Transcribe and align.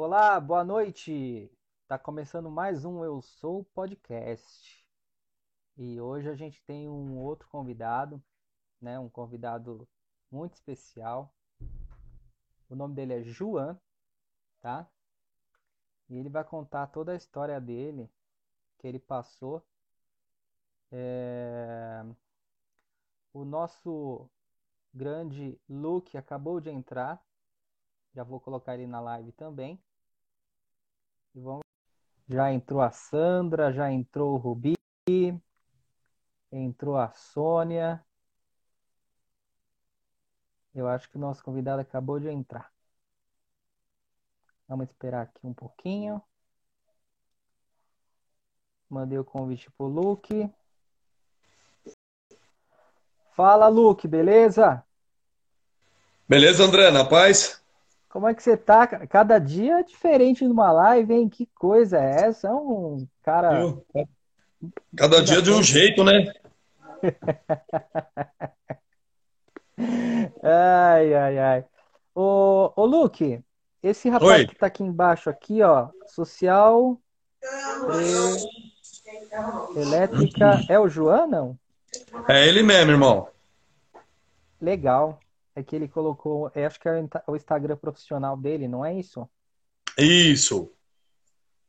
Olá, 0.00 0.38
boa 0.38 0.62
noite. 0.62 1.50
Tá 1.88 1.98
começando 1.98 2.48
mais 2.48 2.84
um 2.84 3.02
Eu 3.02 3.20
Sou 3.20 3.64
Podcast. 3.64 4.86
E 5.76 6.00
hoje 6.00 6.30
a 6.30 6.36
gente 6.36 6.62
tem 6.62 6.88
um 6.88 7.18
outro 7.18 7.48
convidado, 7.48 8.22
né? 8.80 8.96
Um 8.96 9.08
convidado 9.08 9.88
muito 10.30 10.54
especial. 10.54 11.34
O 12.70 12.76
nome 12.76 12.94
dele 12.94 13.14
é 13.14 13.22
João, 13.24 13.76
tá? 14.60 14.88
E 16.08 16.16
ele 16.16 16.28
vai 16.28 16.44
contar 16.44 16.86
toda 16.86 17.10
a 17.10 17.16
história 17.16 17.60
dele, 17.60 18.08
que 18.78 18.86
ele 18.86 19.00
passou. 19.00 19.66
É... 20.92 22.04
O 23.32 23.44
nosso 23.44 24.30
grande 24.94 25.60
Luke 25.68 26.16
acabou 26.16 26.60
de 26.60 26.70
entrar. 26.70 27.20
Já 28.14 28.22
vou 28.22 28.38
colocar 28.38 28.74
ele 28.74 28.86
na 28.86 29.00
live 29.00 29.32
também. 29.32 29.82
E 31.34 31.40
vamos... 31.40 31.62
Já 32.28 32.52
entrou 32.52 32.80
a 32.80 32.90
Sandra, 32.90 33.72
já 33.72 33.90
entrou 33.90 34.34
o 34.34 34.36
Rubi, 34.36 34.74
entrou 36.52 36.96
a 36.96 37.10
Sônia. 37.12 38.04
Eu 40.74 40.86
acho 40.86 41.08
que 41.08 41.16
o 41.16 41.20
nosso 41.20 41.42
convidado 41.42 41.80
acabou 41.80 42.20
de 42.20 42.28
entrar. 42.28 42.70
Vamos 44.68 44.88
esperar 44.88 45.22
aqui 45.22 45.46
um 45.46 45.54
pouquinho. 45.54 46.22
Mandei 48.88 49.18
o 49.18 49.24
convite 49.24 49.70
pro 49.70 49.86
Luke. 49.86 50.50
Fala, 53.32 53.68
Luke, 53.68 54.06
beleza? 54.06 54.84
Beleza, 56.28 56.64
André, 56.64 56.90
na 56.90 57.04
paz? 57.04 57.57
Como 58.08 58.26
é 58.26 58.34
que 58.34 58.42
você 58.42 58.56
tá? 58.56 58.86
Cada 58.86 59.38
dia 59.38 59.80
é 59.80 59.82
diferente 59.82 60.46
numa 60.46 60.72
live, 60.72 61.12
hein? 61.12 61.28
Que 61.28 61.46
coisa 61.54 61.98
é 61.98 62.26
essa? 62.26 62.48
É 62.48 62.52
um 62.52 63.06
cara. 63.22 63.60
Viu? 63.60 63.84
Cada 64.96 65.22
dia 65.22 65.40
de 65.42 65.50
um 65.50 65.62
jeito, 65.62 66.02
né? 66.02 66.32
Ai, 70.42 71.14
ai, 71.14 71.38
ai. 71.38 71.64
Ô, 72.14 72.72
ô 72.74 72.84
Luke, 72.84 73.40
esse 73.82 74.08
rapaz 74.08 74.40
Oi. 74.40 74.46
que 74.46 74.56
tá 74.56 74.66
aqui 74.66 74.82
embaixo 74.82 75.30
aqui, 75.30 75.62
ó, 75.62 75.88
social 76.06 77.00
elétrica, 79.76 80.64
é 80.68 80.78
o 80.78 80.88
João, 80.88 81.26
não? 81.28 81.58
É 82.28 82.46
ele 82.46 82.62
mesmo, 82.62 82.90
irmão. 82.90 83.28
Legal. 84.60 85.20
É 85.58 85.62
que 85.64 85.74
ele 85.74 85.88
colocou, 85.88 86.52
é, 86.54 86.64
acho 86.66 86.78
que 86.78 86.88
é 86.88 86.92
o 86.92 86.98
Insta- 86.98 87.24
o 87.26 87.34
Instagram 87.34 87.76
profissional 87.76 88.36
dele, 88.36 88.68
não 88.68 88.84
é 88.84 88.94
isso? 88.94 89.28
Isso. 89.98 90.72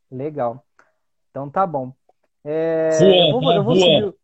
Legal. 0.08 0.64
Então 1.28 1.50
tá 1.50 1.66
bom. 1.66 1.92
É, 2.44 2.98
Juan, 3.00 3.26
eu 3.26 3.32
vou, 3.32 3.50
tá? 3.50 3.56
eu 3.56 3.64
vou 3.64 3.74
Juan. 3.74 4.00
subir. 4.02 4.18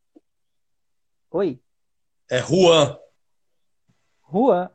Oi, 1.33 1.61
É 2.31 2.39
Juan. 2.39 2.97
Juan. 4.33 4.71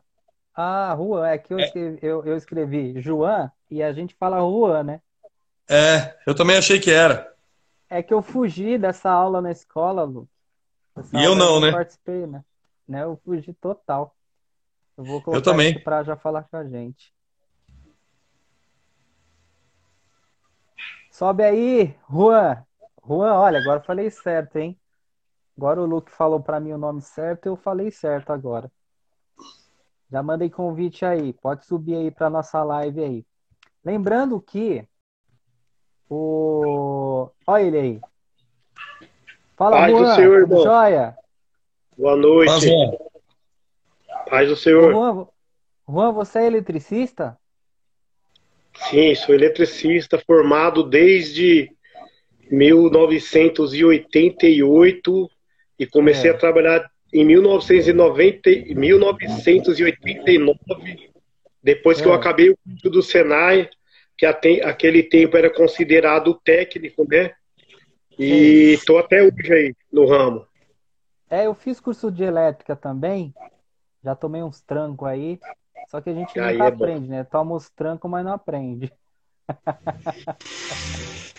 Ah, 0.54 0.94
Juan, 0.94 1.26
é 1.26 1.38
que 1.38 1.54
eu 1.54 1.58
É. 1.58 1.64
escrevi, 1.64 1.98
eu, 2.02 2.24
eu 2.26 2.36
escrevi 2.36 3.00
João 3.00 3.50
e 3.70 3.82
a 3.82 3.94
gente 3.94 4.14
fala 4.16 4.40
Juan, 4.40 4.82
né? 4.82 5.00
É, 5.70 6.18
eu 6.26 6.34
também 6.34 6.58
achei 6.58 6.78
que 6.78 6.90
era. 6.90 7.34
É 7.88 8.02
que 8.02 8.12
eu 8.12 8.20
fugi 8.20 8.76
dessa 8.76 9.10
aula 9.10 9.40
na 9.40 9.50
escola, 9.50 10.02
Lu. 10.02 10.28
Essa 10.94 11.18
E 11.18 11.24
eu 11.24 11.34
não, 11.34 11.58
né? 11.60 11.70
participei, 11.72 12.26
né? 12.26 12.44
Né, 12.86 13.04
Eu 13.04 13.18
fugi 13.24 13.54
total. 13.54 14.14
Eu 14.96 15.04
vou 15.04 15.22
colocar 15.22 15.42
também. 15.42 15.72
isso 15.74 15.82
pra 15.84 16.02
já 16.02 16.16
falar 16.16 16.42
com 16.44 16.56
a 16.56 16.64
gente. 16.64 17.12
Sobe 21.10 21.42
aí, 21.42 21.94
Juan. 22.10 22.64
Juan, 23.06 23.34
olha, 23.34 23.58
agora 23.58 23.80
eu 23.80 23.84
falei 23.84 24.10
certo, 24.10 24.56
hein? 24.56 24.78
Agora 25.56 25.80
o 25.80 25.86
Luke 25.86 26.10
falou 26.10 26.40
pra 26.40 26.58
mim 26.58 26.72
o 26.72 26.78
nome 26.78 27.02
certo, 27.02 27.46
eu 27.46 27.56
falei 27.56 27.90
certo 27.90 28.32
agora. 28.32 28.70
Já 30.10 30.22
mandei 30.22 30.48
convite 30.50 31.04
aí. 31.04 31.32
Pode 31.32 31.64
subir 31.66 31.94
aí 31.96 32.10
pra 32.10 32.30
nossa 32.30 32.62
live 32.62 33.02
aí. 33.02 33.26
Lembrando 33.84 34.40
que 34.40 34.86
o. 36.08 37.30
Olha 37.46 37.62
ele 37.62 37.78
aí. 37.78 38.00
Fala, 39.56 39.86
do 39.86 39.98
Juan. 39.98 40.14
Senhor, 40.14 40.40
Tudo 40.42 40.52
irmão. 40.52 40.64
jóia? 40.64 41.16
Boa 41.96 42.16
noite. 42.16 42.50
Mas, 42.50 42.62
Juan, 42.64 42.92
Paz 44.32 44.48
do 44.48 44.56
Senhor. 44.56 44.92
Juan, 44.94 45.26
Juan, 45.86 46.10
você 46.12 46.38
é 46.38 46.46
eletricista? 46.46 47.36
Sim, 48.88 49.14
sou 49.14 49.34
eletricista 49.34 50.18
formado 50.26 50.82
desde 50.82 51.70
1988 52.50 55.30
e 55.78 55.86
comecei 55.86 56.30
É. 56.30 56.32
a 56.32 56.36
trabalhar 56.38 56.90
em 57.12 57.26
1990, 57.26 58.48
e 58.48 58.74
1989, 58.74 61.10
depois 61.62 62.00
que 62.00 62.08
eu 62.08 62.14
É. 62.14 62.16
acabei 62.16 62.48
o 62.48 62.56
curso 62.56 62.88
do 62.88 63.02
Senai, 63.02 63.68
que 64.16 64.24
até 64.24 64.64
aquele 64.64 65.02
tempo 65.02 65.36
era 65.36 65.50
considerado 65.50 66.40
técnico, 66.42 67.06
né? 67.06 67.32
E 68.18 68.72
estou 68.72 68.98
até 68.98 69.22
hoje 69.22 69.52
aí 69.52 69.74
no 69.92 70.06
ramo. 70.06 70.46
É, 71.28 71.44
eu 71.44 71.52
fiz 71.54 71.78
curso 71.78 72.10
de 72.10 72.24
elétrica 72.24 72.74
também. 72.74 73.34
Já 74.02 74.14
tomei 74.16 74.42
uns 74.42 74.60
trancos 74.62 75.06
aí. 75.08 75.38
Só 75.86 76.00
que 76.00 76.10
a 76.10 76.14
gente 76.14 76.38
Aí 76.38 76.40
nunca 76.40 76.62
é 76.62 76.70
bom. 76.70 76.76
aprende, 76.76 77.08
né? 77.08 77.24
Toma 77.24 77.54
os 77.54 77.70
trancos, 77.70 78.10
mas 78.10 78.24
não 78.24 78.32
aprende. 78.32 78.92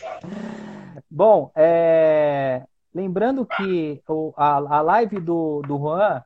Bom, 1.10 1.52
é, 1.56 2.66
lembrando 2.94 3.46
que 3.46 4.02
o- 4.08 4.34
a, 4.36 4.58
a 4.78 4.82
live 4.82 5.20
do, 5.20 5.62
do 5.64 5.78
Juan 5.78 6.24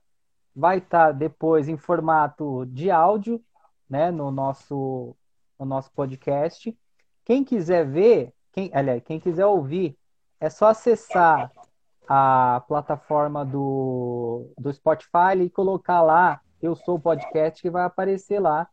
vai 0.56 0.80
estar 0.80 1.14
depois 1.14 1.70
em 1.70 1.78
formato 1.78 2.66
de 2.68 2.92
áudio, 2.92 3.44
né, 3.90 4.12
no 4.12 4.32
nosso, 4.32 5.18
no 5.60 5.66
nosso 5.66 5.92
podcast. 5.94 6.78
Quem 7.26 7.44
quiser 7.44 7.86
ver, 7.88 8.34
quem, 8.54 8.72
aliás, 8.74 9.04
quem 9.04 9.20
quiser 9.20 9.48
ouvir, 9.48 9.98
é 10.40 10.50
só 10.50 10.68
acessar 10.68 11.52
a 12.08 12.64
plataforma 12.68 13.44
do, 13.46 14.50
do 14.58 14.72
Spotify 14.72 15.38
e 15.40 15.50
colocar 15.50 16.02
lá 16.02 16.40
Eu 16.62 16.76
Sou 16.76 16.96
o 16.96 17.00
Podcast, 17.00 17.62
que 17.62 17.70
vai 17.70 17.84
aparecer 17.84 18.40
lá 18.40 18.68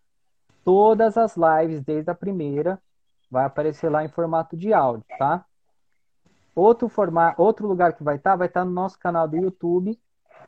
todas 0.65 1.17
as 1.19 1.37
lives, 1.37 1.83
desde 1.83 2.11
a 2.11 2.15
primeira, 2.15 2.81
vai 3.31 3.45
aparecer 3.45 3.91
lá 3.91 4.05
em 4.05 4.09
formato 4.09 4.57
de 4.57 4.73
áudio, 4.73 5.05
tá? 5.19 5.45
Outro, 6.55 6.89
forma, 6.89 7.35
outro 7.37 7.67
lugar 7.67 7.93
que 7.95 8.05
vai 8.05 8.17
estar, 8.17 8.37
vai 8.37 8.47
estar 8.47 8.65
no 8.65 8.71
nosso 8.71 8.99
canal 8.99 9.27
do 9.27 9.37
YouTube, 9.37 9.99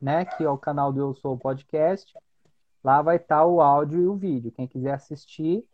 né? 0.00 0.24
Que 0.24 0.44
é 0.44 0.50
o 0.50 0.56
canal 0.56 0.92
do 0.92 1.00
Eu 1.00 1.14
Sou 1.14 1.34
o 1.34 1.38
Podcast. 1.38 2.16
Lá 2.82 3.03
vai 3.03 3.16
estar 3.16 3.44
o 3.44 3.60
áudio 3.60 4.00
e 4.00 4.06
o 4.06 4.14
vídeo. 4.14 4.53
Quem 4.53 4.68
quiser 4.68 4.92
assistir, 4.92 5.66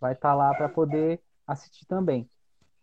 vai 0.00 0.12
estar 0.12 0.34
lá 0.34 0.54
para 0.54 0.68
poder 0.68 1.20
assistir 1.46 1.86
também. 1.86 2.28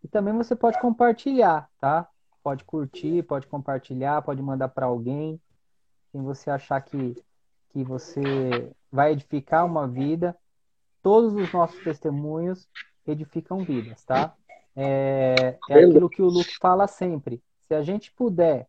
E 0.03 0.07
também 0.07 0.33
você 0.35 0.55
pode 0.55 0.79
compartilhar, 0.79 1.69
tá? 1.79 2.07
Pode 2.45 2.63
curtir, 2.63 3.23
pode 3.23 3.47
compartilhar, 3.47 4.21
pode 4.21 4.39
mandar 4.39 4.67
para 4.67 4.85
alguém. 4.85 5.41
Quem 6.11 6.21
você 6.21 6.51
achar 6.51 6.79
que, 6.79 7.15
que 7.69 7.83
você 7.83 8.71
vai 8.91 9.13
edificar 9.13 9.65
uma 9.65 9.87
vida. 9.87 10.37
Todos 11.01 11.33
os 11.33 11.51
nossos 11.51 11.83
testemunhos 11.83 12.69
edificam 13.07 13.57
vidas, 13.57 14.05
tá? 14.05 14.35
É, 14.75 15.57
é 15.67 15.73
aquilo 15.73 16.07
que 16.07 16.21
o 16.21 16.27
Luke 16.27 16.55
fala 16.59 16.85
sempre. 16.85 17.41
Se 17.67 17.73
a 17.73 17.81
gente 17.81 18.11
puder 18.11 18.67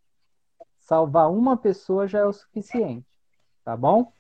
salvar 0.79 1.31
uma 1.31 1.55
pessoa, 1.55 2.09
já 2.09 2.21
é 2.21 2.25
o 2.25 2.33
suficiente, 2.33 3.07
tá 3.63 3.77
bom? 3.77 4.11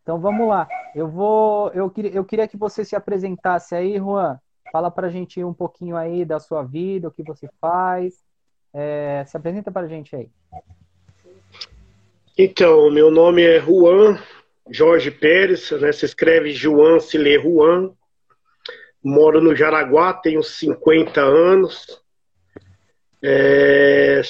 Então 0.00 0.18
vamos 0.18 0.48
lá. 0.48 0.66
Eu 0.94 1.10
vou, 1.10 1.68
eu 1.72 1.90
queria, 1.90 2.10
eu 2.12 2.24
queria 2.24 2.48
que 2.48 2.56
você 2.56 2.86
se 2.86 2.96
apresentasse 2.96 3.74
aí, 3.74 3.98
Juan. 3.98 4.40
Fala 4.72 4.90
pra 4.90 5.10
gente 5.10 5.44
um 5.44 5.52
pouquinho 5.52 5.94
aí 5.94 6.24
da 6.24 6.40
sua 6.40 6.62
vida, 6.62 7.08
o 7.08 7.12
que 7.12 7.22
você 7.22 7.50
faz. 7.60 8.24
É, 8.74 9.24
se 9.26 9.36
apresenta 9.36 9.70
pra 9.70 9.86
gente 9.86 10.14
aí. 10.16 10.28
Então, 12.36 12.90
meu 12.90 13.10
nome 13.10 13.42
é 13.42 13.60
Juan 13.60 14.18
Jorge 14.70 15.10
Pérez, 15.10 15.70
né? 15.72 15.92
Se 15.92 16.04
escreve 16.04 16.52
Juan, 16.52 17.00
se 17.00 17.18
lê 17.18 17.40
Juan. 17.40 17.92
Moro 19.02 19.40
no 19.40 19.54
Jaraguá, 19.54 20.14
tenho 20.14 20.42
50 20.42 21.20
anos. 21.20 22.00
É, 23.22 24.22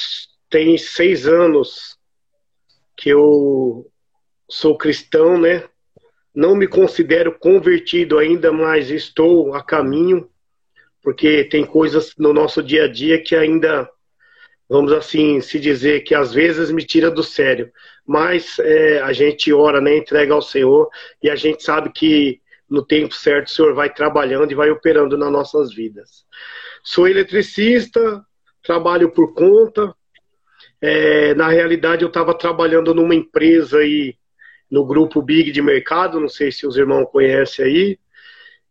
tem 0.49 0.77
seis 0.79 1.27
anos 1.27 1.99
que 2.97 3.11
eu 3.11 3.87
sou 4.49 4.77
cristão, 4.77 5.39
né? 5.39 5.65
Não 6.35 6.57
me 6.57 6.67
considero 6.67 7.39
convertido 7.39 8.19
ainda, 8.19 8.51
mas 8.51 8.91
estou 8.91 9.55
a 9.55 9.63
caminho, 9.63 10.31
porque 11.03 11.45
tem 11.45 11.65
coisas 11.65 12.15
no 12.17 12.33
nosso 12.33 12.63
dia 12.63 12.85
a 12.85 12.89
dia 12.89 13.23
que 13.23 13.37
ainda, 13.37 13.89
vamos 14.73 14.91
assim 14.91 15.39
se 15.43 15.61
dizer, 15.61 16.03
que 16.03 16.15
às 16.15 16.33
vezes 16.33 16.71
me 16.71 16.83
tira 16.83 17.11
do 17.11 17.23
sério. 17.23 17.71
Mas 18.07 18.59
é, 18.59 19.03
a 19.03 19.13
gente 19.13 19.53
ora, 19.53 19.83
né? 19.83 19.99
Entrega 19.99 20.33
ao 20.33 20.41
Senhor 20.41 20.89
e 21.23 21.29
a 21.29 21.37
gente 21.37 21.63
sabe 21.63 21.93
que 21.93 22.41
no 22.69 22.83
tempo 22.83 23.15
certo 23.15 23.49
o 23.49 23.51
Senhor 23.51 23.75
vai 23.75 23.93
trabalhando 23.93 24.51
e 24.51 24.55
vai 24.55 24.71
operando 24.71 25.19
nas 25.19 25.31
nossas 25.31 25.75
vidas. 25.75 26.25
Sou 26.83 27.07
eletricista, 27.07 28.25
trabalho 28.63 29.11
por 29.11 29.35
conta. 29.35 29.95
É, 30.81 31.35
na 31.35 31.49
realidade, 31.49 32.03
eu 32.03 32.09
estava 32.09 32.33
trabalhando 32.33 32.95
numa 32.95 33.15
empresa 33.15 33.79
aí 33.79 34.17
no 34.71 34.87
grupo 34.87 35.21
Big 35.21 35.53
de 35.53 35.61
mercado, 35.61 36.19
não 36.19 36.29
sei 36.29 36.51
se 36.51 36.67
os 36.67 36.79
irmãos 36.79 37.11
conhecem 37.13 37.67
aí. 37.67 37.99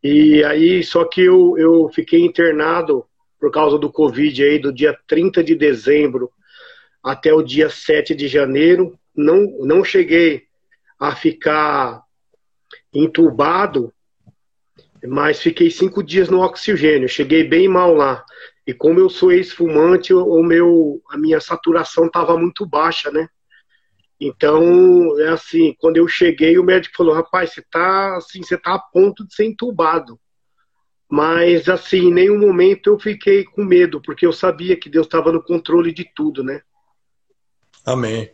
E 0.03 0.44
aí, 0.45 0.83
só 0.83 1.06
que 1.06 1.21
eu, 1.21 1.56
eu 1.59 1.88
fiquei 1.94 2.21
internado 2.21 3.06
por 3.41 3.51
causa 3.51 3.79
do 3.79 3.91
Covid 3.91 4.43
aí 4.43 4.59
do 4.59 4.71
dia 4.71 4.95
30 5.07 5.43
de 5.43 5.55
dezembro 5.55 6.31
até 7.03 7.33
o 7.33 7.41
dia 7.41 7.71
7 7.71 8.13
de 8.13 8.27
janeiro. 8.27 8.95
Não, 9.15 9.57
não 9.61 9.83
cheguei 9.83 10.43
a 10.99 11.15
ficar 11.15 12.03
entubado, 12.93 13.91
mas 15.07 15.41
fiquei 15.41 15.71
cinco 15.71 16.03
dias 16.03 16.29
no 16.29 16.41
oxigênio. 16.41 17.09
Cheguei 17.09 17.43
bem 17.43 17.67
mal 17.67 17.95
lá. 17.95 18.23
E 18.67 18.75
como 18.75 18.99
eu 18.99 19.09
sou 19.09 19.31
ex-fumante, 19.31 20.13
o 20.13 20.43
meu, 20.43 21.01
a 21.09 21.17
minha 21.17 21.41
saturação 21.41 22.05
estava 22.05 22.38
muito 22.38 22.63
baixa, 22.63 23.09
né? 23.09 23.27
Então, 24.19 25.19
é 25.19 25.29
assim, 25.29 25.75
quando 25.79 25.97
eu 25.97 26.07
cheguei, 26.07 26.59
o 26.59 26.63
médico 26.63 26.95
falou, 26.95 27.15
rapaz, 27.15 27.53
você 27.53 27.63
tá 27.63 28.17
assim, 28.17 28.43
você 28.43 28.55
tá 28.55 28.75
a 28.75 28.79
ponto 28.79 29.25
de 29.25 29.33
ser 29.33 29.45
entubado. 29.45 30.19
Mas, 31.11 31.67
assim, 31.67 32.07
em 32.07 32.13
nenhum 32.13 32.39
momento 32.39 32.89
eu 32.89 32.99
fiquei 32.99 33.43
com 33.43 33.63
medo, 33.63 34.01
porque 34.01 34.25
eu 34.25 34.31
sabia 34.31 34.79
que 34.79 34.89
Deus 34.89 35.05
estava 35.05 35.31
no 35.31 35.43
controle 35.43 35.93
de 35.93 36.09
tudo, 36.15 36.43
né? 36.43 36.61
Amém. 37.85 38.31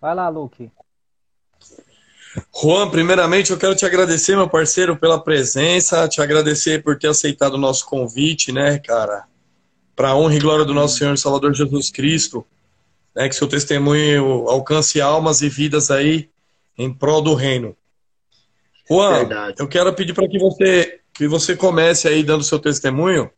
Vai 0.00 0.14
lá, 0.14 0.28
Luke. 0.28 0.70
Juan, 2.54 2.88
primeiramente 2.90 3.50
eu 3.50 3.58
quero 3.58 3.74
te 3.74 3.84
agradecer, 3.84 4.34
meu 4.36 4.48
parceiro, 4.48 4.96
pela 4.96 5.22
presença, 5.22 6.08
te 6.08 6.22
agradecer 6.22 6.82
por 6.82 6.98
ter 6.98 7.08
aceitado 7.08 7.54
o 7.54 7.58
nosso 7.58 7.84
convite, 7.84 8.52
né, 8.52 8.78
cara? 8.78 9.26
Para 9.94 10.14
honra 10.14 10.36
e 10.36 10.38
glória 10.38 10.64
do 10.64 10.72
nosso 10.72 10.96
Senhor 10.96 11.12
e 11.14 11.18
Salvador 11.18 11.52
Jesus 11.52 11.90
Cristo 11.90 12.46
né, 13.18 13.28
que 13.28 13.34
seu 13.34 13.48
testemunho 13.48 14.48
alcance 14.48 15.00
almas 15.00 15.42
e 15.42 15.48
vidas 15.48 15.90
aí 15.90 16.30
em 16.78 16.94
prol 16.94 17.20
do 17.20 17.34
reino. 17.34 17.76
Juan, 18.90 19.18
Verdade. 19.18 19.56
eu 19.58 19.68
quero 19.68 19.92
pedir 19.94 20.14
para 20.14 20.28
que 20.28 20.38
você 20.38 21.00
que 21.12 21.26
você 21.26 21.56
comece 21.56 22.06
aí 22.06 22.22
dando 22.22 22.44
seu 22.44 22.58
testemunho 22.58 23.28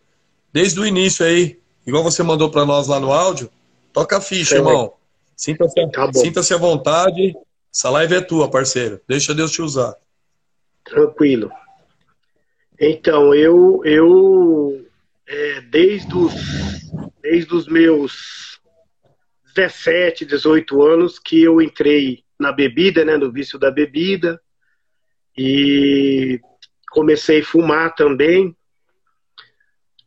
desde 0.53 0.79
o 0.79 0.87
início 0.87 1.25
aí, 1.25 1.59
igual 1.87 2.03
você 2.03 2.23
mandou 2.23 2.51
para 2.51 2.67
nós 2.67 2.89
lá 2.89 3.01
no 3.01 3.11
áudio. 3.11 3.51
Toca 3.93 4.19
a 4.19 4.21
ficha, 4.21 4.57
irmão. 4.57 4.93
Sinta-se 5.35 5.75
tá 5.91 6.13
sinta 6.13 6.41
à 6.41 6.59
vontade. 6.59 7.35
Essa 7.73 7.89
live 7.89 8.17
é 8.17 8.21
tua, 8.21 8.51
parceiro. 8.51 9.01
Deixa 9.09 9.35
Deus 9.35 9.51
te 9.53 9.63
usar. 9.63 9.95
Tranquilo. 10.85 11.51
Então, 12.79 13.35
eu, 13.35 13.81
eu 13.85 14.85
é, 15.27 15.61
desde, 15.63 16.15
os, 16.15 16.33
desde 17.23 17.55
os 17.55 17.67
meus 17.67 18.61
17, 19.55 20.25
18 20.25 20.83
anos 20.83 21.19
que 21.19 21.43
eu 21.43 21.61
entrei 21.63 22.25
na 22.39 22.53
bebida, 22.53 23.05
né, 23.05 23.17
no 23.17 23.31
vício 23.31 23.59
da 23.59 23.71
bebida, 23.71 24.41
e 25.43 26.41
comecei 26.91 27.41
a 27.41 27.45
fumar 27.45 27.95
também. 27.95 28.55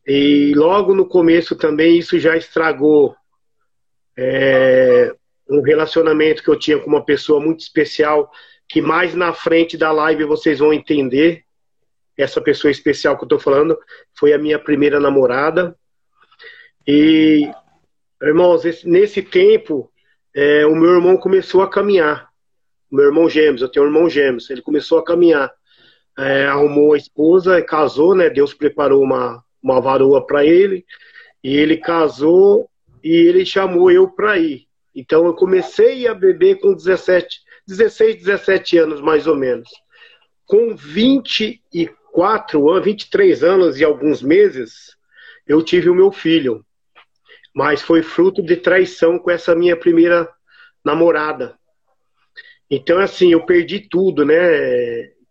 E 0.05 0.53
logo 0.55 0.93
no 0.93 1.07
começo 1.07 1.55
também 1.55 1.97
isso 1.97 2.19
já 2.19 2.35
estragou 2.35 3.15
é, 4.17 5.15
um 5.49 5.61
relacionamento 5.61 6.43
que 6.43 6.49
eu 6.49 6.59
tinha 6.59 6.77
com 6.77 6.87
uma 6.87 7.03
pessoa 7.03 7.39
muito 7.39 7.61
especial, 7.61 8.29
que 8.67 8.81
mais 8.81 9.15
na 9.15 9.33
frente 9.33 9.77
da 9.77 9.91
live 9.91 10.25
vocês 10.25 10.59
vão 10.59 10.73
entender. 10.73 11.43
Essa 12.17 12.39
pessoa 12.39 12.69
especial 12.69 13.17
que 13.17 13.23
eu 13.23 13.27
tô 13.27 13.39
falando 13.39 13.77
foi 14.13 14.33
a 14.33 14.37
minha 14.37 14.59
primeira 14.59 14.99
namorada. 14.99 15.75
E 16.85 17.49
Irmãos, 18.23 18.63
esse, 18.63 18.87
nesse 18.87 19.21
tempo, 19.21 19.91
é, 20.33 20.65
o 20.65 20.73
meu 20.73 20.91
irmão 20.91 21.17
começou 21.17 21.61
a 21.61 21.69
caminhar. 21.69 22.29
Meu 22.93 23.05
irmão 23.05 23.29
gêmeos, 23.29 23.61
eu 23.61 23.69
tenho 23.69 23.85
um 23.85 23.89
irmão 23.89 24.09
gêmeos, 24.09 24.49
ele 24.49 24.61
começou 24.61 24.97
a 24.99 25.03
caminhar. 25.03 25.51
É, 26.17 26.45
arrumou 26.45 26.93
a 26.93 26.97
esposa, 26.97 27.61
casou, 27.61 28.13
né? 28.13 28.29
Deus 28.29 28.53
preparou 28.53 29.01
uma, 29.01 29.43
uma 29.61 29.81
varoa 29.81 30.25
para 30.25 30.45
ele. 30.45 30.85
E 31.43 31.55
ele 31.57 31.77
casou 31.77 32.69
e 33.03 33.11
ele 33.13 33.45
chamou 33.45 33.91
eu 33.91 34.07
para 34.07 34.37
ir. 34.37 34.67
Então 34.95 35.25
eu 35.25 35.33
comecei 35.33 36.07
a 36.07 36.13
beber 36.13 36.59
com 36.59 36.73
17, 36.73 37.41
16, 37.67 38.17
17 38.17 38.77
anos 38.77 39.01
mais 39.01 39.25
ou 39.27 39.35
menos. 39.35 39.69
Com 40.45 40.75
24 40.75 42.69
anos, 42.69 42.85
23 42.85 43.43
anos 43.43 43.79
e 43.79 43.83
alguns 43.83 44.21
meses, 44.21 44.95
eu 45.47 45.63
tive 45.63 45.89
o 45.89 45.95
meu 45.95 46.11
filho 46.11 46.63
mas 47.53 47.81
foi 47.81 48.01
fruto 48.01 48.41
de 48.41 48.57
traição 48.57 49.19
com 49.19 49.29
essa 49.29 49.53
minha 49.53 49.77
primeira 49.77 50.27
namorada. 50.83 51.57
Então, 52.75 52.97
assim, 52.99 53.31
eu 53.31 53.45
perdi 53.45 53.81
tudo, 53.81 54.25
né? 54.25 54.33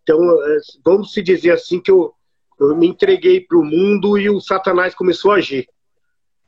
Então, 0.01 0.17
é, 0.41 0.57
vamos 0.83 1.11
se 1.11 1.21
dizer 1.21 1.51
assim 1.51 1.77
que 1.81 1.91
eu, 1.91 2.13
eu 2.57 2.73
me 2.73 2.87
entreguei 2.87 3.41
para 3.41 3.57
o 3.57 3.65
mundo 3.65 4.17
e 4.17 4.29
o 4.29 4.39
Satanás 4.39 4.95
começou 4.95 5.31
a 5.31 5.35
agir. 5.35 5.67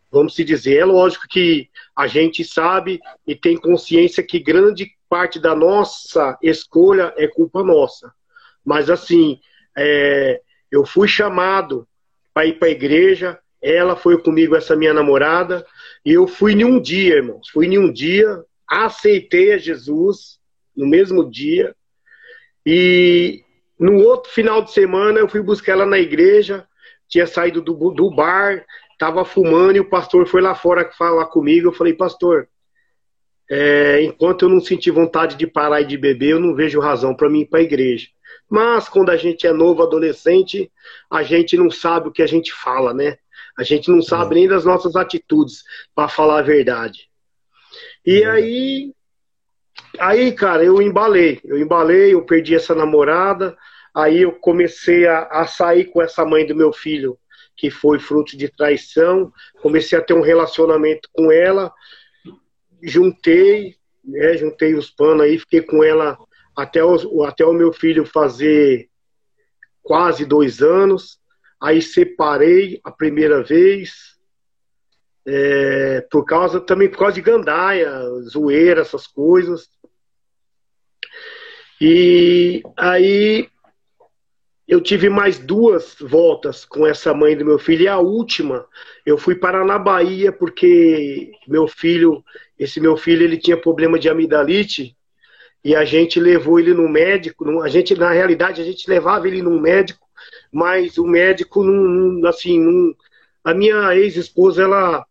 Vamos 0.10 0.36
se 0.36 0.46
dizer. 0.46 0.78
É 0.78 0.86
lógico 0.86 1.28
que 1.28 1.70
a 1.94 2.08
gente 2.08 2.46
sabe 2.46 3.02
e 3.28 3.36
tem 3.36 3.58
consciência 3.58 4.24
que 4.24 4.40
grande 4.40 4.90
parte 5.10 5.38
da 5.38 5.54
nossa 5.54 6.38
escolha 6.42 7.14
é 7.18 7.28
culpa 7.28 7.62
nossa. 7.62 8.14
Mas, 8.64 8.90
assim, 8.90 9.38
é, 9.78 10.40
eu 10.72 10.86
fui 10.86 11.10
chamado 11.10 11.86
para 12.34 12.46
ir 12.46 12.58
para 12.58 12.70
a 12.70 12.72
igreja, 12.72 13.38
ela 13.62 13.98
foi 13.98 14.18
comigo, 14.22 14.56
essa 14.56 14.78
minha 14.78 14.94
namorada, 14.94 15.66
e 16.06 16.14
eu 16.14 16.26
fui 16.26 16.54
em 16.54 16.64
um 16.64 16.80
dia, 16.80 17.16
irmãos. 17.16 17.50
Fui 17.50 17.66
em 17.66 17.78
um 17.78 17.92
dia, 17.92 18.46
aceitei 18.66 19.52
a 19.52 19.58
Jesus 19.58 20.40
no 20.76 20.88
mesmo 20.88 21.30
dia. 21.30 21.76
E 22.66 23.44
no 23.80 23.98
outro 24.04 24.32
final 24.32 24.62
de 24.62 24.72
semana 24.72 25.20
eu 25.20 25.30
fui 25.30 25.42
buscar 25.42 25.74
ela 25.74 25.86
na 25.86 26.00
igreja, 26.00 26.68
tinha 27.08 27.28
saído 27.28 27.62
do, 27.62 27.92
do 27.92 28.10
bar, 28.10 28.66
estava 28.94 29.24
fumando 29.26 29.78
e 29.78 29.80
o 29.80 29.90
pastor 29.90 30.28
foi 30.28 30.42
lá 30.42 30.56
fora 30.56 30.90
falar 30.92 31.26
comigo. 31.28 31.68
Eu 31.68 31.74
falei, 31.74 31.94
pastor, 31.94 32.48
é, 33.50 34.02
enquanto 34.02 34.44
eu 34.44 34.50
não 34.50 34.60
sentir 34.60 34.92
vontade 34.92 35.36
de 35.36 35.46
parar 35.46 35.82
e 35.82 35.86
de 35.86 35.98
beber, 35.98 36.32
eu 36.32 36.40
não 36.40 36.56
vejo 36.56 36.80
razão 36.80 37.16
para 37.16 37.30
mim 37.30 37.42
ir 37.42 37.46
para 37.46 37.60
a 37.60 37.64
igreja. 37.64 38.08
Mas 38.50 38.88
quando 38.90 39.10
a 39.10 39.18
gente 39.18 39.46
é 39.46 39.54
novo, 39.54 39.84
adolescente, 39.84 40.72
a 41.12 41.24
gente 41.24 41.58
não 41.58 41.70
sabe 41.70 42.08
o 42.08 42.12
que 42.12 42.22
a 42.22 42.28
gente 42.28 42.54
fala, 42.54 42.94
né? 42.94 43.18
A 43.58 43.64
gente 43.64 43.90
não 43.90 44.02
sabe 44.02 44.36
nem 44.36 44.48
das 44.48 44.66
nossas 44.66 44.96
atitudes, 44.96 45.64
para 45.94 46.10
falar 46.10 46.40
a 46.40 46.44
verdade. 46.44 47.10
E 48.06 48.24
aí, 48.24 48.94
aí, 50.00 50.32
cara, 50.32 50.64
eu 50.64 50.82
embalei. 50.82 51.40
Eu 51.44 51.58
embalei, 51.58 52.14
eu 52.14 52.26
perdi 52.26 52.56
essa 52.56 52.74
namorada. 52.76 53.58
Aí 53.94 54.22
eu 54.22 54.34
comecei 54.34 55.08
a, 55.08 55.24
a 55.24 55.48
sair 55.48 55.86
com 55.86 56.02
essa 56.02 56.26
mãe 56.26 56.46
do 56.46 56.56
meu 56.56 56.74
filho, 56.74 57.18
que 57.56 57.70
foi 57.70 58.00
fruto 58.00 58.38
de 58.38 58.50
traição. 58.50 59.32
Comecei 59.62 59.98
a 59.98 60.02
ter 60.02 60.14
um 60.14 60.22
relacionamento 60.22 61.10
com 61.14 61.32
ela. 61.32 61.72
Juntei, 62.82 63.76
né, 64.04 64.38
juntei 64.38 64.76
os 64.76 64.90
panos 64.90 65.24
aí, 65.24 65.40
fiquei 65.40 65.62
com 65.62 65.84
ela 65.84 66.18
até, 66.56 66.84
o 66.84 67.24
até 67.24 67.46
o 67.46 67.54
meu 67.54 67.74
filho 67.74 68.06
fazer 68.06 68.90
quase 69.82 70.26
dois 70.26 70.62
anos. 70.62 71.20
Aí 71.62 71.82
separei 71.82 72.80
a 72.84 72.92
primeira 72.92 73.42
vez, 73.44 74.16
é, 75.26 76.02
por 76.12 76.24
causa 76.24 76.60
também 76.62 76.90
por 76.90 77.00
causa 77.00 77.16
de 77.16 77.22
gandaia, 77.22 77.90
zoeira, 78.30 78.82
essas 78.82 79.08
coisas. 79.08 79.70
E 81.80 82.64
aí 82.78 83.50
eu 84.68 84.82
tive 84.82 85.10
mais 85.10 85.38
duas 85.38 85.96
voltas 86.00 86.66
com 86.66 86.86
essa 86.88 87.14
mãe 87.14 87.38
do 87.38 87.46
meu 87.46 87.60
filho 87.60 87.84
e 87.84 87.88
a 87.88 88.00
última 88.00 88.66
eu 89.06 89.18
fui 89.18 89.36
parar 89.36 89.64
na 89.66 89.78
Bahia 89.78 90.32
porque 90.32 91.32
meu 91.48 91.68
filho, 91.68 92.24
esse 92.58 92.80
meu 92.80 92.98
filho, 92.98 93.24
ele 93.24 93.38
tinha 93.38 93.58
problema 93.58 94.00
de 94.00 94.10
amidalite 94.10 94.96
e 95.64 95.76
a 95.76 95.84
gente 95.84 96.20
levou 96.20 96.60
ele 96.60 96.74
no 96.74 96.88
médico. 96.88 97.62
A 97.62 97.68
gente 97.68 97.96
na 97.96 98.12
realidade 98.12 98.62
a 98.62 98.66
gente 98.66 98.90
levava 98.90 99.28
ele 99.28 99.42
no 99.42 99.60
médico 99.60 100.06
mas 100.52 100.98
o 100.98 101.06
médico 101.06 101.64
não, 101.64 102.28
assim, 102.28 102.60
não, 102.60 102.96
a 103.44 103.54
minha 103.54 103.96
ex-esposa 103.96 104.64
ela 104.64 105.06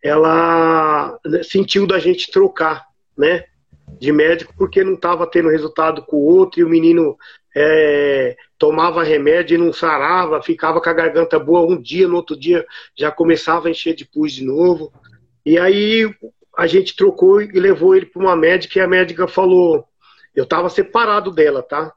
ela 0.00 1.18
sentiu 1.42 1.84
da 1.84 1.98
gente 1.98 2.30
trocar, 2.30 2.86
né, 3.16 3.44
de 3.98 4.12
médico 4.12 4.54
porque 4.56 4.84
não 4.84 4.94
estava 4.94 5.26
tendo 5.26 5.48
resultado 5.48 6.02
com 6.02 6.16
o 6.16 6.24
outro 6.24 6.60
e 6.60 6.64
o 6.64 6.68
menino 6.68 7.16
é, 7.54 8.36
tomava 8.58 9.02
remédio 9.02 9.54
e 9.54 9.58
não 9.58 9.72
sarava, 9.72 10.42
ficava 10.42 10.80
com 10.80 10.88
a 10.88 10.92
garganta 10.92 11.38
boa 11.38 11.62
um 11.62 11.80
dia, 11.80 12.06
no 12.06 12.16
outro 12.16 12.38
dia 12.38 12.66
já 12.96 13.10
começava 13.10 13.68
a 13.68 13.70
encher 13.70 13.94
de 13.94 14.04
pus 14.04 14.32
de 14.32 14.44
novo. 14.44 14.92
E 15.44 15.58
aí 15.58 16.12
a 16.56 16.66
gente 16.66 16.94
trocou 16.94 17.40
e 17.40 17.58
levou 17.58 17.94
ele 17.94 18.06
para 18.06 18.22
uma 18.22 18.36
médica 18.36 18.78
e 18.78 18.82
a 18.82 18.88
médica 18.88 19.26
falou: 19.26 19.84
Eu 20.34 20.44
estava 20.44 20.68
separado 20.68 21.30
dela, 21.30 21.62
tá? 21.62 21.92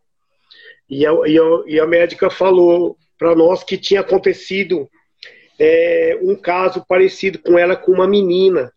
E 0.90 1.06
a, 1.06 1.12
e 1.26 1.40
a, 1.40 1.44
e 1.68 1.80
a 1.80 1.88
médica 1.88 2.30
falou 2.30 2.98
para 3.18 3.36
nós 3.36 3.64
que 3.64 3.78
tinha 3.78 4.02
acontecido 4.02 4.90
é, 5.60 6.18
um 6.22 6.36
caso 6.36 6.84
parecido 6.88 7.40
com 7.40 7.58
ela 7.58 7.76
com 7.76 7.92
uma 7.92 8.08
menina. 8.08 8.74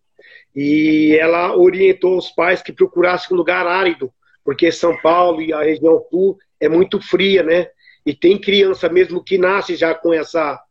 E 0.54 1.16
ela 1.20 1.56
orientou 1.56 2.16
os 2.16 2.30
pais 2.30 2.62
que 2.62 2.72
procurassem 2.72 3.34
um 3.34 3.36
lugar 3.36 3.66
árido, 3.66 4.12
porque 4.44 4.70
São 4.70 4.96
Paulo 5.00 5.42
e 5.42 5.52
a 5.52 5.62
região 5.62 6.04
sul 6.10 6.38
é 6.60 6.68
muito 6.68 7.00
fria, 7.00 7.42
né? 7.42 7.68
E 8.06 8.14
tem 8.14 8.38
criança 8.38 8.88
mesmo 8.88 9.22
que 9.22 9.38
nasce 9.38 9.74
já 9.74 9.94
com 9.94 10.12
essa 10.12 10.62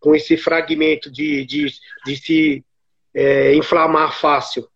com 0.00 0.16
esse 0.16 0.36
fragmento 0.36 1.08
de, 1.08 1.46
de, 1.46 1.66
de 2.04 2.16
se 2.16 2.64
é, 3.14 3.54
inflamar 3.54 4.18
fácil. 4.18 4.66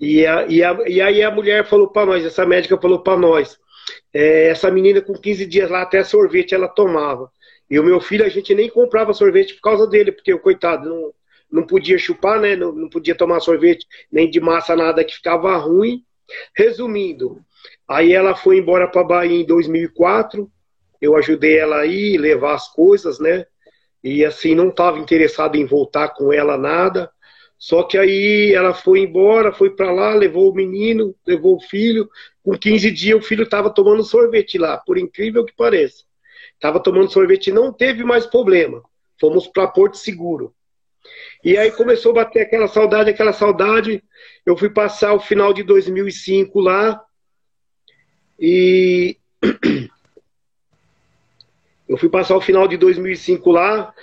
E, 0.00 0.24
a, 0.26 0.46
e, 0.46 0.64
a, 0.64 0.78
e, 0.86 1.02
aí 1.02 1.22
a 1.22 1.30
mulher 1.30 1.66
falou 1.66 1.88
para 1.88 2.06
nós, 2.06 2.24
essa 2.24 2.46
médica 2.46 2.80
falou 2.80 3.00
para 3.00 3.18
nós, 3.18 3.58
é, 4.12 4.48
essa 4.48 4.70
menina 4.70 5.02
com 5.02 5.12
15 5.12 5.44
dias 5.44 5.70
lá, 5.70 5.82
até 5.82 6.02
sorvete 6.02 6.54
ela 6.54 6.66
tomava. 6.66 7.30
E 7.70 7.78
o 7.78 7.84
meu 7.84 8.00
filho, 8.00 8.24
a 8.24 8.28
gente 8.28 8.54
nem 8.54 8.70
comprava 8.70 9.12
sorvete 9.12 9.54
por 9.54 9.60
causa 9.60 9.86
dele, 9.86 10.12
porque 10.12 10.32
o 10.32 10.38
coitado 10.38 10.88
não, 10.88 11.12
não 11.50 11.66
podia 11.66 11.98
chupar, 11.98 12.40
né? 12.40 12.54
Não, 12.56 12.72
não 12.72 12.88
podia 12.88 13.14
tomar 13.14 13.40
sorvete, 13.40 13.86
nem 14.10 14.30
de 14.30 14.40
massa, 14.40 14.76
nada, 14.76 15.04
que 15.04 15.14
ficava 15.14 15.56
ruim. 15.56 16.04
Resumindo, 16.54 17.40
aí 17.88 18.12
ela 18.12 18.34
foi 18.36 18.58
embora 18.58 18.86
para 18.86 19.02
Bahia 19.02 19.40
em 19.40 19.46
2004. 19.46 20.50
Eu 21.00 21.16
ajudei 21.16 21.58
ela 21.58 21.78
aí, 21.78 22.18
levar 22.18 22.54
as 22.54 22.68
coisas, 22.72 23.18
né? 23.18 23.46
E 24.02 24.24
assim, 24.24 24.54
não 24.54 24.68
estava 24.68 24.98
interessado 24.98 25.56
em 25.56 25.64
voltar 25.64 26.10
com 26.10 26.32
ela 26.32 26.58
nada. 26.58 27.10
Só 27.58 27.82
que 27.82 27.98
aí 27.98 28.52
ela 28.54 28.72
foi 28.72 29.00
embora, 29.00 29.52
foi 29.52 29.70
para 29.70 29.90
lá, 29.90 30.14
levou 30.14 30.50
o 30.50 30.54
menino, 30.54 31.14
levou 31.26 31.56
o 31.56 31.60
filho. 31.60 32.08
Com 32.42 32.56
15 32.56 32.90
dias 32.90 33.18
o 33.18 33.22
filho 33.22 33.42
estava 33.42 33.70
tomando 33.70 34.04
sorvete 34.04 34.58
lá, 34.58 34.78
por 34.78 34.96
incrível 34.96 35.44
que 35.44 35.54
pareça. 35.56 36.04
Estava 36.54 36.80
tomando 36.80 37.10
sorvete, 37.10 37.50
não 37.50 37.72
teve 37.72 38.04
mais 38.04 38.26
problema. 38.26 38.82
Fomos 39.20 39.48
para 39.48 39.66
Porto 39.66 39.96
Seguro. 39.96 40.54
E 41.44 41.56
aí 41.56 41.70
começou 41.70 42.12
a 42.12 42.16
bater 42.24 42.42
aquela 42.42 42.68
saudade, 42.68 43.10
aquela 43.10 43.32
saudade. 43.32 44.02
Eu 44.44 44.56
fui 44.56 44.70
passar 44.70 45.14
o 45.14 45.20
final 45.20 45.52
de 45.52 45.62
2005 45.62 46.60
lá. 46.60 47.00
E 48.38 49.16
eu 51.88 51.96
fui 51.96 52.08
passar 52.08 52.36
o 52.36 52.40
final 52.40 52.66
de 52.66 52.76
2005 52.76 53.50
lá. 53.50 53.94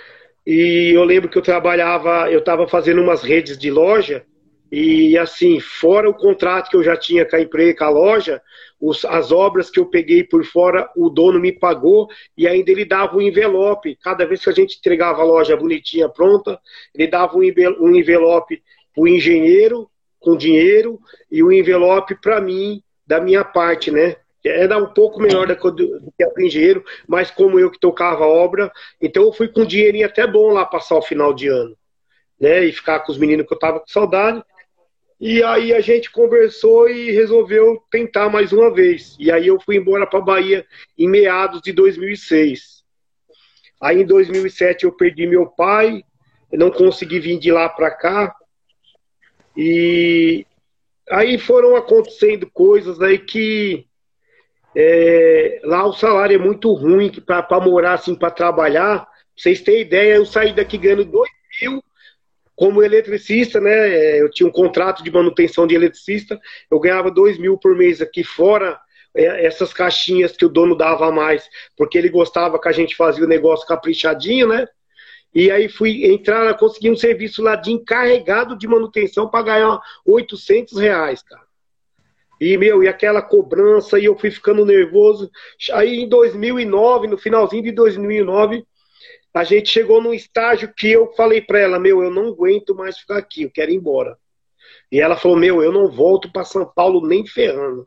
E 0.46 0.92
eu 0.94 1.04
lembro 1.04 1.28
que 1.28 1.36
eu 1.36 1.42
trabalhava, 1.42 2.30
eu 2.30 2.38
estava 2.38 2.68
fazendo 2.68 3.02
umas 3.02 3.22
redes 3.22 3.58
de 3.58 3.70
loja, 3.70 4.24
e 4.70 5.16
assim, 5.16 5.60
fora 5.60 6.08
o 6.08 6.14
contrato 6.14 6.70
que 6.70 6.76
eu 6.76 6.82
já 6.82 6.96
tinha 6.96 7.24
com 7.24 7.36
a 7.36 7.40
empresa, 7.40 7.78
com 7.78 7.84
a 7.84 7.88
loja, 7.88 8.42
os, 8.80 9.04
as 9.04 9.30
obras 9.30 9.70
que 9.70 9.78
eu 9.78 9.86
peguei 9.86 10.24
por 10.24 10.44
fora, 10.44 10.90
o 10.96 11.08
dono 11.08 11.38
me 11.38 11.52
pagou 11.52 12.08
e 12.36 12.48
ainda 12.48 12.70
ele 12.70 12.84
dava 12.84 13.16
um 13.16 13.20
envelope. 13.20 13.96
Cada 14.02 14.26
vez 14.26 14.42
que 14.42 14.50
a 14.50 14.52
gente 14.52 14.76
entregava 14.78 15.22
a 15.22 15.24
loja 15.24 15.56
bonitinha, 15.56 16.08
pronta, 16.08 16.58
ele 16.94 17.06
dava 17.06 17.36
um 17.36 17.96
envelope 17.96 18.62
para 18.94 19.02
o 19.02 19.08
engenheiro 19.08 19.88
com 20.18 20.36
dinheiro 20.36 20.98
e 21.30 21.42
um 21.42 21.52
envelope 21.52 22.16
para 22.20 22.40
mim, 22.40 22.82
da 23.06 23.20
minha 23.20 23.44
parte, 23.44 23.90
né? 23.90 24.16
era 24.48 24.78
um 24.78 24.86
pouco 24.86 25.20
melhor 25.20 25.46
do 25.46 25.56
que 25.56 26.24
o 26.24 26.40
engenheiro, 26.40 26.84
mas 27.06 27.30
como 27.30 27.58
eu 27.58 27.70
que 27.70 27.80
tocava 27.80 28.24
a 28.24 28.28
obra, 28.28 28.70
então 29.00 29.24
eu 29.24 29.32
fui 29.32 29.48
com 29.48 29.62
um 29.62 29.66
dinheirinho 29.66 30.06
até 30.06 30.26
bom 30.26 30.52
lá 30.52 30.64
passar 30.64 30.96
o 30.96 31.02
final 31.02 31.34
de 31.34 31.48
ano, 31.48 31.76
né? 32.40 32.64
E 32.64 32.72
ficar 32.72 33.00
com 33.00 33.10
os 33.10 33.18
meninos 33.18 33.46
que 33.46 33.52
eu 33.52 33.58
tava 33.58 33.80
com 33.80 33.88
saudade. 33.88 34.42
E 35.18 35.42
aí 35.42 35.72
a 35.72 35.80
gente 35.80 36.10
conversou 36.10 36.88
e 36.90 37.10
resolveu 37.10 37.82
tentar 37.90 38.28
mais 38.28 38.52
uma 38.52 38.72
vez. 38.72 39.16
E 39.18 39.32
aí 39.32 39.46
eu 39.46 39.58
fui 39.58 39.76
embora 39.76 40.06
para 40.06 40.20
Bahia 40.20 40.66
em 40.98 41.08
meados 41.08 41.62
de 41.62 41.72
2006. 41.72 42.84
Aí 43.80 44.02
em 44.02 44.06
2007 44.06 44.84
eu 44.84 44.92
perdi 44.92 45.26
meu 45.26 45.46
pai, 45.46 46.04
não 46.52 46.70
consegui 46.70 47.18
vir 47.18 47.38
de 47.38 47.50
lá 47.50 47.68
para 47.68 47.90
cá. 47.90 48.34
E 49.56 50.46
aí 51.10 51.38
foram 51.38 51.76
acontecendo 51.76 52.50
coisas 52.50 53.00
aí 53.00 53.18
que 53.18 53.86
é, 54.74 55.60
lá 55.64 55.86
o 55.86 55.94
salário 55.94 56.34
é 56.34 56.38
muito 56.38 56.70
ruim 56.74 57.10
para 57.10 57.60
morar 57.60 57.94
assim, 57.94 58.14
para 58.14 58.30
trabalhar. 58.30 59.06
Pra 59.06 59.10
vocês 59.34 59.62
terem 59.62 59.80
ideia, 59.80 60.16
eu 60.16 60.26
saí 60.26 60.52
daqui 60.52 60.76
ganhando 60.76 61.06
2 61.06 61.30
mil 61.62 61.82
como 62.56 62.82
eletricista, 62.82 63.60
né? 63.60 63.88
É, 63.90 64.22
eu 64.22 64.30
tinha 64.30 64.48
um 64.48 64.52
contrato 64.52 65.04
de 65.04 65.10
manutenção 65.10 65.66
de 65.66 65.74
eletricista, 65.74 66.40
eu 66.70 66.80
ganhava 66.80 67.10
2 67.10 67.38
mil 67.38 67.58
por 67.58 67.76
mês 67.76 68.00
aqui 68.00 68.24
fora 68.24 68.80
é, 69.14 69.44
essas 69.46 69.72
caixinhas 69.72 70.32
que 70.32 70.44
o 70.44 70.48
dono 70.48 70.74
dava 70.74 71.06
a 71.06 71.12
mais, 71.12 71.48
porque 71.76 71.98
ele 71.98 72.08
gostava 72.08 72.58
que 72.58 72.68
a 72.68 72.72
gente 72.72 72.96
fazia 72.96 73.24
o 73.24 73.28
negócio 73.28 73.66
caprichadinho, 73.66 74.48
né? 74.48 74.66
E 75.34 75.50
aí 75.50 75.68
fui 75.68 76.06
entrar, 76.06 76.54
consegui 76.54 76.90
um 76.90 76.96
serviço 76.96 77.42
lá 77.42 77.56
de 77.56 77.70
encarregado 77.70 78.56
de 78.56 78.66
manutenção 78.66 79.28
para 79.28 79.44
ganhar 79.44 79.78
800 80.06 80.78
reais, 80.78 81.22
cara. 81.22 81.44
E, 82.40 82.56
meu, 82.56 82.82
e 82.82 82.88
aquela 82.88 83.20
cobrança, 83.22 83.98
e 83.98 84.06
eu 84.06 84.16
fui 84.16 84.30
ficando 84.30 84.64
nervoso. 84.64 85.30
Aí 85.72 86.00
em 86.00 86.08
2009, 86.08 87.06
no 87.06 87.18
finalzinho 87.18 87.62
de 87.62 87.72
2009, 87.72 88.64
a 89.36 89.44
gente 89.44 89.68
chegou 89.68 90.00
num 90.00 90.14
estágio 90.14 90.72
que 90.74 90.90
eu 90.90 91.12
falei 91.12 91.42
para 91.42 91.58
ela, 91.58 91.78
meu, 91.78 92.02
eu 92.02 92.10
não 92.10 92.28
aguento 92.28 92.74
mais 92.74 92.96
ficar 92.96 93.18
aqui, 93.18 93.42
eu 93.42 93.50
quero 93.50 93.70
ir 93.70 93.74
embora. 93.74 94.16
E 94.90 94.98
ela 94.98 95.14
falou, 95.14 95.36
meu, 95.36 95.62
eu 95.62 95.70
não 95.70 95.90
volto 95.90 96.32
para 96.32 96.42
São 96.42 96.64
Paulo 96.64 97.06
nem 97.06 97.26
ferrando. 97.26 97.86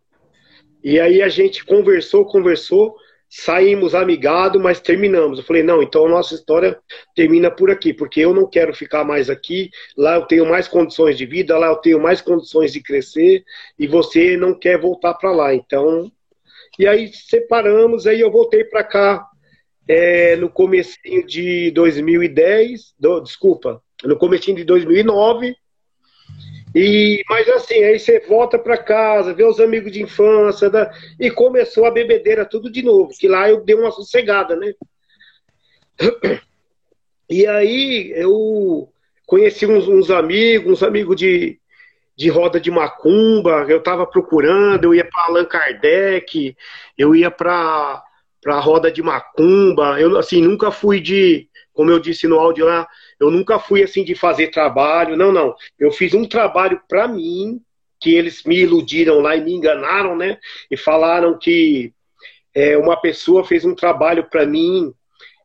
E 0.83 0.99
aí 0.99 1.23
a 1.23 1.27
gente 1.27 1.65
conversou, 1.65 2.23
conversou, 2.23 2.95
saímos 3.27 3.95
amigados, 3.95 4.61
mas 4.61 4.79
terminamos. 4.79 5.39
Eu 5.39 5.43
falei, 5.43 5.63
não, 5.63 5.81
então 5.81 6.05
a 6.05 6.09
nossa 6.09 6.35
história 6.35 6.79
termina 7.15 7.49
por 7.49 7.71
aqui, 7.71 7.95
porque 7.95 8.19
eu 8.19 8.31
não 8.31 8.47
quero 8.47 8.71
ficar 8.71 9.03
mais 9.03 9.27
aqui. 9.27 9.71
Lá 9.97 10.17
eu 10.17 10.27
tenho 10.27 10.45
mais 10.45 10.67
condições 10.67 11.17
de 11.17 11.25
vida, 11.25 11.57
lá 11.57 11.69
eu 11.69 11.77
tenho 11.77 11.99
mais 11.99 12.21
condições 12.21 12.71
de 12.71 12.79
crescer, 12.79 13.43
e 13.79 13.87
você 13.87 14.37
não 14.37 14.53
quer 14.53 14.79
voltar 14.79 15.15
para 15.15 15.31
lá. 15.31 15.55
Então, 15.55 16.11
e 16.77 16.85
aí 16.85 17.11
separamos, 17.11 18.05
aí 18.05 18.21
eu 18.21 18.29
voltei 18.29 18.63
para 18.63 18.83
cá 18.83 19.29
é, 19.89 20.35
no 20.35 20.51
comecinho 20.51 21.25
de 21.25 21.71
2010, 21.71 22.93
do, 22.99 23.21
desculpa, 23.21 23.81
no 24.03 24.15
comecinho 24.15 24.55
de 24.55 24.63
2009. 24.63 25.55
E, 26.75 27.23
mas 27.27 27.49
assim, 27.49 27.83
aí 27.83 27.97
você 27.97 28.19
volta 28.19 28.59
para 28.59 28.77
casa, 28.77 29.33
vê 29.33 29.43
os 29.43 29.59
amigos 29.59 29.91
de 29.91 30.03
infância, 30.03 30.69
da, 30.69 30.93
e 31.19 31.31
começou 31.31 31.85
a 31.85 31.91
bebedeira 31.91 32.45
tudo 32.45 32.71
de 32.71 32.83
novo, 32.83 33.09
que 33.17 33.27
lá 33.27 33.49
eu 33.49 33.61
dei 33.65 33.75
uma 33.75 33.89
sossegada, 33.89 34.55
né? 34.55 34.73
E 37.27 37.47
aí 37.47 38.11
eu 38.15 38.91
conheci 39.25 39.65
uns, 39.65 39.87
uns 39.87 40.11
amigos, 40.11 40.71
uns 40.71 40.83
amigos 40.83 41.15
de, 41.15 41.59
de 42.15 42.29
roda 42.29 42.59
de 42.59 42.69
macumba, 42.69 43.65
eu 43.67 43.79
estava 43.79 44.05
procurando, 44.05 44.85
eu 44.85 44.93
ia 44.93 45.05
para 45.05 45.23
Allan 45.23 45.45
Kardec, 45.45 46.55
eu 46.95 47.15
ia 47.15 47.31
para 47.31 48.03
para 48.41 48.59
roda 48.59 48.91
de 48.91 49.01
macumba, 49.01 49.99
eu 49.99 50.17
assim 50.17 50.41
nunca 50.41 50.71
fui 50.71 50.99
de, 50.99 51.47
como 51.73 51.91
eu 51.91 51.99
disse 51.99 52.27
no 52.27 52.39
áudio 52.39 52.65
lá, 52.65 52.87
eu 53.19 53.29
nunca 53.29 53.59
fui 53.59 53.83
assim 53.83 54.03
de 54.03 54.15
fazer 54.15 54.47
trabalho, 54.47 55.17
não, 55.17 55.31
não. 55.31 55.55
Eu 55.77 55.91
fiz 55.91 56.13
um 56.13 56.25
trabalho 56.25 56.81
para 56.87 57.07
mim, 57.07 57.61
que 57.99 58.15
eles 58.15 58.43
me 58.43 58.59
iludiram 58.59 59.19
lá 59.19 59.35
e 59.35 59.43
me 59.43 59.53
enganaram, 59.53 60.15
né? 60.15 60.37
E 60.71 60.77
falaram 60.77 61.37
que 61.37 61.93
é, 62.55 62.77
uma 62.77 62.99
pessoa 62.99 63.43
fez 63.43 63.65
um 63.65 63.75
trabalho 63.75 64.29
para 64.29 64.45
mim 64.45 64.93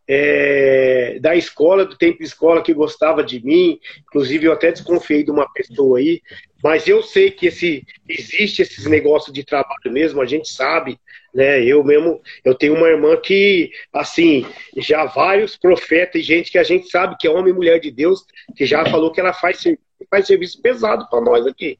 é, 0.07 1.19
da 1.21 1.35
escola, 1.35 1.85
do 1.85 1.97
tempo 1.97 2.19
de 2.19 2.25
escola, 2.25 2.63
que 2.63 2.73
gostava 2.73 3.25
de 3.25 3.45
mim. 3.45 3.79
Inclusive, 4.03 4.47
eu 4.47 4.53
até 4.53 4.71
desconfiei 4.71 5.25
de 5.25 5.31
uma 5.31 5.51
pessoa 5.53 5.99
aí. 5.99 6.23
Mas 6.63 6.87
eu 6.87 7.03
sei 7.03 7.31
que 7.31 7.47
esse, 7.47 7.85
existe 8.09 8.63
esses 8.63 8.87
negócios 8.87 9.33
de 9.35 9.45
trabalho 9.45 9.91
mesmo, 9.91 10.21
a 10.21 10.27
gente 10.27 10.49
sabe 10.49 10.99
né? 11.35 11.63
Eu 11.65 11.83
mesmo, 11.83 12.23
eu 12.45 12.55
tenho 12.55 12.75
uma 12.75 12.89
irmã 12.89 13.17
que, 13.17 13.71
assim, 13.93 14.47
já 14.77 15.05
vários 15.05 15.57
profetas 15.57 16.21
e 16.21 16.25
gente 16.25 16.51
que 16.51 16.59
a 16.59 16.63
gente 16.63 16.89
sabe 16.89 17.17
que 17.19 17.27
é 17.27 17.31
homem 17.31 17.53
e 17.53 17.57
mulher 17.57 17.81
de 17.81 17.91
Deus, 17.91 18.25
que 18.57 18.65
já 18.65 18.87
falou 18.87 19.11
que 19.11 19.21
ela 19.21 19.33
faz, 19.33 19.63
faz 20.09 20.27
serviço 20.27 20.63
pesado 20.63 21.09
para 21.11 21.21
nós 21.21 21.47
aqui 21.47 21.79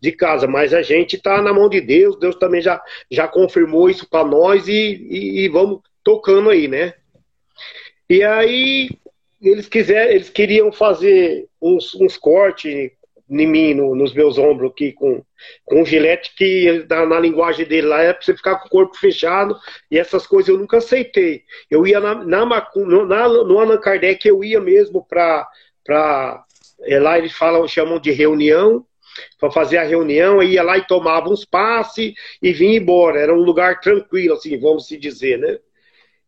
de 0.00 0.12
casa, 0.12 0.46
mas 0.46 0.72
a 0.72 0.82
gente 0.82 1.16
está 1.16 1.40
na 1.42 1.52
mão 1.52 1.68
de 1.68 1.80
Deus, 1.80 2.18
Deus 2.18 2.36
também 2.36 2.60
já, 2.60 2.82
já 3.10 3.28
confirmou 3.28 3.88
isso 3.88 4.08
para 4.08 4.26
nós 4.26 4.66
e, 4.66 4.72
e, 4.72 5.44
e, 5.44 5.48
vamos 5.48 5.80
tocando 6.02 6.50
aí, 6.50 6.68
né? 6.68 6.94
E 8.08 8.22
aí 8.22 8.88
eles 9.42 9.68
quiser, 9.68 10.14
eles 10.14 10.30
queriam 10.30 10.72
fazer 10.72 11.46
uns, 11.60 11.94
uns 11.94 12.16
cortes 12.16 12.90
em 13.42 13.46
mim, 13.46 13.74
no, 13.74 13.94
nos 13.94 14.12
meus 14.12 14.38
ombros 14.38 14.70
aqui, 14.70 14.92
com, 14.92 15.22
com 15.64 15.82
um 15.82 15.84
gilete 15.84 16.34
que 16.36 16.86
na, 16.88 17.06
na, 17.06 17.20
linguagem 17.20 17.66
dele 17.66 17.88
lá 17.88 18.02
é 18.02 18.12
pra 18.12 18.22
você 18.22 18.36
ficar 18.36 18.56
com 18.56 18.66
o 18.66 18.70
corpo 18.70 18.96
fechado, 18.96 19.56
e 19.90 19.98
essas 19.98 20.26
coisas 20.26 20.48
eu 20.48 20.58
nunca 20.58 20.78
aceitei. 20.78 21.42
Eu 21.70 21.86
ia 21.86 22.00
na, 22.00 22.14
na, 22.14 22.44
na 22.46 23.28
no 23.28 23.58
Allan 23.58 23.78
Kardec, 23.78 24.26
eu 24.26 24.42
ia 24.44 24.60
mesmo 24.60 25.04
pra. 25.04 25.46
pra 25.84 26.44
é, 26.82 26.98
lá 26.98 27.18
eles 27.18 27.32
falam, 27.32 27.66
chamam 27.66 27.98
de 27.98 28.10
reunião, 28.10 28.84
para 29.38 29.50
fazer 29.50 29.78
a 29.78 29.84
reunião, 29.84 30.42
ia 30.42 30.62
lá 30.62 30.76
e 30.76 30.86
tomava 30.86 31.28
uns 31.28 31.44
passes 31.44 32.12
e 32.42 32.52
vinha 32.52 32.78
embora. 32.78 33.20
Era 33.20 33.34
um 33.34 33.42
lugar 33.42 33.80
tranquilo, 33.80 34.34
assim, 34.34 34.58
vamos 34.58 34.86
se 34.86 34.96
dizer, 34.96 35.38
né? 35.38 35.58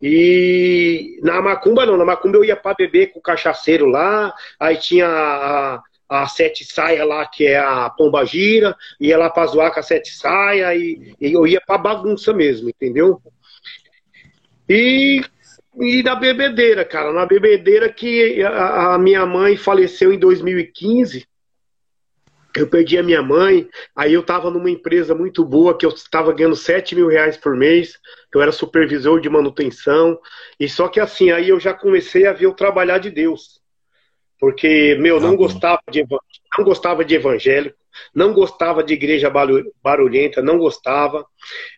E 0.01 1.19
na 1.23 1.41
Macumba 1.41 1.87
não, 1.87 1.97
na 1.97 2.05
Macumba 2.05 2.37
eu 2.37 2.45
ia 2.45 2.57
para 2.57 2.77
beber 2.77 3.13
com 3.13 3.19
o 3.19 3.23
cachaceiro 3.23 3.87
lá, 3.87 4.35
aí 4.61 4.77
tinha 4.77 5.09
a, 5.09 5.83
a 6.09 6.27
Sete 6.29 6.65
Saia 6.65 7.05
lá, 7.05 7.27
que 7.27 7.47
é 7.47 7.59
a 7.59 7.91
Pomba 7.91 8.25
Gira, 8.25 8.77
ia 9.01 9.19
lá 9.19 9.29
pra 9.31 9.47
zoar 9.47 9.73
com 9.73 9.81
a 9.81 9.83
Sete 9.83 10.15
Saia, 10.15 10.75
e, 10.75 11.15
e 11.21 11.33
eu 11.33 11.47
ia 11.47 11.61
pra 11.61 11.79
bagunça 11.79 12.33
mesmo, 12.33 12.69
entendeu? 12.69 13.21
E, 14.69 15.23
e 15.81 16.03
na 16.03 16.15
bebedeira, 16.15 16.85
cara, 16.85 17.13
na 17.13 17.27
bebedeira 17.27 17.89
que 17.93 18.43
a, 18.43 18.95
a 18.95 18.99
minha 18.99 19.25
mãe 19.27 19.57
faleceu 19.57 20.13
em 20.13 20.19
2015, 20.19 21.27
eu 22.57 22.67
perdi 22.67 22.97
a 22.97 23.03
minha 23.03 23.23
mãe, 23.23 23.69
aí 23.95 24.15
eu 24.15 24.23
estava 24.23 24.51
numa 24.51 24.71
empresa 24.71 25.15
muito 25.15 25.45
boa, 25.45 25.77
que 25.77 25.85
eu 25.85 25.91
estava 25.91 26.33
ganhando 26.33 26.57
7 26.57 26.95
mil 26.95 27.07
reais 27.07 27.37
por 27.37 27.55
mês, 27.55 27.99
eu 28.35 28.41
era 28.41 28.51
supervisor 28.51 29.21
de 29.21 29.29
manutenção, 29.29 30.19
e 30.59 30.69
só 30.69 30.89
que 30.89 30.99
assim, 30.99 31.31
aí 31.31 31.51
eu 31.51 31.61
já 31.61 31.75
comecei 31.75 32.27
a 32.27 32.33
ver 32.33 32.47
o 32.47 32.55
trabalhar 32.55 32.99
de 32.99 33.11
Deus. 33.11 33.61
Porque, 34.38 34.97
meu, 35.00 35.21
não 35.21 35.35
gostava 35.35 35.83
de, 35.90 36.05
não 36.59 36.64
gostava 36.64 37.05
de 37.05 37.14
evangélico, 37.14 37.76
não 38.14 38.33
gostava 38.33 38.83
de 38.83 38.93
igreja 38.95 39.31
barulhenta, 39.83 40.43
não 40.43 40.59
gostava. 40.59 41.26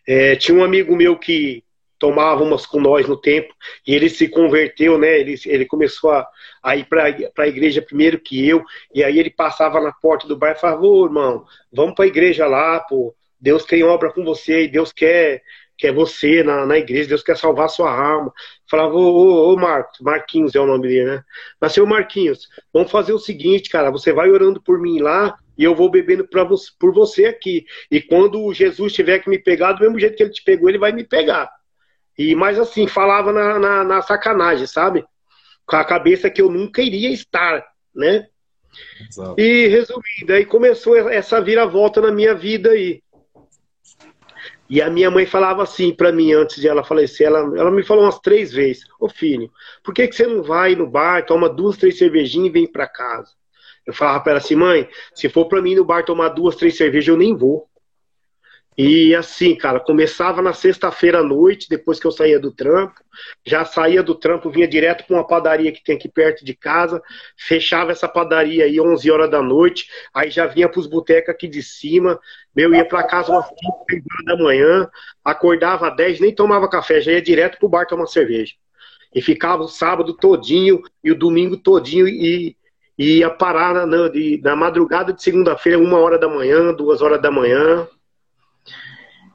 É, 0.07 0.35
tinha 0.35 0.57
um 0.57 0.63
amigo 0.63 0.95
meu 0.95 1.17
que 1.17 1.63
tomava 1.99 2.43
umas 2.43 2.65
com 2.65 2.79
nós 2.79 3.07
no 3.07 3.17
tempo, 3.17 3.53
e 3.85 3.93
ele 3.93 4.09
se 4.09 4.29
converteu, 4.29 4.97
né? 4.97 5.19
Ele, 5.19 5.35
ele 5.45 5.65
começou 5.65 6.11
a, 6.11 6.25
a 6.63 6.75
ir 6.77 6.85
para 6.85 7.03
a 7.37 7.47
igreja 7.47 7.81
primeiro 7.81 8.17
que 8.17 8.47
eu, 8.47 8.63
e 8.95 9.03
aí 9.03 9.19
ele 9.19 9.29
passava 9.29 9.81
na 9.81 9.91
porta 9.91 10.25
do 10.25 10.37
bar 10.37 10.51
e 10.51 10.59
falava, 10.59 10.81
ô 10.81 11.05
irmão, 11.05 11.45
vamos 11.71 11.93
para 11.93 12.05
a 12.05 12.07
igreja 12.07 12.47
lá, 12.47 12.79
pô, 12.79 13.13
Deus 13.39 13.65
tem 13.65 13.83
obra 13.83 14.11
com 14.11 14.23
você, 14.23 14.63
e 14.63 14.67
Deus 14.69 14.93
quer 14.93 15.41
que 15.79 15.87
é 15.87 15.93
você 15.93 16.43
na, 16.43 16.65
na 16.65 16.77
igreja, 16.77 17.07
Deus 17.07 17.23
quer 17.23 17.37
salvar 17.37 17.67
a 17.67 17.69
sua 17.69 17.89
alma. 17.89 18.33
Falava, 18.69 18.93
ô, 18.95 18.99
ô, 18.99 19.53
ô 19.53 19.55
Marcos, 19.55 20.01
Marquinhos 20.01 20.53
é 20.53 20.59
o 20.59 20.65
nome 20.65 20.89
dele, 20.89 21.05
né? 21.05 21.23
Mas, 21.59 21.71
seu 21.71 21.85
Marquinhos, 21.87 22.49
vamos 22.73 22.91
fazer 22.91 23.13
o 23.13 23.17
seguinte, 23.17 23.69
cara, 23.69 23.89
você 23.89 24.11
vai 24.11 24.29
orando 24.29 24.61
por 24.61 24.77
mim 24.77 24.99
lá 24.99 25.37
e 25.57 25.63
eu 25.63 25.73
vou 25.73 25.89
bebendo 25.89 26.27
pra 26.27 26.45
por 26.45 26.93
você 26.93 27.27
aqui. 27.27 27.65
E 27.89 28.01
quando 28.01 28.53
Jesus 28.53 28.91
tiver 28.91 29.19
que 29.19 29.29
me 29.29 29.39
pegar, 29.39 29.71
do 29.71 29.79
mesmo 29.79 29.97
jeito 29.97 30.17
que 30.17 30.23
ele 30.23 30.33
te 30.33 30.43
pegou, 30.43 30.67
ele 30.67 30.77
vai 30.77 30.91
me 30.91 31.05
pegar. 31.05 31.49
E 32.17 32.35
mais 32.35 32.59
assim, 32.59 32.85
falava 32.85 33.31
na, 33.31 33.57
na, 33.57 33.83
na 33.85 34.01
sacanagem, 34.01 34.67
sabe? 34.67 35.05
Com 35.65 35.77
a 35.77 35.85
cabeça 35.85 36.29
que 36.29 36.41
eu 36.41 36.51
nunca 36.51 36.81
iria 36.81 37.09
estar, 37.09 37.65
né? 37.95 38.27
Exato. 39.09 39.39
E 39.39 39.67
resumindo, 39.67 40.33
aí 40.33 40.43
começou 40.43 40.97
essa 41.09 41.39
viravolta 41.39 42.01
na 42.01 42.11
minha 42.11 42.35
vida 42.35 42.71
aí. 42.71 43.01
E 44.69 44.81
a 44.81 44.89
minha 44.89 45.09
mãe 45.09 45.25
falava 45.25 45.63
assim 45.63 45.93
para 45.93 46.11
mim 46.11 46.31
antes 46.31 46.61
de 46.61 46.67
ela 46.67 46.83
falecer, 46.83 47.25
ela, 47.25 47.39
ela 47.57 47.71
me 47.71 47.83
falou 47.83 48.03
umas 48.03 48.19
três 48.19 48.53
vezes: 48.53 48.83
Ô 48.99 49.09
filho, 49.09 49.51
por 49.83 49.93
que, 49.93 50.07
que 50.07 50.15
você 50.15 50.27
não 50.27 50.43
vai 50.43 50.75
no 50.75 50.87
bar, 50.87 51.25
toma 51.25 51.49
duas, 51.49 51.77
três 51.77 51.97
cervejinhas 51.97 52.49
e 52.49 52.51
vem 52.51 52.71
para 52.71 52.87
casa? 52.87 53.31
Eu 53.85 53.93
falava 53.93 54.19
para 54.21 54.33
ela 54.33 54.39
assim: 54.39 54.55
mãe, 54.55 54.87
se 55.15 55.29
for 55.29 55.47
para 55.47 55.61
mim 55.61 55.75
no 55.75 55.85
bar 55.85 56.03
tomar 56.03 56.29
duas, 56.29 56.55
três 56.55 56.77
cervejas, 56.77 57.07
eu 57.07 57.17
nem 57.17 57.35
vou. 57.35 57.68
E 58.81 59.13
assim, 59.13 59.57
cara, 59.57 59.77
começava 59.77 60.41
na 60.41 60.53
sexta-feira 60.53 61.19
à 61.19 61.23
noite, 61.23 61.67
depois 61.67 61.99
que 61.99 62.07
eu 62.07 62.13
saía 62.13 62.39
do 62.39 62.49
trampo. 62.49 62.93
Já 63.45 63.65
saía 63.65 64.01
do 64.01 64.15
trampo, 64.15 64.49
vinha 64.49 64.65
direto 64.65 65.05
para 65.05 65.17
uma 65.17 65.27
padaria 65.27 65.69
que 65.69 65.83
tem 65.83 65.97
aqui 65.97 66.07
perto 66.07 66.45
de 66.45 66.55
casa, 66.55 67.03
fechava 67.35 67.91
essa 67.91 68.07
padaria 68.07 68.63
aí 68.63 68.79
11 68.79 69.11
horas 69.11 69.29
da 69.29 69.41
noite, 69.41 69.89
aí 70.13 70.31
já 70.31 70.45
vinha 70.45 70.69
para 70.69 70.79
os 70.79 70.87
botecos 70.87 71.29
aqui 71.29 71.49
de 71.49 71.61
cima. 71.61 72.17
Meu, 72.55 72.73
ia 72.73 72.85
para 72.85 73.03
casa 73.03 73.33
umas 73.33 73.47
5, 73.47 73.85
horas 73.91 74.25
da 74.25 74.37
manhã, 74.41 74.89
acordava 75.25 75.89
às 75.89 75.95
10, 75.97 76.21
nem 76.21 76.33
tomava 76.33 76.69
café, 76.69 77.01
já 77.01 77.11
ia 77.11 77.21
direto 77.21 77.59
pro 77.59 77.67
bar 77.67 77.85
tomar 77.85 78.07
cerveja. 78.07 78.53
E 79.13 79.21
ficava 79.21 79.61
o 79.61 79.67
sábado 79.67 80.13
todinho 80.13 80.81
e 81.03 81.11
o 81.11 81.19
domingo 81.19 81.57
todinho 81.57 82.07
e, 82.07 82.55
e 82.97 83.17
ia 83.17 83.29
parar 83.29 83.73
na, 83.73 83.85
na, 83.85 84.09
na 84.41 84.55
madrugada 84.55 85.11
de 85.11 85.21
segunda-feira, 85.21 85.77
uma 85.77 85.97
hora 85.97 86.17
da 86.17 86.29
manhã, 86.29 86.73
duas 86.73 87.01
horas 87.01 87.21
da 87.21 87.29
manhã. 87.29 87.85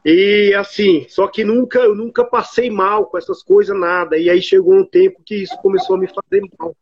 E 0.05 0.53
assim, 0.55 1.07
só 1.09 1.27
que 1.29 1.45
nunca, 1.45 1.79
eu 1.79 1.95
nunca 1.95 2.25
passei 2.25 2.71
mal 2.71 3.07
com 3.07 3.17
essas 3.17 3.43
coisas, 3.43 3.79
nada. 3.79 4.19
E 4.19 4.29
aí 4.29 4.43
chegou 4.43 4.75
um 4.75 4.85
tempo 4.85 5.23
que 5.25 5.37
isso 5.37 5.57
começou 5.59 5.97
a 5.97 5.99
me 5.99 6.07
fazer 6.07 6.43
mal. 6.59 6.77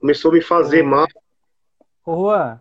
Começou 0.00 0.30
a 0.30 0.34
me 0.34 0.40
fazer 0.40 0.82
mal. 0.82 1.06
Ô 2.04 2.16
Juan, 2.16 2.60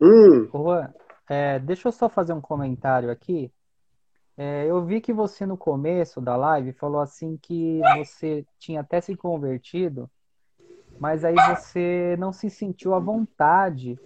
hum. 0.00 0.48
Ô 0.52 0.62
Juan 0.64 0.92
é, 1.28 1.58
deixa 1.58 1.88
eu 1.88 1.92
só 1.92 2.08
fazer 2.08 2.32
um 2.32 2.40
comentário 2.40 3.10
aqui. 3.10 3.52
É, 4.36 4.66
eu 4.66 4.84
vi 4.84 5.00
que 5.00 5.12
você 5.12 5.46
no 5.46 5.56
começo 5.56 6.20
da 6.20 6.36
live 6.36 6.72
falou 6.72 7.00
assim 7.00 7.36
que 7.36 7.80
você 7.96 8.44
tinha 8.58 8.80
até 8.80 9.00
se 9.00 9.14
convertido, 9.14 10.10
mas 10.98 11.24
aí 11.24 11.34
você 11.34 12.16
não 12.18 12.32
se 12.32 12.50
sentiu 12.50 12.94
à 12.94 12.98
vontade 12.98 13.98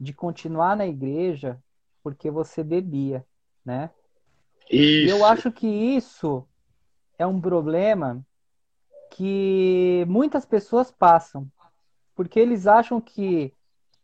de 0.00 0.12
continuar 0.12 0.76
na 0.76 0.86
igreja 0.86 1.62
porque 2.02 2.30
você 2.30 2.64
bebia, 2.64 3.24
né? 3.64 3.90
Isso. 4.70 5.14
Eu 5.14 5.24
acho 5.24 5.50
que 5.52 5.66
isso 5.66 6.46
é 7.18 7.26
um 7.26 7.40
problema 7.40 8.24
que 9.12 10.04
muitas 10.08 10.44
pessoas 10.44 10.90
passam, 10.90 11.46
porque 12.14 12.38
eles 12.38 12.66
acham 12.66 13.00
que 13.00 13.52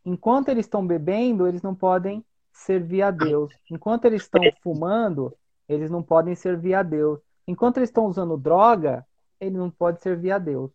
enquanto 0.05 0.49
eles 0.49 0.65
estão 0.65 0.85
bebendo, 0.85 1.47
eles 1.47 1.61
não 1.61 1.75
podem 1.75 2.23
servir 2.51 3.01
a 3.01 3.11
Deus. 3.11 3.53
Enquanto 3.69 4.05
eles 4.05 4.23
estão 4.23 4.41
fumando, 4.61 5.35
eles 5.67 5.89
não 5.89 6.03
podem 6.03 6.35
servir 6.35 6.73
a 6.73 6.83
Deus. 6.83 7.19
Enquanto 7.47 7.77
eles 7.77 7.89
estão 7.89 8.05
usando 8.05 8.37
droga, 8.37 9.05
eles 9.39 9.57
não 9.57 9.69
podem 9.69 10.01
servir 10.01 10.31
a 10.31 10.37
Deus. 10.37 10.71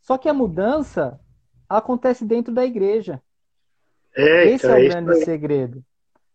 Só 0.00 0.18
que 0.18 0.28
a 0.28 0.34
mudança 0.34 1.20
acontece 1.68 2.24
dentro 2.24 2.52
da 2.52 2.64
igreja. 2.64 3.22
É, 4.14 4.46
Esse 4.46 4.66
então, 4.66 4.76
é 4.76 4.84
o 4.84 4.88
grande 4.88 5.24
segredo. 5.24 5.84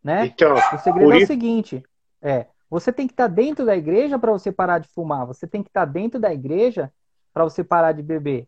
Né? 0.03 0.27
Então, 0.27 0.53
o 0.53 0.77
segredo 0.79 1.13
é 1.13 1.17
o 1.17 1.27
seguinte: 1.27 1.83
é, 2.21 2.47
você 2.69 2.93
tem 2.93 3.07
que 3.07 3.13
estar 3.13 3.27
dentro 3.27 3.65
da 3.65 3.75
igreja 3.75 4.19
para 4.19 4.31
você 4.31 4.51
parar 4.51 4.79
de 4.79 4.87
fumar. 4.89 5.25
Você 5.25 5.47
tem 5.47 5.63
que 5.63 5.69
estar 5.69 5.85
dentro 5.85 6.19
da 6.19 6.31
igreja 6.31 6.91
para 7.33 7.43
você 7.43 7.63
parar 7.63 7.93
de 7.93 8.03
beber. 8.03 8.47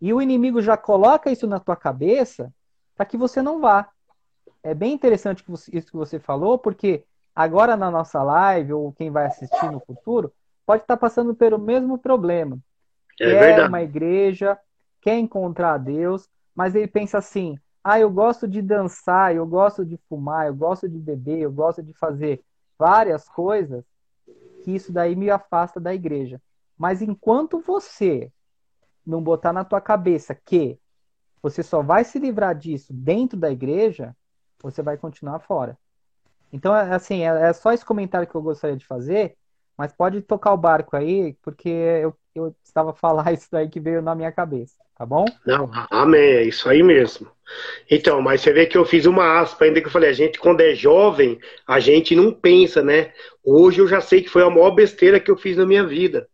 E 0.00 0.12
o 0.12 0.22
inimigo 0.22 0.62
já 0.62 0.76
coloca 0.76 1.30
isso 1.30 1.46
na 1.46 1.60
tua 1.60 1.76
cabeça 1.76 2.52
para 2.96 3.06
que 3.06 3.16
você 3.16 3.42
não 3.42 3.60
vá. 3.60 3.88
É 4.62 4.74
bem 4.74 4.92
interessante 4.92 5.44
isso 5.72 5.90
que 5.90 5.96
você 5.96 6.18
falou, 6.18 6.58
porque 6.58 7.04
agora 7.34 7.76
na 7.76 7.90
nossa 7.90 8.22
live, 8.22 8.72
ou 8.72 8.92
quem 8.92 9.10
vai 9.10 9.26
assistir 9.26 9.70
no 9.70 9.80
futuro, 9.80 10.32
pode 10.64 10.82
estar 10.82 10.96
passando 10.96 11.34
pelo 11.34 11.58
mesmo 11.58 11.98
problema. 11.98 12.58
É 13.20 13.26
quer 13.26 13.38
verdade. 13.38 13.68
uma 13.68 13.82
igreja, 13.82 14.58
quer 15.00 15.18
encontrar 15.18 15.78
Deus, 15.78 16.28
mas 16.54 16.74
ele 16.74 16.86
pensa 16.86 17.18
assim: 17.18 17.58
ah, 17.84 17.98
eu 18.00 18.10
gosto 18.10 18.48
de 18.48 18.62
dançar, 18.62 19.34
eu 19.34 19.46
gosto 19.46 19.84
de 19.84 19.98
fumar, 20.08 20.46
eu 20.46 20.54
gosto 20.54 20.88
de 20.88 20.98
beber, 20.98 21.40
eu 21.40 21.52
gosto 21.52 21.82
de 21.82 21.92
fazer 21.94 22.42
várias 22.78 23.28
coisas 23.28 23.84
que 24.64 24.70
isso 24.70 24.92
daí 24.92 25.16
me 25.16 25.30
afasta 25.30 25.80
da 25.80 25.94
igreja. 25.94 26.40
Mas 26.76 27.02
enquanto 27.02 27.60
você 27.60 28.32
não 29.04 29.22
botar 29.22 29.52
na 29.52 29.64
tua 29.64 29.80
cabeça 29.80 30.34
que 30.34 30.78
você 31.42 31.62
só 31.62 31.82
vai 31.82 32.04
se 32.04 32.18
livrar 32.18 32.54
disso 32.54 32.92
dentro 32.92 33.38
da 33.38 33.50
igreja, 33.50 34.16
você 34.62 34.80
vai 34.82 34.96
continuar 34.96 35.40
fora. 35.40 35.76
Então, 36.52 36.74
é, 36.76 36.94
assim, 36.94 37.22
é, 37.22 37.48
é 37.48 37.52
só 37.52 37.72
esse 37.72 37.84
comentário 37.84 38.28
que 38.28 38.34
eu 38.34 38.42
gostaria 38.42 38.76
de 38.76 38.86
fazer, 38.86 39.36
mas 39.76 39.92
pode 39.92 40.22
tocar 40.22 40.52
o 40.52 40.56
barco 40.56 40.94
aí, 40.96 41.34
porque 41.42 41.68
eu, 41.68 42.16
eu 42.34 42.54
estava 42.64 42.90
a 42.90 42.94
falar 42.94 43.32
isso 43.32 43.48
daí 43.50 43.68
que 43.68 43.80
veio 43.80 44.02
na 44.02 44.14
minha 44.14 44.32
cabeça, 44.32 44.74
tá 44.96 45.04
bom? 45.06 45.24
Não, 45.46 45.70
amém, 45.90 46.20
é 46.20 46.42
isso 46.44 46.68
aí 46.68 46.82
mesmo. 46.82 47.30
Então, 47.90 48.22
mas 48.22 48.40
você 48.40 48.52
vê 48.52 48.66
que 48.66 48.78
eu 48.78 48.84
fiz 48.84 49.06
uma 49.06 49.40
aspa 49.40 49.64
ainda 49.64 49.80
que 49.80 49.86
eu 49.86 49.90
falei, 49.90 50.10
a 50.10 50.14
gente 50.14 50.38
quando 50.38 50.60
é 50.60 50.74
jovem, 50.74 51.38
a 51.66 51.78
gente 51.80 52.14
não 52.14 52.32
pensa, 52.32 52.82
né? 52.82 53.12
Hoje 53.44 53.80
eu 53.80 53.88
já 53.88 54.00
sei 54.00 54.22
que 54.22 54.30
foi 54.30 54.42
a 54.42 54.50
maior 54.50 54.70
besteira 54.70 55.20
que 55.20 55.30
eu 55.30 55.36
fiz 55.36 55.56
na 55.56 55.66
minha 55.66 55.84
vida. 55.84 56.28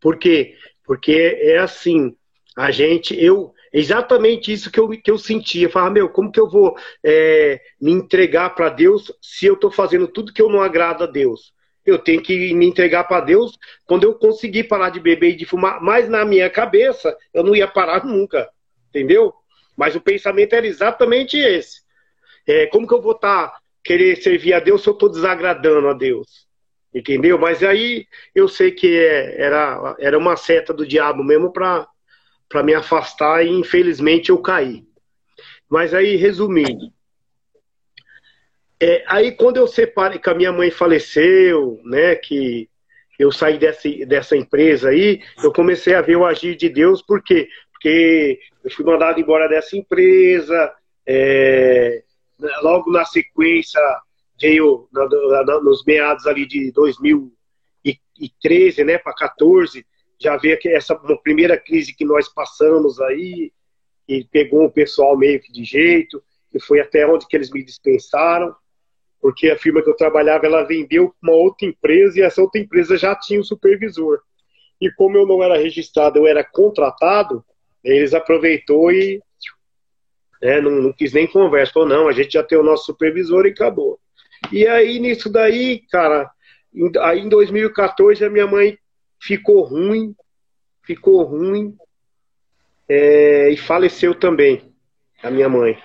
Por 0.00 0.16
quê? 0.16 0.54
Porque 0.84 1.38
é 1.40 1.58
assim, 1.58 2.14
a 2.56 2.70
gente, 2.70 3.14
eu, 3.22 3.52
exatamente 3.72 4.52
isso 4.52 4.70
que 4.70 4.78
eu, 4.78 4.88
que 4.88 5.10
eu 5.10 5.18
sentia. 5.18 5.66
Eu 5.66 5.70
falava, 5.70 5.94
meu, 5.94 6.08
como 6.08 6.30
que 6.30 6.38
eu 6.38 6.48
vou 6.48 6.76
é, 7.02 7.60
me 7.80 7.90
entregar 7.90 8.54
para 8.54 8.68
Deus 8.68 9.12
se 9.20 9.46
eu 9.46 9.54
estou 9.54 9.70
fazendo 9.70 10.06
tudo 10.06 10.32
que 10.32 10.40
eu 10.40 10.48
não 10.48 10.62
agrado 10.62 11.04
a 11.04 11.06
Deus? 11.06 11.53
Eu 11.84 11.98
tenho 11.98 12.22
que 12.22 12.54
me 12.54 12.66
entregar 12.66 13.04
para 13.04 13.20
Deus 13.24 13.58
quando 13.84 14.04
eu 14.04 14.14
conseguir 14.14 14.64
parar 14.64 14.90
de 14.90 15.00
beber 15.00 15.30
e 15.30 15.36
de 15.36 15.44
fumar. 15.44 15.80
Mas 15.82 16.08
na 16.08 16.24
minha 16.24 16.48
cabeça, 16.48 17.16
eu 17.32 17.42
não 17.42 17.54
ia 17.54 17.68
parar 17.68 18.04
nunca. 18.06 18.48
Entendeu? 18.88 19.34
Mas 19.76 19.94
o 19.94 20.00
pensamento 20.00 20.54
era 20.54 20.66
exatamente 20.66 21.36
esse. 21.36 21.82
É, 22.46 22.66
como 22.66 22.86
que 22.86 22.94
eu 22.94 23.02
vou 23.02 23.12
estar 23.12 23.48
tá, 23.48 23.58
querer 23.82 24.16
servir 24.16 24.54
a 24.54 24.60
Deus 24.60 24.82
se 24.82 24.88
eu 24.88 24.92
estou 24.92 25.08
desagradando 25.08 25.88
a 25.88 25.92
Deus? 25.92 26.46
Entendeu? 26.94 27.36
Mas 27.38 27.62
aí 27.62 28.06
eu 28.34 28.46
sei 28.46 28.70
que 28.70 28.96
é, 28.96 29.40
era, 29.40 29.96
era 29.98 30.16
uma 30.16 30.36
seta 30.36 30.72
do 30.72 30.86
diabo 30.86 31.24
mesmo 31.24 31.52
para 31.52 31.88
me 32.62 32.72
afastar 32.72 33.44
e 33.44 33.50
infelizmente 33.50 34.30
eu 34.30 34.38
caí. 34.38 34.84
Mas 35.68 35.92
aí, 35.92 36.14
resumindo, 36.14 36.92
é, 38.80 39.04
aí 39.06 39.32
quando 39.32 39.56
eu 39.56 39.66
separei, 39.66 40.18
que 40.18 40.28
a 40.28 40.34
minha 40.34 40.52
mãe 40.52 40.70
faleceu, 40.70 41.80
né, 41.84 42.14
que 42.16 42.68
eu 43.18 43.32
saí 43.32 43.58
dessa, 43.58 43.88
dessa 44.06 44.36
empresa 44.36 44.90
aí, 44.90 45.22
eu 45.42 45.52
comecei 45.52 45.94
a 45.94 46.00
ver 46.00 46.16
o 46.16 46.26
agir 46.26 46.56
de 46.56 46.68
Deus, 46.68 47.00
por 47.00 47.22
quê? 47.22 47.48
Porque 47.72 48.40
eu 48.64 48.70
fui 48.70 48.84
mandado 48.84 49.20
embora 49.20 49.48
dessa 49.48 49.76
empresa, 49.76 50.74
é, 51.06 52.02
logo 52.62 52.90
na 52.90 53.04
sequência 53.04 53.80
veio 54.40 54.88
na, 54.92 55.06
na, 55.44 55.60
nos 55.60 55.84
meados 55.84 56.26
ali 56.26 56.46
de 56.46 56.72
2013, 56.72 58.84
né, 58.84 58.98
para 58.98 59.14
14, 59.14 59.86
já 60.18 60.36
veio 60.36 60.58
essa 60.66 60.96
primeira 61.22 61.56
crise 61.56 61.94
que 61.94 62.04
nós 62.04 62.28
passamos 62.28 63.00
aí, 63.00 63.52
e 64.08 64.24
pegou 64.24 64.64
o 64.64 64.70
pessoal 64.70 65.16
meio 65.16 65.40
que 65.40 65.52
de 65.52 65.64
jeito, 65.64 66.22
e 66.52 66.60
foi 66.60 66.80
até 66.80 67.06
onde 67.06 67.26
que 67.26 67.36
eles 67.36 67.50
me 67.50 67.64
dispensaram, 67.64 68.54
porque 69.24 69.48
a 69.48 69.56
firma 69.56 69.82
que 69.82 69.88
eu 69.88 69.96
trabalhava, 69.96 70.44
ela 70.44 70.64
vendeu 70.64 71.14
uma 71.22 71.32
outra 71.32 71.66
empresa, 71.66 72.18
e 72.18 72.22
essa 72.22 72.42
outra 72.42 72.60
empresa 72.60 72.98
já 72.98 73.16
tinha 73.16 73.40
um 73.40 73.42
supervisor. 73.42 74.20
E 74.78 74.92
como 74.92 75.16
eu 75.16 75.26
não 75.26 75.42
era 75.42 75.56
registrado, 75.56 76.18
eu 76.18 76.26
era 76.26 76.44
contratado, 76.44 77.42
eles 77.82 78.12
aproveitou 78.12 78.92
e 78.92 79.22
né, 80.42 80.60
não, 80.60 80.72
não 80.72 80.92
quis 80.92 81.14
nem 81.14 81.26
conversa. 81.26 81.72
Falou, 81.72 81.88
não, 81.88 82.06
a 82.06 82.12
gente 82.12 82.34
já 82.34 82.42
tem 82.42 82.58
o 82.58 82.62
nosso 82.62 82.84
supervisor 82.84 83.46
e 83.46 83.48
acabou. 83.48 83.98
E 84.52 84.66
aí, 84.66 84.98
nisso 84.98 85.32
daí, 85.32 85.80
cara, 85.90 86.30
aí 87.00 87.20
em 87.20 87.28
2014 87.30 88.22
a 88.26 88.28
minha 88.28 88.46
mãe 88.46 88.76
ficou 89.18 89.62
ruim, 89.62 90.14
ficou 90.82 91.22
ruim 91.22 91.74
é, 92.86 93.48
e 93.48 93.56
faleceu 93.56 94.14
também, 94.14 94.70
a 95.22 95.30
minha 95.30 95.48
mãe. 95.48 95.78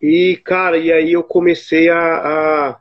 E, 0.00 0.36
cara, 0.44 0.76
e 0.78 0.92
aí 0.92 1.12
eu 1.12 1.22
comecei 1.22 1.88
a. 1.88 1.98
a 1.98 2.80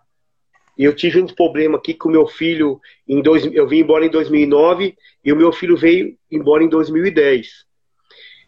eu 0.78 0.96
tive 0.96 1.20
um 1.20 1.26
problema 1.26 1.78
aqui 1.78 1.94
com 1.94 2.08
o 2.08 2.12
meu 2.12 2.28
filho. 2.28 2.80
Em 3.08 3.22
dois, 3.22 3.46
eu 3.52 3.68
vim 3.68 3.80
embora 3.80 4.06
em 4.06 4.10
2009 4.10 4.96
e 5.26 5.34
o 5.34 5.36
meu 5.36 5.52
filho 5.52 5.76
veio 5.76 6.16
embora 6.32 6.64
em 6.64 6.70
2010. 6.70 7.66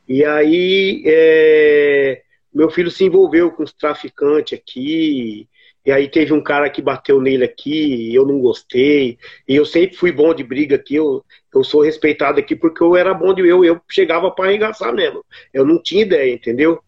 E 0.08 0.24
aí, 0.24 1.04
é, 1.06 2.22
meu 2.54 2.70
filho 2.70 2.92
se 2.92 3.04
envolveu 3.04 3.52
com 3.52 3.64
os 3.64 3.74
traficantes 3.74 4.58
aqui. 4.58 5.48
E 5.86 5.92
aí 5.92 6.08
teve 6.08 6.34
um 6.34 6.42
cara 6.44 6.70
que 6.70 6.82
bateu 6.82 7.22
nele 7.22 7.46
aqui, 7.46 8.12
e 8.12 8.16
eu 8.16 8.26
não 8.26 8.40
gostei. 8.40 9.18
E 9.48 9.56
eu 9.56 9.66
sempre 9.66 9.96
fui 9.96 10.12
bom 10.12 10.34
de 10.34 10.44
briga 10.44 10.76
aqui, 10.76 10.96
eu, 10.96 11.24
eu 11.54 11.64
sou 11.64 11.82
respeitado 11.82 12.40
aqui 12.40 12.56
porque 12.56 12.84
eu 12.84 12.96
era 12.96 13.14
bom 13.14 13.34
de 13.34 13.48
eu, 13.48 13.64
eu 13.64 13.82
chegava 13.90 14.30
para 14.30 14.50
arregaçar 14.50 14.94
mesmo. 14.94 15.26
Eu 15.54 15.66
não 15.66 15.82
tinha 15.82 16.04
ideia, 16.04 16.34
entendeu? 16.34 16.80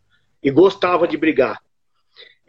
E 0.44 0.52
gostava 0.52 1.08
de 1.08 1.18
brigar. 1.18 1.60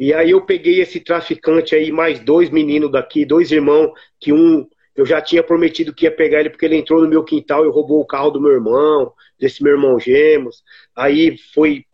E 0.02 0.12
aí 0.12 0.32
eu 0.32 0.44
peguei 0.44 0.80
esse 0.80 0.98
traficante 0.98 1.76
aí, 1.76 1.92
mais 1.92 2.18
dois 2.18 2.50
meninos 2.50 2.90
daqui, 2.90 3.24
dois 3.24 3.52
irmãos, 3.52 3.92
que 4.18 4.32
um 4.32 4.68
eu 4.96 5.06
já 5.06 5.20
tinha 5.22 5.44
prometido 5.44 5.94
que 5.94 6.06
ia 6.06 6.10
pegar 6.10 6.40
ele 6.40 6.50
porque 6.50 6.64
ele 6.64 6.74
entrou 6.74 7.00
no 7.00 7.08
meu 7.08 7.22
quintal 7.22 7.64
e 7.64 7.70
roubou 7.70 8.00
o 8.00 8.04
carro 8.04 8.32
do 8.32 8.40
meu 8.40 8.50
irmão, 8.50 9.12
desse 9.38 9.62
meu 9.62 9.74
irmão 9.74 10.00
Gemos. 10.00 10.64
Aí 10.96 11.38
foi 11.54 11.84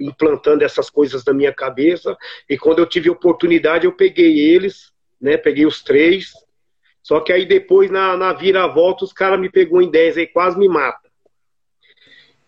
implantando 0.00 0.64
essas 0.64 0.88
coisas 0.88 1.22
na 1.26 1.34
minha 1.34 1.52
cabeça. 1.52 2.16
E 2.48 2.56
quando 2.56 2.78
eu 2.78 2.86
tive 2.86 3.10
oportunidade, 3.10 3.84
eu 3.84 3.92
peguei 3.92 4.38
eles, 4.38 4.90
né? 5.20 5.36
Peguei 5.36 5.66
os 5.66 5.82
três. 5.82 6.32
Só 7.02 7.20
que 7.20 7.34
aí 7.34 7.44
depois, 7.44 7.90
na, 7.90 8.16
na 8.16 8.32
vira-volta, 8.32 9.04
os 9.04 9.12
caras 9.12 9.38
me 9.38 9.50
pegou 9.50 9.82
em 9.82 9.90
10 9.90 10.16
aí, 10.16 10.26
quase 10.26 10.58
me 10.58 10.68
mata. 10.68 11.06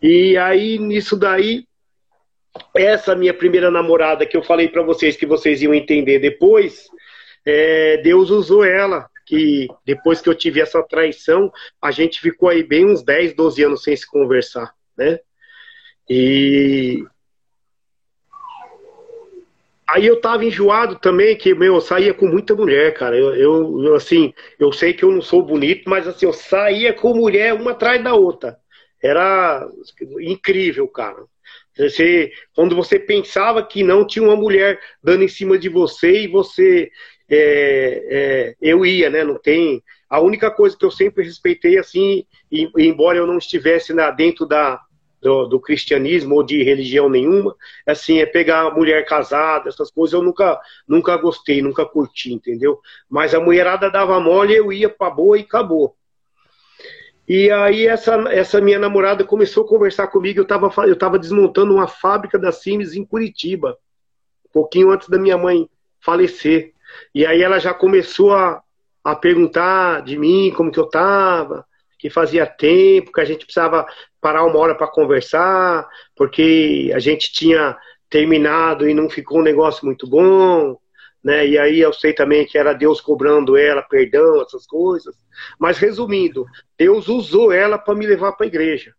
E 0.00 0.38
aí, 0.38 0.78
nisso 0.78 1.14
daí, 1.14 1.66
essa 2.76 3.14
minha 3.14 3.34
primeira 3.34 3.70
namorada 3.70 4.26
que 4.26 4.36
eu 4.36 4.42
falei 4.42 4.68
para 4.68 4.82
vocês 4.82 5.16
que 5.16 5.26
vocês 5.26 5.62
iam 5.62 5.74
entender 5.74 6.18
depois, 6.18 6.88
é, 7.44 7.98
Deus 7.98 8.30
usou 8.30 8.64
ela. 8.64 9.08
Que 9.26 9.68
depois 9.86 10.20
que 10.20 10.28
eu 10.28 10.34
tive 10.34 10.60
essa 10.60 10.82
traição, 10.82 11.52
a 11.80 11.92
gente 11.92 12.20
ficou 12.20 12.48
aí 12.48 12.64
bem 12.64 12.84
uns 12.86 13.00
10, 13.04 13.34
12 13.34 13.62
anos 13.62 13.82
sem 13.84 13.94
se 13.94 14.04
conversar, 14.04 14.74
né? 14.96 15.20
E 16.08 17.04
Aí 19.90 20.06
eu 20.06 20.20
tava 20.20 20.44
enjoado 20.44 20.96
também, 21.00 21.36
que, 21.36 21.52
meu, 21.52 21.74
eu 21.74 21.80
saía 21.80 22.14
com 22.14 22.26
muita 22.26 22.54
mulher, 22.54 22.94
cara. 22.94 23.16
Eu, 23.16 23.34
eu, 23.82 23.94
assim, 23.96 24.32
eu 24.56 24.72
sei 24.72 24.92
que 24.92 25.04
eu 25.04 25.10
não 25.10 25.20
sou 25.20 25.42
bonito, 25.42 25.90
mas 25.90 26.06
assim, 26.06 26.26
eu 26.26 26.32
saía 26.32 26.92
com 26.92 27.12
mulher 27.12 27.54
uma 27.54 27.72
atrás 27.72 28.02
da 28.02 28.14
outra. 28.14 28.56
Era 29.02 29.66
incrível, 30.20 30.86
cara. 30.86 31.24
Você, 31.76 32.32
quando 32.54 32.74
você 32.74 32.98
pensava 32.98 33.62
que 33.62 33.82
não 33.82 34.06
tinha 34.06 34.24
uma 34.24 34.36
mulher 34.36 34.80
dando 35.02 35.22
em 35.24 35.28
cima 35.28 35.58
de 35.58 35.68
você 35.68 36.24
e 36.24 36.28
você. 36.28 36.90
É, 37.28 38.06
é, 38.10 38.54
eu 38.60 38.84
ia, 38.84 39.08
né? 39.08 39.22
Não 39.22 39.38
tem. 39.38 39.82
A 40.08 40.20
única 40.20 40.50
coisa 40.50 40.76
que 40.76 40.84
eu 40.84 40.90
sempre 40.90 41.24
respeitei, 41.24 41.78
assim, 41.78 42.24
e, 42.50 42.68
embora 42.76 43.16
eu 43.16 43.26
não 43.26 43.38
estivesse 43.38 43.94
na, 43.94 44.10
dentro 44.10 44.44
da, 44.44 44.80
do, 45.22 45.46
do, 45.46 45.60
cristianismo 45.60 46.34
ou 46.34 46.42
de 46.42 46.62
religião 46.64 47.08
nenhuma, 47.08 47.54
assim, 47.86 48.18
é 48.18 48.26
pegar 48.26 48.74
mulher 48.74 49.04
casada, 49.04 49.68
essas 49.68 49.90
coisas 49.90 50.14
eu 50.14 50.22
nunca, 50.22 50.60
nunca 50.88 51.16
gostei, 51.16 51.62
nunca 51.62 51.86
curti, 51.86 52.32
entendeu? 52.32 52.80
Mas 53.08 53.34
a 53.34 53.40
mulherada 53.40 53.88
dava 53.88 54.18
mole, 54.18 54.54
eu 54.54 54.72
ia 54.72 54.88
pra 54.88 55.08
boa 55.08 55.38
e 55.38 55.42
acabou. 55.42 55.94
E 57.32 57.48
aí 57.48 57.86
essa, 57.86 58.16
essa 58.32 58.60
minha 58.60 58.76
namorada 58.76 59.22
começou 59.22 59.62
a 59.62 59.68
conversar 59.68 60.08
comigo, 60.08 60.40
eu 60.40 60.42
estava 60.42 60.68
eu 60.88 60.98
tava 60.98 61.16
desmontando 61.16 61.72
uma 61.72 61.86
fábrica 61.86 62.36
da 62.36 62.50
Sims 62.50 62.92
em 62.96 63.04
Curitiba, 63.04 63.78
um 64.48 64.52
pouquinho 64.52 64.90
antes 64.90 65.08
da 65.08 65.16
minha 65.16 65.38
mãe 65.38 65.70
falecer. 66.00 66.72
E 67.14 67.24
aí 67.24 67.40
ela 67.40 67.60
já 67.60 67.72
começou 67.72 68.34
a, 68.34 68.60
a 69.04 69.14
perguntar 69.14 70.02
de 70.02 70.18
mim, 70.18 70.52
como 70.56 70.72
que 70.72 70.80
eu 70.80 70.86
estava, 70.86 71.64
que 72.00 72.10
fazia 72.10 72.44
tempo, 72.44 73.12
que 73.12 73.20
a 73.20 73.24
gente 73.24 73.44
precisava 73.44 73.86
parar 74.20 74.42
uma 74.44 74.58
hora 74.58 74.74
para 74.74 74.88
conversar, 74.88 75.88
porque 76.16 76.90
a 76.92 76.98
gente 76.98 77.32
tinha 77.32 77.78
terminado 78.08 78.88
e 78.88 78.92
não 78.92 79.08
ficou 79.08 79.38
um 79.38 79.44
negócio 79.44 79.86
muito 79.86 80.04
bom 80.04 80.76
né? 81.22 81.46
E 81.46 81.58
aí 81.58 81.80
eu 81.80 81.92
sei 81.92 82.12
também 82.12 82.46
que 82.46 82.56
era 82.56 82.72
Deus 82.72 83.00
cobrando 83.00 83.56
ela 83.56 83.82
perdão, 83.82 84.42
essas 84.42 84.66
coisas. 84.66 85.14
Mas 85.58 85.78
resumindo, 85.78 86.46
Deus 86.78 87.08
usou 87.08 87.52
ela 87.52 87.78
para 87.78 87.94
me 87.94 88.06
levar 88.06 88.32
para 88.32 88.46
a 88.46 88.48
igreja. 88.48 88.94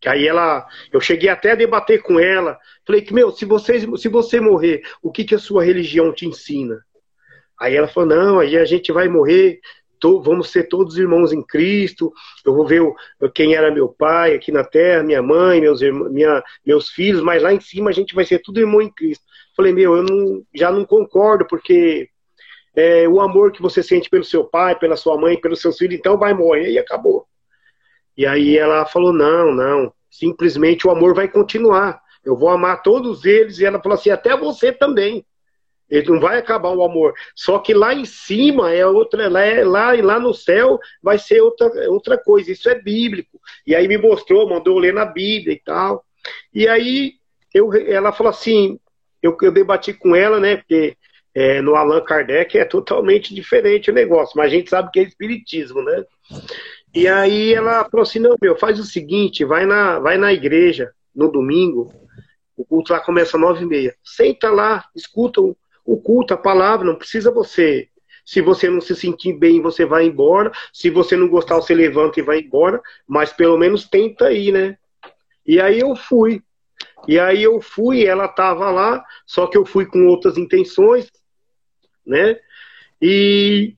Que 0.00 0.08
aí 0.08 0.28
ela, 0.28 0.66
eu 0.92 1.00
cheguei 1.00 1.28
até 1.28 1.52
a 1.52 1.56
debater 1.56 2.02
com 2.02 2.20
ela. 2.20 2.58
Falei 2.86 3.02
que 3.02 3.12
meu, 3.12 3.32
se 3.32 3.44
você 3.44 3.80
se 3.96 4.08
você 4.08 4.40
morrer, 4.40 4.82
o 5.02 5.10
que 5.10 5.24
que 5.24 5.34
a 5.34 5.38
sua 5.38 5.64
religião 5.64 6.12
te 6.12 6.26
ensina? 6.26 6.80
Aí 7.58 7.74
ela 7.74 7.88
falou: 7.88 8.08
"Não, 8.08 8.38
aí 8.38 8.56
a 8.56 8.64
gente 8.64 8.92
vai 8.92 9.08
morrer 9.08 9.60
vamos 10.22 10.50
ser 10.50 10.68
todos 10.68 10.96
irmãos 10.96 11.32
em 11.32 11.42
Cristo. 11.42 12.12
Eu 12.44 12.54
vou 12.54 12.66
ver 12.66 12.82
o, 12.82 12.94
quem 13.34 13.54
era 13.54 13.70
meu 13.70 13.88
pai 13.88 14.34
aqui 14.34 14.52
na 14.52 14.64
terra, 14.64 15.02
minha 15.02 15.22
mãe, 15.22 15.60
meus, 15.60 15.80
minha, 15.82 16.42
meus 16.64 16.90
filhos, 16.90 17.22
mas 17.22 17.42
lá 17.42 17.52
em 17.52 17.60
cima 17.60 17.90
a 17.90 17.92
gente 17.92 18.14
vai 18.14 18.24
ser 18.24 18.38
tudo 18.40 18.60
irmão 18.60 18.80
em 18.80 18.92
Cristo. 18.92 19.24
Falei, 19.58 19.72
meu, 19.72 19.96
eu 19.96 20.04
não, 20.04 20.46
já 20.54 20.70
não 20.70 20.84
concordo, 20.84 21.44
porque 21.44 22.08
é, 22.76 23.08
o 23.08 23.20
amor 23.20 23.50
que 23.50 23.60
você 23.60 23.82
sente 23.82 24.08
pelo 24.08 24.22
seu 24.22 24.44
pai, 24.44 24.78
pela 24.78 24.96
sua 24.96 25.18
mãe, 25.18 25.36
pelos 25.36 25.60
seus 25.60 25.76
filhos, 25.76 25.98
então 25.98 26.16
vai 26.16 26.32
morrer 26.32 26.70
e 26.70 26.78
acabou. 26.78 27.26
E 28.16 28.24
aí 28.24 28.56
ela 28.56 28.86
falou: 28.86 29.12
não, 29.12 29.52
não, 29.52 29.92
simplesmente 30.08 30.86
o 30.86 30.92
amor 30.92 31.12
vai 31.12 31.26
continuar. 31.26 32.00
Eu 32.24 32.36
vou 32.36 32.50
amar 32.50 32.84
todos 32.84 33.24
eles. 33.24 33.58
E 33.58 33.64
ela 33.64 33.82
falou 33.82 33.98
assim: 33.98 34.10
até 34.10 34.36
você 34.36 34.70
também. 34.70 35.26
Ele 35.90 36.08
não 36.08 36.20
vai 36.20 36.38
acabar 36.38 36.70
o 36.70 36.84
amor. 36.84 37.12
Só 37.34 37.58
que 37.58 37.74
lá 37.74 37.92
em 37.92 38.04
cima 38.04 38.72
é 38.72 38.86
outra, 38.86 39.28
lá, 39.28 39.40
é, 39.40 39.64
lá, 39.64 39.92
lá 40.00 40.20
no 40.20 40.32
céu 40.32 40.78
vai 41.02 41.18
ser 41.18 41.40
outra, 41.40 41.90
outra 41.90 42.16
coisa. 42.16 42.52
Isso 42.52 42.70
é 42.70 42.80
bíblico. 42.80 43.40
E 43.66 43.74
aí 43.74 43.88
me 43.88 43.98
mostrou, 43.98 44.48
mandou 44.48 44.78
ler 44.78 44.94
na 44.94 45.04
Bíblia 45.04 45.54
e 45.54 45.60
tal. 45.60 46.04
E 46.54 46.68
aí 46.68 47.14
eu, 47.52 47.72
ela 47.74 48.12
falou 48.12 48.30
assim, 48.30 48.78
eu, 49.22 49.36
eu 49.40 49.52
debati 49.52 49.92
com 49.92 50.14
ela, 50.14 50.38
né? 50.40 50.56
Porque 50.56 50.96
é, 51.34 51.60
no 51.60 51.74
Allan 51.74 52.02
Kardec 52.02 52.58
é 52.58 52.64
totalmente 52.64 53.34
diferente 53.34 53.90
o 53.90 53.94
negócio, 53.94 54.36
mas 54.36 54.46
a 54.46 54.56
gente 54.56 54.70
sabe 54.70 54.90
que 54.90 55.00
é 55.00 55.02
espiritismo, 55.02 55.82
né? 55.82 56.04
E 56.94 57.06
aí 57.06 57.52
ela 57.52 57.84
falou 57.88 58.02
assim, 58.02 58.18
não, 58.18 58.36
meu, 58.40 58.56
faz 58.56 58.78
o 58.78 58.84
seguinte, 58.84 59.44
vai 59.44 59.66
na, 59.66 59.98
vai 59.98 60.16
na 60.16 60.32
igreja 60.32 60.90
no 61.14 61.30
domingo, 61.30 61.92
o 62.56 62.64
culto 62.64 62.92
lá 62.92 63.00
começa 63.00 63.36
às 63.36 63.40
nove 63.40 63.62
e 63.62 63.66
meia. 63.66 63.94
Senta 64.02 64.50
lá, 64.50 64.84
escuta 64.94 65.40
o, 65.40 65.56
o 65.84 65.96
culto, 65.96 66.34
a 66.34 66.36
palavra, 66.36 66.86
não 66.86 66.96
precisa 66.96 67.30
você. 67.30 67.88
Se 68.26 68.42
você 68.42 68.68
não 68.68 68.80
se 68.80 68.94
sentir 68.94 69.32
bem, 69.32 69.62
você 69.62 69.86
vai 69.86 70.04
embora. 70.04 70.52
Se 70.72 70.90
você 70.90 71.16
não 71.16 71.28
gostar, 71.28 71.54
você 71.54 71.74
levanta 71.74 72.20
e 72.20 72.22
vai 72.22 72.40
embora. 72.40 72.82
Mas 73.06 73.32
pelo 73.32 73.56
menos 73.56 73.88
tenta 73.88 74.26
aí, 74.26 74.52
né? 74.52 74.76
E 75.46 75.58
aí 75.60 75.80
eu 75.80 75.96
fui. 75.96 76.42
E 77.06 77.18
aí 77.18 77.42
eu 77.42 77.60
fui, 77.60 78.04
ela 78.04 78.26
estava 78.26 78.70
lá, 78.70 79.04
só 79.26 79.46
que 79.46 79.56
eu 79.56 79.64
fui 79.64 79.86
com 79.86 80.06
outras 80.06 80.36
intenções, 80.36 81.10
né? 82.06 82.38
E 83.00 83.74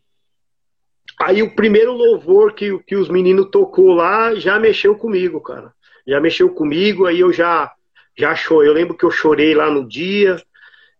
aí 1.21 1.43
o 1.43 1.55
primeiro 1.55 1.93
louvor 1.93 2.55
que, 2.55 2.79
que 2.81 2.97
os 2.97 3.09
meninos 3.09 3.51
tocou 3.51 3.93
lá 3.93 4.35
já 4.35 4.59
mexeu 4.59 4.97
comigo, 4.97 5.41
cara. 5.41 5.73
Já 6.07 6.21
mexeu 6.21 6.49
comigo, 6.51 7.07
aí 7.07 7.21
eu 7.21 7.33
já 7.33 7.73
já 8.17 8.35
chorei. 8.35 8.69
Eu 8.69 8.75
lembro 8.75 8.97
que 8.97 9.05
eu 9.05 9.11
chorei 9.11 9.55
lá 9.55 9.71
no 9.71 9.87
dia, 9.87 10.43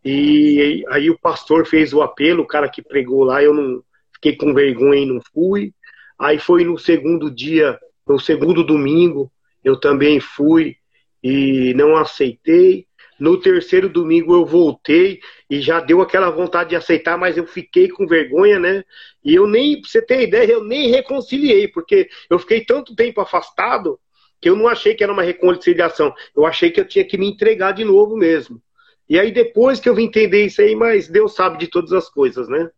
E 0.05 0.85
aí 0.89 1.11
o 1.11 1.19
pastor 1.19 1.67
fez 1.67 1.93
o 1.93 2.03
apelo, 2.03 2.43
o 2.43 2.47
cara 2.47 2.69
que 2.71 2.83
pregou 2.83 3.25
lá, 3.25 3.43
eu 3.43 3.53
não 3.53 3.83
fiquei 4.15 4.37
com 4.37 4.55
vergonha 4.55 5.03
e 5.03 5.07
não 5.07 5.21
fui. 5.33 5.75
Aí 6.19 6.39
foi 6.39 6.65
no 6.65 6.79
segundo 6.79 7.31
dia, 7.31 7.79
no 8.07 8.19
segundo 8.19 8.65
domingo, 8.65 9.31
eu 9.65 9.79
também 9.79 10.21
fui 10.21 10.77
e 11.23 11.75
não 11.75 11.97
aceitei. 11.97 12.87
No 13.19 13.39
terceiro 13.39 13.89
domingo 13.89 14.35
eu 14.35 14.47
voltei 14.47 15.21
e 15.49 15.61
já 15.61 15.79
deu 15.79 16.01
aquela 16.01 16.31
vontade 16.31 16.71
de 16.71 16.77
aceitar, 16.77 17.19
mas 17.19 17.37
eu 17.37 17.47
fiquei 17.47 17.89
com 17.89 18.07
vergonha, 18.07 18.59
né? 18.59 18.83
E 19.23 19.35
eu 19.35 19.47
nem, 19.47 19.83
você 19.83 20.01
ter 20.01 20.23
ideia, 20.23 20.53
eu 20.53 20.65
nem 20.65 20.89
reconciliei, 20.89 21.69
porque 21.69 22.09
eu 22.31 22.39
fiquei 22.39 22.65
tanto 22.65 22.95
tempo 22.95 23.21
afastado 23.21 24.01
que 24.41 24.49
eu 24.49 24.57
não 24.57 24.67
achei 24.67 24.95
que 24.95 25.05
era 25.05 25.13
uma 25.13 25.23
reconciliação. 25.23 26.15
Eu 26.35 26.47
achei 26.47 26.71
que 26.71 26.81
eu 26.81 26.89
tinha 26.89 27.05
que 27.05 27.19
me 27.19 27.29
entregar 27.29 27.73
de 27.73 27.85
novo 27.85 28.17
mesmo. 28.17 28.61
E 29.07 29.19
aí 29.19 29.31
depois 29.31 29.79
que 29.79 29.89
eu 29.89 29.95
vim 29.95 30.05
entender 30.05 30.47
isso 30.47 30.63
aí, 30.63 30.75
mas 30.75 31.09
Deus 31.09 31.35
sabe 31.35 31.59
de 31.59 31.67
todas 31.67 31.93
as 31.93 32.09
coisas, 32.09 32.49
né? 32.49 32.71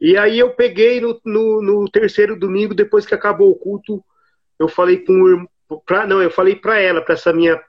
E 0.00 0.16
aí 0.16 0.38
eu 0.38 0.50
peguei 0.54 1.00
no, 1.00 1.20
no, 1.24 1.62
no 1.62 1.88
terceiro 1.88 2.38
domingo, 2.38 2.74
depois 2.74 3.06
que 3.06 3.14
acabou 3.14 3.50
o 3.50 3.56
culto, 3.56 4.04
eu 4.58 4.68
falei 4.68 4.98
com 4.98 5.46
pra, 5.84 6.06
não, 6.06 6.22
eu 6.22 6.30
falei 6.30 6.56
para 6.56 6.78
ela, 6.80 7.00
para 7.00 7.14
essa 7.14 7.32
minha 7.32 7.60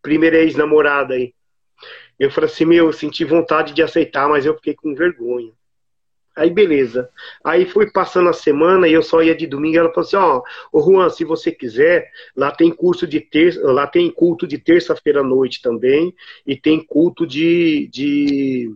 primeira 0.00 0.38
ex-namorada 0.38 1.14
aí. 1.14 1.34
Eu 2.18 2.30
falei 2.30 2.50
assim, 2.50 2.64
meu, 2.64 2.86
eu 2.86 2.92
senti 2.92 3.24
vontade 3.24 3.72
de 3.72 3.82
aceitar, 3.82 4.28
mas 4.28 4.46
eu 4.46 4.54
fiquei 4.54 4.74
com 4.74 4.94
vergonha. 4.94 5.52
Aí 6.34 6.48
beleza. 6.48 7.10
Aí 7.44 7.66
foi 7.66 7.90
passando 7.90 8.30
a 8.30 8.32
semana 8.32 8.88
e 8.88 8.92
eu 8.92 9.02
só 9.02 9.22
ia 9.22 9.34
de 9.34 9.46
domingo. 9.46 9.76
Ela 9.76 9.92
falou 9.92 10.06
assim: 10.06 10.16
Ó, 10.16 10.42
oh, 10.72 10.80
Juan, 10.80 11.10
se 11.10 11.24
você 11.24 11.52
quiser, 11.52 12.10
lá 12.34 12.50
tem 12.50 12.70
curso 12.70 13.06
de 13.06 13.20
terça, 13.20 13.60
lá 13.70 13.86
tem 13.86 14.10
culto 14.10 14.46
de 14.46 14.58
terça-feira 14.58 15.20
à 15.20 15.22
noite 15.22 15.60
também, 15.60 16.14
e 16.46 16.56
tem 16.56 16.82
culto 16.82 17.26
de, 17.26 17.86
de 17.92 18.74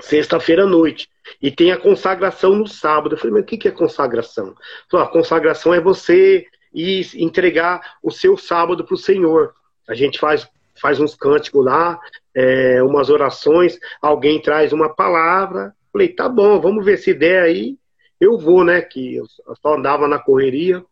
sexta-feira 0.00 0.64
à 0.64 0.66
noite. 0.66 1.08
E 1.40 1.50
tem 1.50 1.72
a 1.72 1.78
consagração 1.78 2.54
no 2.54 2.66
sábado. 2.66 3.14
Eu 3.14 3.18
falei, 3.18 3.32
mas 3.34 3.42
o 3.42 3.46
que 3.46 3.68
é 3.68 3.70
consagração? 3.70 4.54
Falei, 4.90 5.06
a 5.06 5.10
consagração 5.10 5.72
é 5.72 5.80
você 5.80 6.46
ir 6.72 7.08
entregar 7.14 7.96
o 8.02 8.10
seu 8.10 8.36
sábado 8.36 8.84
para 8.84 8.94
o 8.94 8.98
Senhor. 8.98 9.54
A 9.88 9.94
gente 9.94 10.18
faz, 10.18 10.48
faz 10.80 11.00
uns 11.00 11.14
cânticos 11.14 11.64
lá, 11.64 11.98
é, 12.34 12.82
umas 12.82 13.10
orações, 13.10 13.78
alguém 14.00 14.40
traz 14.40 14.72
uma 14.72 14.88
palavra. 14.88 15.74
Falei, 15.92 16.08
tá 16.08 16.28
bom, 16.28 16.60
vamos 16.60 16.84
ver 16.84 16.98
se 16.98 17.14
der 17.14 17.42
aí. 17.42 17.76
Eu 18.20 18.38
vou, 18.38 18.64
né? 18.64 18.80
Que 18.80 19.16
eu 19.16 19.26
só 19.62 19.76
andava 19.76 20.06
na 20.08 20.18
correria. 20.18 20.84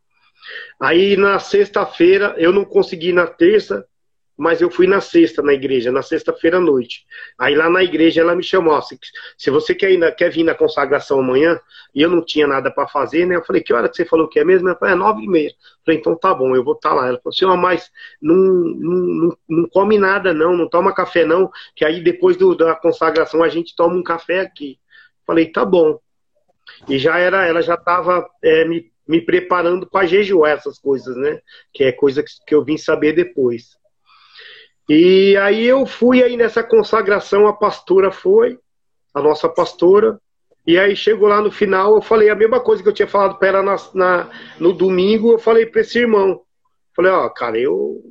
Aí 0.81 1.17
na 1.17 1.39
sexta-feira, 1.39 2.35
eu 2.39 2.53
não 2.53 2.65
consegui 2.65 3.12
na 3.12 3.27
terça, 3.27 3.87
mas 4.37 4.61
eu 4.61 4.70
fui 4.70 4.87
na 4.87 5.01
sexta 5.01 5.42
na 5.42 5.55
igreja, 5.55 5.90
na 5.90 6.03
sexta-feira 6.03 6.59
à 6.59 6.61
noite. 6.61 7.07
Aí 7.38 7.55
lá 7.55 7.70
na 7.70 7.83
igreja 7.83 8.20
ela 8.20 8.35
me 8.35 8.42
chamou, 8.42 8.81
se, 8.83 8.99
se 9.38 9.51
você 9.51 9.75
quer, 9.75 9.92
ir 9.92 9.96
na, 9.96 10.12
quer 10.12 10.31
vir 10.31 10.44
na 10.44 10.55
consagração 10.55 11.20
amanhã, 11.20 11.59
e 11.94 12.03
eu 12.03 12.11
não 12.11 12.22
tinha 12.22 12.46
nada 12.46 12.70
para 12.70 12.87
fazer, 12.87 13.25
né? 13.27 13.37
Eu 13.37 13.44
falei, 13.44 13.62
que 13.62 13.72
hora 13.72 13.88
que 13.88 13.96
você 13.96 14.05
falou 14.05 14.29
que 14.29 14.38
é 14.38 14.44
mesmo? 14.44 14.68
Ela 14.68 14.79
falou, 14.79 14.94
é 14.94 14.99
nove 14.99 15.22
e 15.22 15.29
meia. 15.29 15.49
Eu 15.49 15.55
falei, 15.85 16.01
então 16.01 16.14
tá 16.14 16.35
bom, 16.35 16.55
eu 16.55 16.62
vou 16.62 16.75
estar 16.75 16.90
tá 16.90 16.94
lá. 16.94 17.09
Ela 17.09 17.18
falou 17.18 17.33
assim, 17.35 17.44
oh, 17.46 17.57
mas 17.57 17.90
não, 18.20 18.37
não, 18.37 18.96
não, 18.96 19.38
não, 19.49 19.68
come 19.68 19.99
nada 19.99 20.35
não, 20.35 20.55
não 20.55 20.68
toma 20.68 20.94
café 20.94 21.25
não, 21.25 21.51
que 21.75 21.85
aí 21.85 22.03
depois 22.03 22.37
do, 22.37 22.55
da 22.55 22.75
consagração 22.75 23.42
a 23.42 23.49
gente 23.49 23.75
toma 23.75 23.94
um 23.94 24.03
café 24.03 24.40
aqui. 24.40 24.72
Eu 24.72 25.27
falei, 25.27 25.46
tá 25.46 25.64
bom. 25.64 25.99
E 26.88 26.99
já 26.99 27.18
era, 27.18 27.46
ela 27.46 27.62
já 27.62 27.75
estava 27.75 28.29
é, 28.42 28.66
me, 28.66 28.92
me 29.09 29.20
preparando 29.20 29.88
para 29.88 30.07
jejuar 30.07 30.53
essas 30.53 30.79
coisas, 30.79 31.16
né? 31.16 31.40
Que 31.72 31.85
é 31.85 31.92
coisa 31.92 32.22
que, 32.22 32.31
que 32.46 32.55
eu 32.55 32.62
vim 32.62 32.77
saber 32.77 33.12
depois. 33.12 33.79
E 34.88 35.37
aí 35.38 35.66
eu 35.66 35.85
fui 35.85 36.22
aí 36.22 36.37
nessa 36.37 36.62
consagração, 36.62 37.46
a 37.46 37.53
pastora 37.53 38.12
foi, 38.12 38.59
a 39.12 39.20
nossa 39.20 39.49
pastora, 39.49 40.20
e 40.66 40.79
aí 40.79 40.96
chegou 40.96 41.29
lá 41.29 41.40
no 41.40 41.51
final, 41.51 41.94
eu 41.94 42.03
falei 42.03 42.29
a 42.29 42.35
mesma 42.35 42.61
coisa 42.61 42.83
que 42.83 42.88
eu 42.88 42.92
tinha 42.92 43.09
falado 43.09 43.38
para 43.38 43.49
ela 43.49 43.62
na, 43.62 43.77
na, 43.94 44.31
no 44.59 44.72
domingo, 44.72 45.33
eu 45.33 45.38
falei 45.38 45.66
para 45.66 45.81
esse 45.81 45.99
irmão. 45.99 46.42
Falei, 46.94 47.11
ó, 47.12 47.29
cara, 47.29 47.59
eu 47.59 48.03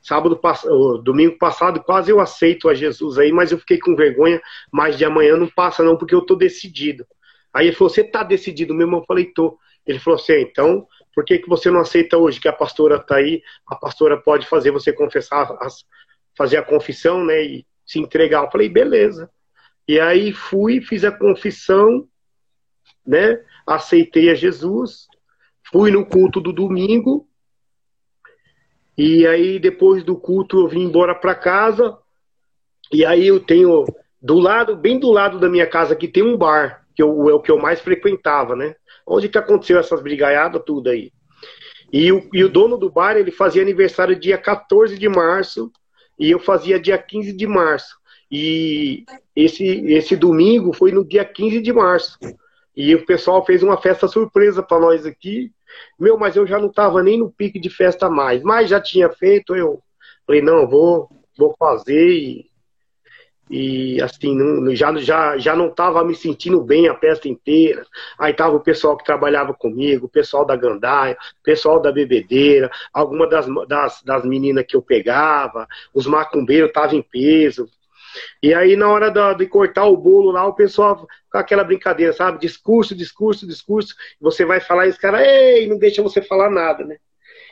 sábado 0.00 0.40
domingo 1.02 1.36
passado 1.36 1.82
quase 1.82 2.10
eu 2.10 2.18
aceito 2.18 2.68
a 2.68 2.74
Jesus 2.74 3.18
aí, 3.18 3.30
mas 3.30 3.52
eu 3.52 3.58
fiquei 3.58 3.78
com 3.78 3.94
vergonha, 3.94 4.40
mas 4.72 4.96
de 4.96 5.04
amanhã 5.04 5.36
não 5.36 5.48
passa 5.48 5.82
não, 5.82 5.96
porque 5.96 6.14
eu 6.14 6.22
tô 6.22 6.34
decidido. 6.34 7.06
Aí 7.52 7.66
ele 7.66 7.76
falou, 7.76 7.90
você 7.90 8.02
tá 8.02 8.22
decidido 8.22 8.74
mesmo? 8.74 8.96
Eu 8.96 9.04
falei, 9.04 9.26
tô. 9.26 9.58
Ele 9.86 9.98
falou 9.98 10.18
assim, 10.18 10.40
então 10.40 10.86
por 11.18 11.24
que, 11.24 11.40
que 11.40 11.48
você 11.48 11.68
não 11.68 11.80
aceita 11.80 12.16
hoje 12.16 12.38
que 12.38 12.46
a 12.46 12.52
pastora 12.52 12.94
está 12.94 13.16
aí? 13.16 13.42
A 13.66 13.74
pastora 13.74 14.16
pode 14.16 14.46
fazer 14.46 14.70
você 14.70 14.92
confessar, 14.92 15.50
as, 15.58 15.84
fazer 16.36 16.58
a 16.58 16.62
confissão, 16.62 17.24
né? 17.24 17.42
E 17.42 17.66
se 17.84 17.98
entregar. 17.98 18.44
Eu 18.44 18.50
falei, 18.52 18.68
beleza. 18.68 19.28
E 19.88 19.98
aí 19.98 20.32
fui, 20.32 20.80
fiz 20.80 21.04
a 21.04 21.10
confissão, 21.10 22.06
né? 23.04 23.42
Aceitei 23.66 24.30
a 24.30 24.34
Jesus, 24.36 25.08
fui 25.72 25.90
no 25.90 26.06
culto 26.06 26.40
do 26.40 26.52
domingo. 26.52 27.28
E 28.96 29.26
aí 29.26 29.58
depois 29.58 30.04
do 30.04 30.16
culto 30.16 30.60
eu 30.60 30.68
vim 30.68 30.84
embora 30.84 31.16
para 31.16 31.34
casa. 31.34 31.98
E 32.92 33.04
aí 33.04 33.26
eu 33.26 33.40
tenho 33.40 33.84
do 34.22 34.38
lado, 34.38 34.76
bem 34.76 35.00
do 35.00 35.10
lado 35.10 35.40
da 35.40 35.48
minha 35.48 35.66
casa 35.66 35.94
aqui 35.94 36.06
tem 36.06 36.22
um 36.22 36.36
bar, 36.36 36.86
que 36.94 37.02
eu, 37.02 37.28
é 37.28 37.34
o 37.34 37.40
que 37.40 37.50
eu 37.50 37.58
mais 37.58 37.80
frequentava, 37.80 38.54
né? 38.54 38.76
Onde 39.08 39.28
que 39.28 39.38
aconteceu 39.38 39.78
essas 39.78 40.02
brigaiadas, 40.02 40.62
tudo 40.66 40.90
aí? 40.90 41.10
E 41.90 42.12
o, 42.12 42.28
e 42.32 42.44
o 42.44 42.48
dono 42.48 42.76
do 42.76 42.90
bar, 42.90 43.16
ele 43.16 43.30
fazia 43.30 43.62
aniversário 43.62 44.14
dia 44.14 44.36
14 44.36 44.98
de 44.98 45.08
março, 45.08 45.72
e 46.18 46.30
eu 46.30 46.38
fazia 46.38 46.78
dia 46.78 46.98
15 46.98 47.32
de 47.32 47.46
março. 47.46 47.96
E 48.30 49.04
esse, 49.34 49.64
esse 49.64 50.14
domingo 50.14 50.74
foi 50.74 50.92
no 50.92 51.04
dia 51.04 51.24
15 51.24 51.60
de 51.62 51.72
março. 51.72 52.18
E 52.76 52.94
o 52.94 53.06
pessoal 53.06 53.44
fez 53.44 53.62
uma 53.62 53.80
festa 53.80 54.06
surpresa 54.06 54.62
para 54.62 54.78
nós 54.78 55.06
aqui. 55.06 55.50
Meu, 55.98 56.18
mas 56.18 56.36
eu 56.36 56.46
já 56.46 56.58
não 56.58 56.68
estava 56.68 57.02
nem 57.02 57.18
no 57.18 57.30
pique 57.30 57.58
de 57.58 57.70
festa 57.70 58.10
mais. 58.10 58.42
Mas 58.42 58.68
já 58.68 58.80
tinha 58.80 59.08
feito, 59.08 59.56
eu 59.56 59.82
falei, 60.26 60.42
não, 60.42 60.68
vou, 60.68 61.08
vou 61.36 61.54
fazer. 61.58 62.10
E 62.10 62.47
e 63.50 64.00
assim, 64.02 64.36
não, 64.36 64.74
já, 64.74 64.94
já, 64.96 65.38
já 65.38 65.56
não 65.56 65.68
estava 65.68 66.04
me 66.04 66.14
sentindo 66.14 66.60
bem 66.60 66.88
a 66.88 66.94
festa 66.94 67.28
inteira. 67.28 67.84
Aí 68.18 68.32
tava 68.32 68.56
o 68.56 68.60
pessoal 68.60 68.96
que 68.96 69.04
trabalhava 69.04 69.54
comigo, 69.54 70.06
o 70.06 70.10
pessoal 70.10 70.44
da 70.44 70.56
gandaia, 70.56 71.16
o 71.40 71.42
pessoal 71.42 71.80
da 71.80 71.90
bebedeira, 71.90 72.70
alguma 72.92 73.26
das, 73.26 73.46
das, 73.66 74.02
das 74.02 74.24
meninas 74.24 74.64
que 74.66 74.76
eu 74.76 74.82
pegava, 74.82 75.66
os 75.94 76.06
macumbeiros 76.06 76.68
estavam 76.68 76.98
em 76.98 77.02
peso. 77.02 77.68
E 78.42 78.52
aí, 78.54 78.76
na 78.76 78.88
hora 78.90 79.10
da, 79.10 79.32
de 79.32 79.46
cortar 79.46 79.84
o 79.84 79.96
bolo 79.96 80.30
lá, 80.30 80.46
o 80.46 80.54
pessoal 80.54 81.06
com 81.30 81.38
aquela 81.38 81.64
brincadeira, 81.64 82.12
sabe? 82.12 82.38
Discurso, 82.38 82.94
discurso, 82.94 83.46
discurso. 83.46 83.94
Você 84.20 84.44
vai 84.44 84.60
falar 84.60 84.86
e 84.86 84.90
os 84.90 84.98
caras, 84.98 85.22
ei, 85.26 85.66
não 85.68 85.78
deixa 85.78 86.02
você 86.02 86.22
falar 86.22 86.50
nada, 86.50 86.84
né? 86.84 86.96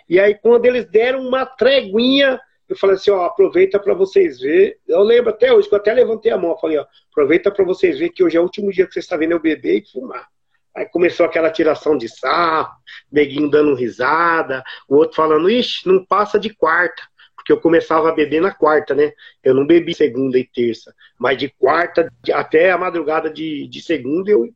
E 0.08 0.20
aí, 0.20 0.34
quando 0.34 0.66
eles 0.66 0.86
deram 0.86 1.20
uma 1.20 1.44
treguinha, 1.44 2.40
eu 2.68 2.76
falei 2.76 2.96
assim, 2.96 3.10
ó, 3.10 3.24
aproveita 3.24 3.78
para 3.78 3.94
vocês 3.94 4.40
ver. 4.40 4.78
Eu 4.88 5.00
lembro 5.02 5.30
até 5.30 5.52
hoje, 5.52 5.68
que 5.68 5.74
eu 5.74 5.78
até 5.78 5.92
levantei 5.92 6.32
a 6.32 6.38
mão, 6.38 6.58
falei, 6.58 6.78
ó, 6.78 6.86
aproveita 7.10 7.50
para 7.50 7.64
vocês 7.64 7.98
ver 7.98 8.10
que 8.10 8.24
hoje 8.24 8.36
é 8.36 8.40
o 8.40 8.42
último 8.42 8.72
dia 8.72 8.86
que 8.86 8.92
vocês 8.92 9.04
estão 9.04 9.18
vendo 9.18 9.32
eu 9.32 9.40
beber 9.40 9.82
e 9.82 9.86
fumar. 9.90 10.26
Aí 10.74 10.84
começou 10.86 11.24
aquela 11.24 11.50
tiração 11.50 11.96
de 11.96 12.08
sarro, 12.08 12.74
neguinho 13.10 13.50
dando 13.50 13.74
risada, 13.74 14.62
o 14.88 14.96
outro 14.96 15.16
falando, 15.16 15.48
ixi, 15.48 15.88
não 15.88 16.04
passa 16.04 16.38
de 16.38 16.54
quarta. 16.54 17.02
Porque 17.34 17.52
eu 17.52 17.60
começava 17.60 18.08
a 18.08 18.14
beber 18.14 18.42
na 18.42 18.52
quarta, 18.52 18.94
né? 18.94 19.12
Eu 19.42 19.54
não 19.54 19.64
bebi 19.64 19.94
segunda 19.94 20.36
e 20.36 20.44
terça. 20.44 20.92
Mas 21.16 21.38
de 21.38 21.48
quarta 21.48 22.12
até 22.32 22.72
a 22.72 22.78
madrugada 22.78 23.30
de, 23.30 23.68
de 23.68 23.80
segunda 23.80 24.30
eu. 24.30 24.52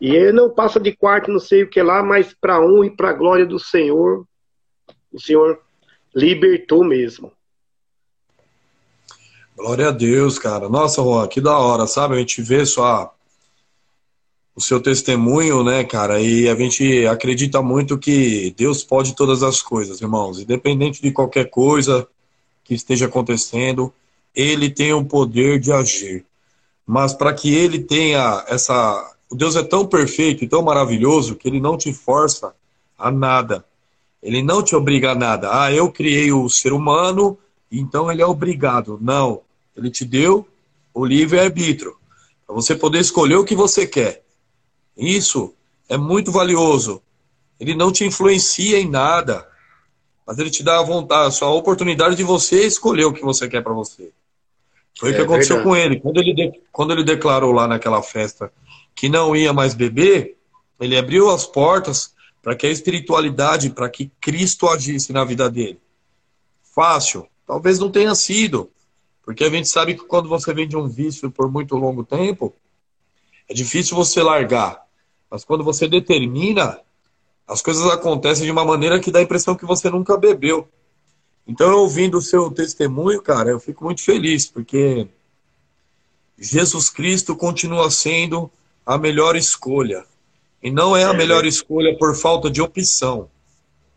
E 0.00 0.32
não 0.32 0.48
passa 0.48 0.78
de 0.78 0.94
quarta, 0.94 1.30
não 1.30 1.40
sei 1.40 1.64
o 1.64 1.68
que 1.68 1.82
lá, 1.82 2.02
mas 2.02 2.32
para 2.32 2.60
um 2.60 2.84
e 2.84 2.94
para 2.94 3.12
glória 3.12 3.44
do 3.44 3.58
Senhor, 3.58 4.24
o 5.12 5.20
Senhor 5.20 5.60
libertou 6.16 6.82
mesmo. 6.82 7.30
Glória 9.54 9.88
a 9.88 9.90
Deus, 9.90 10.38
cara. 10.38 10.66
Nossa, 10.66 11.02
Juan, 11.02 11.28
que 11.28 11.42
da 11.42 11.58
hora, 11.58 11.86
sabe? 11.86 12.14
A 12.14 12.18
gente 12.18 12.40
vê 12.40 12.64
só 12.64 13.14
o 14.54 14.60
seu 14.60 14.80
testemunho, 14.80 15.62
né, 15.62 15.84
cara? 15.84 16.18
E 16.18 16.48
a 16.48 16.54
gente 16.54 17.06
acredita 17.06 17.60
muito 17.60 17.98
que 17.98 18.54
Deus 18.56 18.82
pode 18.82 19.14
todas 19.14 19.42
as 19.42 19.60
coisas, 19.60 20.00
irmãos. 20.00 20.40
Independente 20.40 21.02
de 21.02 21.12
qualquer 21.12 21.50
coisa 21.50 22.08
que 22.64 22.74
esteja 22.74 23.04
acontecendo, 23.06 23.92
Ele 24.34 24.70
tem 24.70 24.94
o 24.94 25.04
poder 25.04 25.60
de 25.60 25.70
agir. 25.70 26.24
Mas 26.86 27.12
para 27.12 27.34
que 27.34 27.54
Ele 27.54 27.78
tenha 27.78 28.42
essa. 28.48 29.14
O 29.28 29.34
Deus 29.34 29.56
é 29.56 29.62
tão 29.62 29.86
perfeito 29.86 30.44
e 30.44 30.48
tão 30.48 30.62
maravilhoso 30.62 31.36
que 31.36 31.48
Ele 31.48 31.60
não 31.60 31.76
te 31.76 31.92
força 31.92 32.54
a 32.98 33.10
nada. 33.10 33.64
Ele 34.26 34.42
não 34.42 34.60
te 34.60 34.74
obriga 34.74 35.12
a 35.12 35.14
nada. 35.14 35.62
Ah, 35.62 35.72
eu 35.72 35.88
criei 35.88 36.32
o 36.32 36.48
ser 36.48 36.72
humano, 36.72 37.38
então 37.70 38.10
ele 38.10 38.20
é 38.20 38.26
obrigado. 38.26 38.98
Não. 39.00 39.42
Ele 39.76 39.88
te 39.88 40.04
deu 40.04 40.44
o 40.92 41.06
livre-arbítrio. 41.06 41.94
Para 42.44 42.56
você 42.56 42.74
poder 42.74 42.98
escolher 42.98 43.36
o 43.36 43.44
que 43.44 43.54
você 43.54 43.86
quer. 43.86 44.24
Isso 44.96 45.54
é 45.88 45.96
muito 45.96 46.32
valioso. 46.32 47.00
Ele 47.60 47.72
não 47.72 47.92
te 47.92 48.04
influencia 48.04 48.80
em 48.80 48.90
nada. 48.90 49.46
Mas 50.26 50.40
ele 50.40 50.50
te 50.50 50.64
dá 50.64 50.80
a 50.80 50.82
vontade, 50.82 51.38
a 51.40 51.46
oportunidade 51.46 52.16
de 52.16 52.24
você 52.24 52.66
escolher 52.66 53.04
o 53.04 53.12
que 53.12 53.22
você 53.22 53.48
quer 53.48 53.62
para 53.62 53.74
você. 53.74 54.10
Foi 54.98 55.12
o 55.12 55.14
que 55.14 55.20
é 55.20 55.22
aconteceu 55.22 55.58
verdade. 55.58 55.68
com 55.68 55.76
ele. 55.76 56.00
Quando 56.00 56.18
ele, 56.18 56.34
de, 56.34 56.60
quando 56.72 56.92
ele 56.92 57.04
declarou 57.04 57.52
lá 57.52 57.68
naquela 57.68 58.02
festa 58.02 58.52
que 58.92 59.08
não 59.08 59.36
ia 59.36 59.52
mais 59.52 59.72
beber, 59.72 60.36
ele 60.80 60.96
abriu 60.96 61.30
as 61.30 61.46
portas 61.46 62.15
para 62.46 62.54
que 62.54 62.64
a 62.64 62.70
espiritualidade, 62.70 63.70
para 63.70 63.90
que 63.90 64.08
Cristo 64.20 64.68
agisse 64.68 65.12
na 65.12 65.24
vida 65.24 65.50
dele. 65.50 65.80
Fácil? 66.62 67.26
Talvez 67.44 67.80
não 67.80 67.90
tenha 67.90 68.14
sido. 68.14 68.70
Porque 69.24 69.42
a 69.42 69.50
gente 69.50 69.66
sabe 69.66 69.96
que 69.96 70.04
quando 70.04 70.28
você 70.28 70.54
vem 70.54 70.68
de 70.68 70.76
um 70.76 70.86
vício 70.86 71.28
por 71.28 71.50
muito 71.50 71.74
longo 71.74 72.04
tempo, 72.04 72.54
é 73.48 73.52
difícil 73.52 73.96
você 73.96 74.22
largar. 74.22 74.80
Mas 75.28 75.44
quando 75.44 75.64
você 75.64 75.88
determina, 75.88 76.80
as 77.48 77.60
coisas 77.60 77.84
acontecem 77.90 78.44
de 78.44 78.52
uma 78.52 78.64
maneira 78.64 79.00
que 79.00 79.10
dá 79.10 79.18
a 79.18 79.22
impressão 79.22 79.56
que 79.56 79.66
você 79.66 79.90
nunca 79.90 80.16
bebeu. 80.16 80.68
Então, 81.48 81.80
ouvindo 81.80 82.18
o 82.18 82.22
seu 82.22 82.48
testemunho, 82.48 83.20
cara, 83.20 83.50
eu 83.50 83.58
fico 83.58 83.82
muito 83.82 84.02
feliz, 84.02 84.46
porque 84.46 85.08
Jesus 86.38 86.90
Cristo 86.90 87.34
continua 87.34 87.90
sendo 87.90 88.48
a 88.86 88.96
melhor 88.96 89.34
escolha. 89.34 90.06
E 90.62 90.70
não 90.70 90.96
é 90.96 91.04
a 91.04 91.12
melhor 91.12 91.44
escolha 91.44 91.96
por 91.96 92.16
falta 92.16 92.50
de 92.50 92.60
opção, 92.60 93.30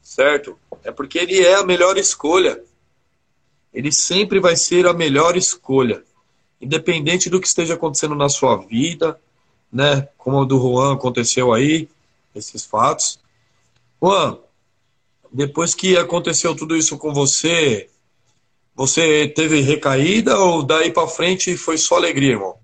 certo? 0.01 0.57
É 0.83 0.91
porque 0.91 1.17
ele 1.17 1.39
é 1.41 1.55
a 1.55 1.63
melhor 1.63 1.97
escolha 1.97 2.61
ele 3.73 3.91
sempre 3.91 4.39
vai 4.39 4.55
ser 4.55 4.87
a 4.87 4.93
melhor 4.93 5.37
escolha, 5.37 6.03
independente 6.59 7.29
do 7.29 7.39
que 7.39 7.47
esteja 7.47 7.75
acontecendo 7.75 8.15
na 8.15 8.29
sua 8.29 8.57
vida, 8.57 9.19
né? 9.71 10.07
Como 10.17 10.39
o 10.39 10.45
do 10.45 10.59
Juan 10.59 10.93
aconteceu 10.93 11.53
aí, 11.53 11.87
esses 12.35 12.65
fatos. 12.65 13.19
Juan, 14.01 14.37
depois 15.31 15.75
que 15.75 15.97
aconteceu 15.97 16.55
tudo 16.55 16.75
isso 16.75 16.97
com 16.97 17.13
você, 17.13 17.89
você 18.75 19.27
teve 19.27 19.61
recaída 19.61 20.37
ou 20.39 20.63
daí 20.63 20.91
para 20.91 21.07
frente 21.07 21.55
foi 21.55 21.77
só 21.77 21.97
alegria, 21.97 22.31
irmão? 22.31 22.55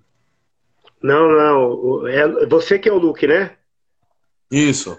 Não, 1.01 1.29
não. 1.29 2.07
É 2.07 2.45
você 2.47 2.79
que 2.79 2.89
é 2.89 2.91
o 2.91 2.97
Luke, 2.97 3.27
né? 3.27 3.55
Isso. 4.51 4.97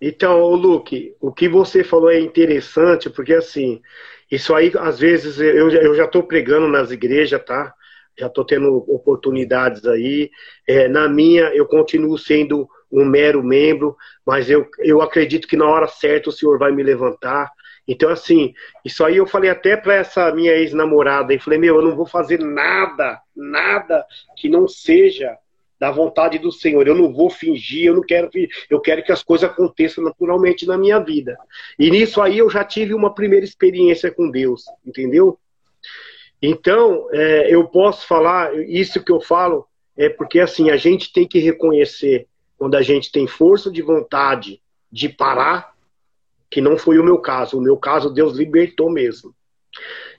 Então, 0.00 0.48
Luke, 0.54 1.14
o 1.20 1.32
que 1.32 1.48
você 1.48 1.84
falou 1.84 2.10
é 2.10 2.18
interessante, 2.18 3.10
porque 3.10 3.34
assim, 3.34 3.82
isso 4.30 4.54
aí, 4.54 4.72
às 4.78 4.98
vezes, 4.98 5.38
eu, 5.38 5.70
eu 5.70 5.94
já 5.94 6.04
estou 6.04 6.22
pregando 6.22 6.68
nas 6.68 6.90
igrejas, 6.90 7.44
tá? 7.44 7.74
Já 8.18 8.26
estou 8.26 8.44
tendo 8.44 8.76
oportunidades 8.88 9.84
aí. 9.86 10.30
É, 10.66 10.88
na 10.88 11.08
minha, 11.08 11.54
eu 11.54 11.66
continuo 11.66 12.16
sendo 12.16 12.68
um 12.90 13.04
mero 13.04 13.42
membro, 13.42 13.96
mas 14.24 14.48
eu, 14.48 14.66
eu 14.78 15.02
acredito 15.02 15.46
que 15.46 15.56
na 15.56 15.66
hora 15.66 15.86
certa 15.86 16.30
o 16.30 16.32
Senhor 16.32 16.58
vai 16.58 16.72
me 16.72 16.82
levantar. 16.82 17.50
Então, 17.86 18.08
assim, 18.08 18.54
isso 18.84 19.04
aí 19.04 19.16
eu 19.16 19.26
falei 19.26 19.50
até 19.50 19.76
para 19.76 19.94
essa 19.94 20.32
minha 20.32 20.52
ex-namorada, 20.52 21.34
e 21.34 21.38
falei, 21.38 21.58
meu, 21.58 21.76
eu 21.76 21.82
não 21.82 21.96
vou 21.96 22.06
fazer 22.06 22.38
nada, 22.40 23.20
nada 23.34 24.04
que 24.36 24.48
não 24.48 24.68
seja 24.68 25.36
da 25.80 25.90
vontade 25.90 26.38
do 26.38 26.52
Senhor. 26.52 26.86
Eu 26.86 26.94
não 26.94 27.10
vou 27.10 27.30
fingir, 27.30 27.86
eu 27.86 27.94
não 27.94 28.02
quero 28.02 28.28
eu 28.68 28.80
quero 28.80 29.02
que 29.02 29.10
as 29.10 29.22
coisas 29.22 29.48
aconteçam 29.48 30.04
naturalmente 30.04 30.66
na 30.66 30.76
minha 30.76 30.98
vida. 30.98 31.38
E 31.78 31.90
nisso 31.90 32.20
aí 32.20 32.38
eu 32.38 32.50
já 32.50 32.62
tive 32.62 32.92
uma 32.92 33.14
primeira 33.14 33.44
experiência 33.44 34.10
com 34.10 34.30
Deus, 34.30 34.64
entendeu? 34.86 35.38
Então, 36.42 37.08
é, 37.12 37.54
eu 37.54 37.66
posso 37.66 38.06
falar, 38.06 38.54
isso 38.68 39.02
que 39.02 39.10
eu 39.10 39.20
falo 39.20 39.66
é 39.96 40.08
porque 40.08 40.38
assim, 40.38 40.70
a 40.70 40.76
gente 40.76 41.12
tem 41.12 41.26
que 41.26 41.38
reconhecer 41.38 42.26
quando 42.58 42.74
a 42.74 42.82
gente 42.82 43.10
tem 43.10 43.26
força 43.26 43.70
de 43.70 43.80
vontade 43.80 44.60
de 44.92 45.08
parar, 45.08 45.74
que 46.50 46.60
não 46.60 46.76
foi 46.76 46.98
o 46.98 47.04
meu 47.04 47.18
caso. 47.18 47.56
O 47.56 47.62
meu 47.62 47.76
caso, 47.76 48.12
Deus 48.12 48.36
libertou 48.36 48.90
mesmo. 48.90 49.34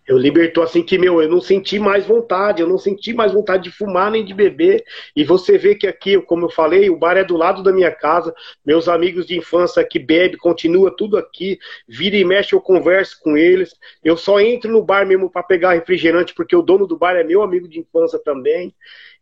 Eu 0.08 0.18
libertou 0.18 0.64
assim 0.64 0.82
que, 0.82 0.98
meu, 0.98 1.22
eu 1.22 1.30
não 1.30 1.40
senti 1.40 1.78
mais 1.78 2.06
vontade, 2.06 2.62
eu 2.62 2.68
não 2.68 2.78
senti 2.78 3.14
mais 3.14 3.32
vontade 3.32 3.64
de 3.64 3.72
fumar 3.72 4.10
nem 4.10 4.26
de 4.26 4.34
beber. 4.34 4.84
E 5.16 5.24
você 5.24 5.58
vê 5.58 5.76
que 5.76 5.86
aqui, 5.86 6.20
como 6.22 6.46
eu 6.46 6.50
falei, 6.50 6.90
o 6.90 6.98
bar 6.98 7.18
é 7.18 7.24
do 7.24 7.38
lado 7.38 7.62
da 7.62 7.72
minha 7.72 7.92
casa, 7.92 8.34
meus 8.66 8.88
amigos 8.88 9.28
de 9.28 9.38
infância 9.38 9.84
que 9.84 10.00
bebe, 10.00 10.38
continua 10.38 10.96
tudo 10.96 11.18
aqui, 11.18 11.60
vira 11.88 12.16
e 12.16 12.26
mexe, 12.26 12.54
eu 12.54 12.62
converso 12.62 13.20
com 13.22 13.38
eles. 13.38 13.76
Eu 14.04 14.18
só 14.18 14.40
entro 14.40 14.72
no 14.72 14.82
bar 14.82 15.06
mesmo 15.06 15.30
para 15.30 15.44
pegar 15.44 15.74
refrigerante, 15.74 16.34
porque 16.34 16.56
o 16.56 16.64
dono 16.64 16.88
do 16.88 16.98
bar 16.98 17.16
é 17.16 17.24
meu 17.24 17.44
amigo 17.44 17.68
de 17.68 17.80
infância 17.80 18.20
também, 18.20 18.74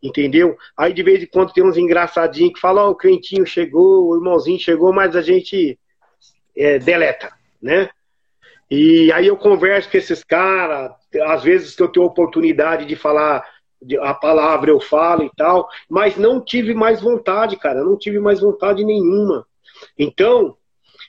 entendeu? 0.02 0.56
Aí 0.76 0.92
de 0.94 1.02
vez 1.02 1.22
em 1.22 1.26
quando 1.26 1.52
tem 1.52 1.62
uns 1.62 1.76
engraçadinhos 1.76 2.54
que 2.54 2.60
falam, 2.60 2.84
ó, 2.84 2.88
oh, 2.88 2.90
o 2.92 2.96
crentinho 2.96 3.44
chegou, 3.44 4.08
o 4.08 4.16
irmãozinho 4.16 4.58
chegou, 4.58 4.92
mas 4.92 5.14
a 5.14 5.20
gente 5.20 5.78
é, 6.56 6.78
deleta, 6.78 7.32
né? 7.60 7.90
E 8.70 9.10
aí 9.12 9.26
eu 9.26 9.36
converso 9.36 9.90
com 9.90 9.98
esses 9.98 10.22
caras, 10.22 10.92
às 11.22 11.42
vezes 11.42 11.74
que 11.74 11.82
eu 11.82 11.88
tenho 11.88 12.06
oportunidade 12.06 12.86
de 12.86 12.94
falar 12.94 13.44
a 14.00 14.12
palavra 14.12 14.70
eu 14.70 14.80
falo 14.80 15.24
e 15.24 15.30
tal, 15.36 15.68
mas 15.88 16.16
não 16.16 16.44
tive 16.44 16.74
mais 16.74 17.00
vontade, 17.00 17.56
cara, 17.56 17.82
não 17.82 17.96
tive 17.96 18.20
mais 18.20 18.40
vontade 18.40 18.84
nenhuma. 18.84 19.46
Então, 19.98 20.56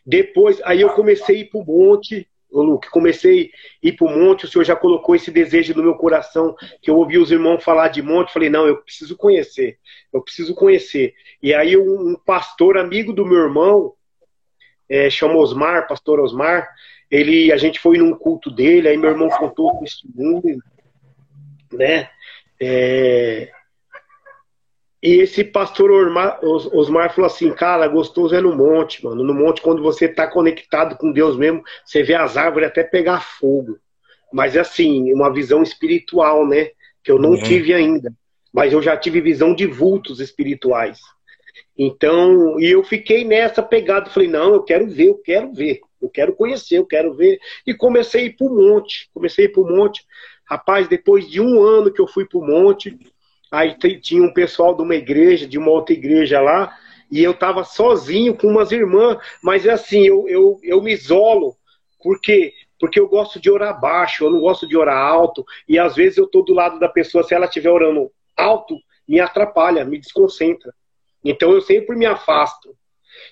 depois, 0.06 0.62
aí 0.63 0.82
eu 0.82 0.89
comecei 0.91 1.38
a 1.38 1.39
ir 1.39 1.50
pro 1.50 1.65
monte, 1.65 2.28
ô 2.50 2.63
Luke, 2.63 2.89
comecei 2.89 3.52
a 3.84 3.88
ir 3.88 3.91
pro 3.93 4.10
monte, 4.10 4.45
o 4.45 4.47
senhor 4.47 4.63
já 4.63 4.76
colocou 4.76 5.15
esse 5.15 5.30
desejo 5.30 5.74
no 5.76 5.84
meu 5.84 5.95
coração, 5.95 6.56
que 6.82 6.89
eu 6.89 6.95
ouvi 6.95 7.17
os 7.17 7.32
irmãos 7.32 7.63
falar 7.63 7.89
de 7.89 8.02
monte, 8.02 8.34
falei, 8.34 8.50
não, 8.50 8.65
eu 8.65 8.78
preciso 8.78 9.15
conhecer, 9.17 9.78
eu 10.13 10.21
preciso 10.21 10.56
conhecer. 10.56 11.13
E 11.43 11.54
aí 11.54 11.78
um 11.78 12.15
pastor 12.26 12.78
amigo 12.78 13.13
do 13.13 13.26
meu 13.26 13.39
irmão, 13.39 13.93
é, 14.89 15.08
Osmar, 15.36 15.88
pastor 15.88 16.19
Osmar, 16.19 16.67
ele, 17.12 17.52
a 17.52 17.58
gente 17.58 17.78
foi 17.78 17.97
num 17.97 18.15
culto 18.15 18.50
dele, 18.50 18.88
aí 18.88 18.95
meu 18.95 19.10
irmão 19.10 19.28
contou 19.28 19.67
o 19.67 19.80
testemunho, 19.80 20.63
né? 21.74 22.10
É... 22.60 23.52
E 25.04 25.15
esse 25.15 25.43
pastor 25.43 25.91
Osmar, 25.91 26.39
Osmar 26.43 27.13
falou 27.13 27.26
assim, 27.26 27.52
cara, 27.52 27.88
gostoso 27.88 28.36
é 28.36 28.39
no 28.39 28.56
monte, 28.56 29.04
mano. 29.04 29.24
No 29.24 29.34
monte, 29.34 29.62
quando 29.62 29.82
você 29.82 30.08
tá 30.08 30.28
conectado 30.28 30.95
com 30.95 31.12
Deus 31.12 31.36
mesmo, 31.36 31.63
você 31.84 32.04
vê 32.04 32.13
as 32.13 32.38
árvores 32.38 32.69
até 32.69 32.84
pegar 32.84 33.19
fogo. 33.19 33.78
Mas 34.32 34.56
assim, 34.56 35.12
uma 35.12 35.34
visão 35.34 35.63
espiritual, 35.63 36.47
né? 36.47 36.69
Que 37.04 37.12
eu 37.12 37.17
não 37.17 37.32
uhum. 37.32 37.41
tive 37.41 37.74
ainda. 37.74 38.13
Mas 38.54 38.71
eu 38.71 38.82
já 38.82 38.95
tive 38.95 39.21
visão 39.21 39.56
de 39.56 39.65
vultos 39.65 40.19
espirituais. 40.19 41.00
Então, 41.76 42.60
e 42.60 42.67
eu 42.67 42.84
fiquei 42.84 43.26
nessa 43.26 43.63
pegada, 43.63 44.10
falei, 44.12 44.30
não, 44.30 44.54
eu 44.54 44.63
quero 44.63 44.88
ver, 44.88 45.08
eu 45.08 45.17
quero 45.17 45.52
ver. 45.52 45.82
Eu 46.01 46.09
quero 46.09 46.33
conhecer, 46.33 46.77
eu 46.77 46.85
quero 46.85 47.13
ver. 47.13 47.39
E 47.65 47.73
comecei 47.73 48.23
a 48.23 48.25
ir 48.25 48.35
para 48.35 48.47
o 48.47 48.55
monte. 48.55 49.09
Comecei 49.13 49.45
a 49.45 49.47
ir 49.47 49.51
para 49.51 49.61
o 49.61 49.67
monte. 49.67 50.05
Rapaz, 50.45 50.87
depois 50.87 51.29
de 51.29 51.39
um 51.39 51.61
ano 51.61 51.91
que 51.91 52.01
eu 52.01 52.07
fui 52.07 52.25
para 52.25 52.39
o 52.39 52.45
monte, 52.45 52.97
aí 53.51 53.75
tinha 53.99 54.23
um 54.23 54.33
pessoal 54.33 54.75
de 54.75 54.81
uma 54.81 54.95
igreja, 54.95 55.47
de 55.47 55.57
uma 55.57 55.71
outra 55.71 55.93
igreja 55.93 56.41
lá, 56.41 56.75
e 57.09 57.23
eu 57.23 57.31
estava 57.31 57.63
sozinho 57.63 58.35
com 58.35 58.47
umas 58.47 58.71
irmãs. 58.71 59.17
Mas 59.43 59.65
é 59.65 59.71
assim, 59.71 60.05
eu, 60.05 60.27
eu, 60.27 60.59
eu 60.63 60.81
me 60.81 60.91
isolo. 60.91 61.55
Por 62.01 62.19
quê? 62.19 62.53
Porque 62.79 62.99
eu 62.99 63.07
gosto 63.07 63.39
de 63.39 63.49
orar 63.49 63.79
baixo, 63.79 64.25
eu 64.25 64.31
não 64.31 64.39
gosto 64.39 64.67
de 64.67 64.75
orar 64.75 64.97
alto. 64.97 65.45
E 65.67 65.77
às 65.77 65.95
vezes 65.95 66.17
eu 66.17 66.25
estou 66.25 66.43
do 66.43 66.53
lado 66.53 66.79
da 66.79 66.89
pessoa, 66.89 67.23
se 67.23 67.33
ela 67.33 67.45
estiver 67.45 67.69
orando 67.69 68.11
alto, 68.35 68.75
me 69.07 69.19
atrapalha, 69.19 69.85
me 69.85 69.99
desconcentra. 69.99 70.73
Então 71.23 71.51
eu 71.51 71.61
sempre 71.61 71.95
me 71.95 72.05
afasto. 72.05 72.75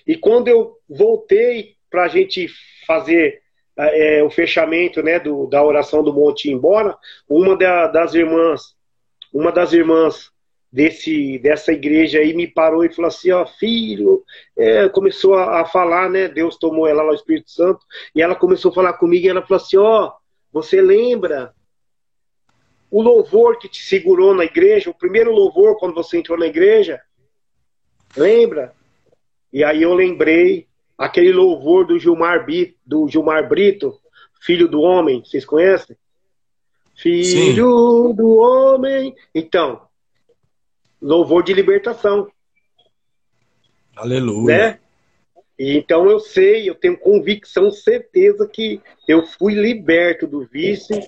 E 0.06 0.16
quando 0.16 0.48
eu 0.48 0.76
voltei 0.88 1.74
para 1.90 2.04
a 2.04 2.08
gente 2.08 2.48
fazer 2.86 3.42
é, 3.76 4.22
o 4.22 4.30
fechamento 4.30 5.02
né, 5.02 5.18
do, 5.18 5.46
da 5.46 5.62
oração 5.62 6.02
do 6.02 6.12
monte 6.12 6.50
embora, 6.50 6.96
uma 7.28 7.56
da, 7.56 7.86
das 7.86 8.14
irmãs, 8.14 8.74
uma 9.32 9.50
das 9.50 9.72
irmãs 9.72 10.30
desse, 10.72 11.38
dessa 11.38 11.72
igreja 11.72 12.20
aí 12.20 12.32
me 12.34 12.46
parou 12.46 12.84
e 12.84 12.92
falou 12.92 13.08
assim, 13.08 13.30
ó, 13.32 13.44
filho, 13.46 14.22
é, 14.56 14.88
começou 14.88 15.34
a, 15.34 15.60
a, 15.60 15.64
falar, 15.64 16.08
né? 16.08 16.28
Deus 16.28 16.56
tomou 16.56 16.86
ela 16.86 17.02
lá, 17.02 17.12
o 17.12 17.14
Espírito 17.14 17.50
Santo, 17.50 17.84
e 18.14 18.22
ela 18.22 18.34
começou 18.34 18.70
a 18.70 18.74
falar 18.74 18.92
comigo 18.94 19.26
e 19.26 19.28
ela 19.28 19.42
falou 19.42 19.62
assim, 19.62 19.76
ó, 19.76 20.12
você 20.52 20.80
lembra 20.80 21.52
o 22.90 23.02
louvor 23.02 23.58
que 23.58 23.68
te 23.68 23.82
segurou 23.82 24.34
na 24.34 24.44
igreja, 24.44 24.90
o 24.90 24.94
primeiro 24.94 25.32
louvor 25.32 25.78
quando 25.78 25.94
você 25.94 26.18
entrou 26.18 26.38
na 26.38 26.46
igreja? 26.46 27.00
Lembra? 28.16 28.74
E 29.52 29.62
aí 29.62 29.82
eu 29.82 29.94
lembrei 29.94 30.68
aquele 31.00 31.32
louvor 31.32 31.86
do 31.86 31.98
Gilmar, 31.98 32.44
Brito, 32.44 32.76
do 32.84 33.08
Gilmar 33.08 33.48
Brito, 33.48 33.98
Filho 34.38 34.68
do 34.68 34.82
Homem, 34.82 35.24
vocês 35.24 35.46
conhecem? 35.46 35.96
Filho 36.94 38.08
Sim. 38.08 38.14
do 38.14 38.36
Homem. 38.36 39.16
Então, 39.34 39.80
louvor 41.00 41.42
de 41.42 41.54
libertação. 41.54 42.30
Aleluia. 43.96 44.56
Né? 44.56 44.78
então 45.58 46.08
eu 46.08 46.20
sei, 46.20 46.68
eu 46.68 46.74
tenho 46.74 46.98
convicção, 46.98 47.70
certeza 47.70 48.46
que 48.46 48.80
eu 49.08 49.26
fui 49.26 49.54
liberto 49.54 50.26
do 50.26 50.46
vício 50.46 50.98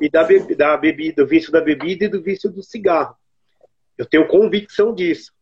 e 0.00 0.08
da, 0.08 0.22
bebida, 0.24 0.56
da 0.56 0.76
bebida, 0.76 1.22
do 1.22 1.28
vício 1.28 1.50
da 1.50 1.60
bebida 1.60 2.04
e 2.04 2.08
do 2.08 2.22
vício 2.22 2.50
do 2.50 2.62
cigarro. 2.62 3.16
Eu 3.98 4.06
tenho 4.06 4.28
convicção 4.28 4.94
disso. 4.94 5.32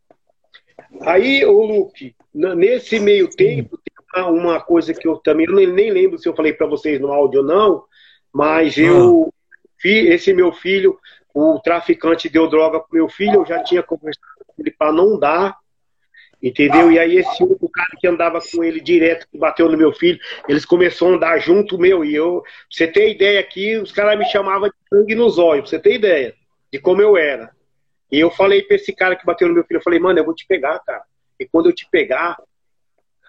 Aí, 1.02 1.44
o 1.44 1.62
Luke, 1.62 2.14
nesse 2.34 3.00
meio 3.00 3.28
tempo, 3.28 3.78
uma 4.16 4.60
coisa 4.60 4.94
que 4.94 5.06
eu 5.06 5.16
também 5.16 5.46
eu 5.46 5.54
nem 5.54 5.90
lembro 5.90 6.18
se 6.18 6.28
eu 6.28 6.34
falei 6.34 6.52
para 6.52 6.66
vocês 6.66 7.00
no 7.00 7.12
áudio 7.12 7.40
ou 7.40 7.46
não, 7.46 7.84
mas 8.32 8.76
eu 8.76 9.32
esse 9.84 10.34
meu 10.34 10.52
filho 10.52 10.98
o 11.34 11.60
traficante 11.60 12.28
deu 12.28 12.48
droga 12.48 12.80
pro 12.80 12.88
meu 12.92 13.08
filho, 13.08 13.34
eu 13.36 13.46
já 13.46 13.62
tinha 13.62 13.82
conversado 13.82 14.26
com 14.46 14.54
ele 14.58 14.72
para 14.72 14.92
não 14.92 15.18
dar, 15.18 15.56
entendeu? 16.42 16.90
E 16.90 16.98
aí 16.98 17.16
esse 17.16 17.42
outro 17.42 17.68
cara 17.68 17.90
que 17.98 18.08
andava 18.08 18.40
com 18.40 18.64
ele 18.64 18.80
direto, 18.80 19.28
que 19.30 19.38
bateu 19.38 19.68
no 19.68 19.76
meu 19.76 19.92
filho, 19.92 20.18
eles 20.48 20.64
começaram 20.64 21.12
a 21.12 21.16
andar 21.16 21.38
junto, 21.38 21.78
meu, 21.78 22.04
e 22.04 22.14
eu, 22.14 22.42
pra 22.42 22.52
você 22.70 22.88
ter 22.88 23.10
ideia 23.10 23.38
aqui, 23.38 23.76
os 23.76 23.92
caras 23.92 24.18
me 24.18 24.24
chamavam 24.24 24.68
de 24.68 24.74
sangue 24.88 25.14
nos 25.14 25.38
olhos, 25.38 25.68
pra 25.68 25.70
você 25.70 25.78
ter 25.78 25.94
ideia 25.94 26.34
de 26.72 26.80
como 26.80 27.00
eu 27.00 27.16
era. 27.16 27.50
E 28.10 28.18
eu 28.18 28.30
falei 28.30 28.62
pra 28.62 28.76
esse 28.76 28.92
cara 28.92 29.14
que 29.14 29.26
bateu 29.26 29.46
no 29.46 29.54
meu 29.54 29.64
filho, 29.64 29.78
eu 29.78 29.82
falei, 29.82 30.00
mano, 30.00 30.18
eu 30.18 30.24
vou 30.24 30.34
te 30.34 30.46
pegar, 30.46 30.78
cara. 30.80 31.02
E 31.38 31.46
quando 31.46 31.66
eu 31.66 31.74
te 31.74 31.86
pegar, 31.90 32.36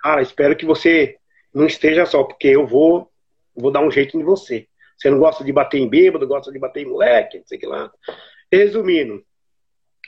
cara, 0.02 0.22
espero 0.22 0.56
que 0.56 0.66
você 0.66 1.18
não 1.54 1.66
esteja 1.66 2.06
só, 2.06 2.24
porque 2.24 2.48
eu 2.48 2.66
vou, 2.66 3.10
vou 3.56 3.72
dar 3.72 3.82
um 3.82 3.92
jeito 3.92 4.18
em 4.18 4.24
você. 4.24 4.68
Você 4.98 5.10
não 5.10 5.20
gosta 5.20 5.44
de 5.44 5.52
bater 5.52 5.80
em 5.80 5.88
bêbado, 5.88 6.28
gosta 6.28 6.52
de 6.52 6.60
bater 6.60 6.84
em 6.84 6.90
moleque, 6.90 7.38
não 7.38 7.48
sei 7.48 7.58
o 7.58 7.62
que 7.62 7.68
lá. 7.68 7.92
Resumindo, 8.52 9.24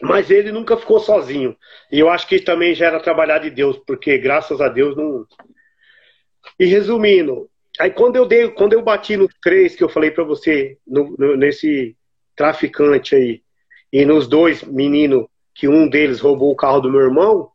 mas 0.02 0.30
ele 0.30 0.52
nunca 0.52 0.76
ficou 0.76 1.00
sozinho. 1.00 1.56
E 1.92 2.00
eu 2.00 2.10
acho 2.10 2.28
que 2.28 2.39
também 2.39 2.74
já 2.74 2.88
era 2.88 3.00
trabalhar 3.00 3.39
de 3.39 3.50
Deus, 3.50 3.78
porque 3.86 4.18
graças 4.18 4.60
a 4.60 4.68
Deus 4.68 4.96
não. 4.96 5.26
E 6.60 6.66
resumindo, 6.66 7.50
aí 7.80 7.92
quando 7.92 8.16
eu 8.16 8.26
dei, 8.26 8.50
quando 8.50 8.74
eu 8.74 8.82
bati 8.82 9.16
nos 9.16 9.34
três 9.42 9.76
que 9.76 9.84
eu 9.84 9.89
falei 9.89 10.12
para 10.12 10.24
você, 10.24 10.78
no, 10.86 11.16
no, 11.18 11.38
nesse 11.38 11.96
traficante 12.36 13.16
aí, 13.16 13.44
e 13.94 14.06
nos 14.06 14.28
dois 14.28 14.64
meninos, 14.64 15.28
que 15.54 15.68
um 15.68 15.88
deles 15.88 16.20
roubou 16.20 16.52
o 16.52 16.56
carro 16.56 16.80
do 16.80 16.89
meu 16.89 17.02
irmão, 17.02 17.51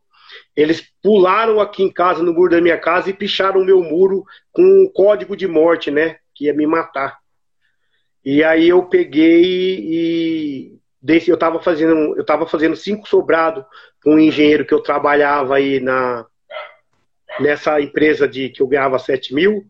eles 0.57 0.91
pularam 1.03 1.61
aqui 1.61 1.83
em 1.83 1.93
casa, 1.93 2.23
no 2.23 2.33
muro 2.33 2.49
da 2.49 2.59
minha 2.59 2.79
casa, 2.79 3.11
e 3.11 3.13
picharam 3.13 3.61
o 3.61 3.65
meu 3.65 3.83
muro 3.83 4.25
com 4.51 4.63
um 4.63 4.91
código 4.91 5.37
de 5.37 5.47
morte, 5.47 5.91
né? 5.91 6.17
Que 6.33 6.45
ia 6.45 6.53
me 6.53 6.65
matar. 6.65 7.19
E 8.25 8.43
aí 8.43 8.67
eu 8.67 8.83
peguei 8.83 9.43
e 9.79 10.79
desse, 10.99 11.29
eu 11.29 11.37
tava 11.37 11.61
fazendo, 11.61 12.17
eu 12.17 12.47
fazendo 12.47 12.75
cinco 12.75 13.07
sobrado 13.07 13.63
com 14.03 14.15
um 14.15 14.19
engenheiro 14.19 14.65
que 14.65 14.73
eu 14.73 14.81
trabalhava 14.81 15.55
aí 15.55 15.79
na 15.79 16.25
nessa 17.39 17.79
empresa 17.79 18.27
de 18.27 18.49
que 18.49 18.63
eu 18.63 18.67
ganhava 18.67 18.97
7 18.97 19.35
mil. 19.35 19.63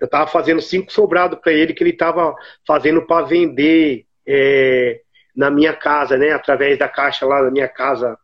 Eu 0.00 0.08
tava 0.08 0.26
fazendo 0.26 0.62
cinco 0.62 0.90
sobrado 0.90 1.36
para 1.36 1.52
ele 1.52 1.74
que 1.74 1.84
ele 1.84 1.92
tava 1.92 2.34
fazendo 2.66 3.06
para 3.06 3.26
vender 3.26 4.06
é, 4.26 5.02
na 5.36 5.50
minha 5.50 5.74
casa, 5.74 6.16
né? 6.16 6.30
Através 6.30 6.78
da 6.78 6.88
caixa 6.88 7.26
lá 7.26 7.42
da 7.42 7.50
minha 7.50 7.68
casa, 7.68 8.16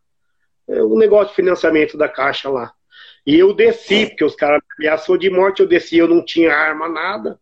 o 0.82 0.98
negócio 0.98 1.28
de 1.28 1.36
financiamento 1.36 1.96
da 1.96 2.08
caixa 2.08 2.48
lá. 2.48 2.72
E 3.26 3.38
eu 3.38 3.52
desci, 3.52 4.06
porque 4.06 4.24
os 4.24 4.34
caras 4.34 4.60
me 4.78 4.86
ameaçou 4.86 5.16
de 5.16 5.28
morte, 5.28 5.60
eu 5.60 5.68
desci, 5.68 5.98
eu 5.98 6.08
não 6.08 6.24
tinha 6.24 6.54
arma, 6.54 6.88
nada. 6.88 7.38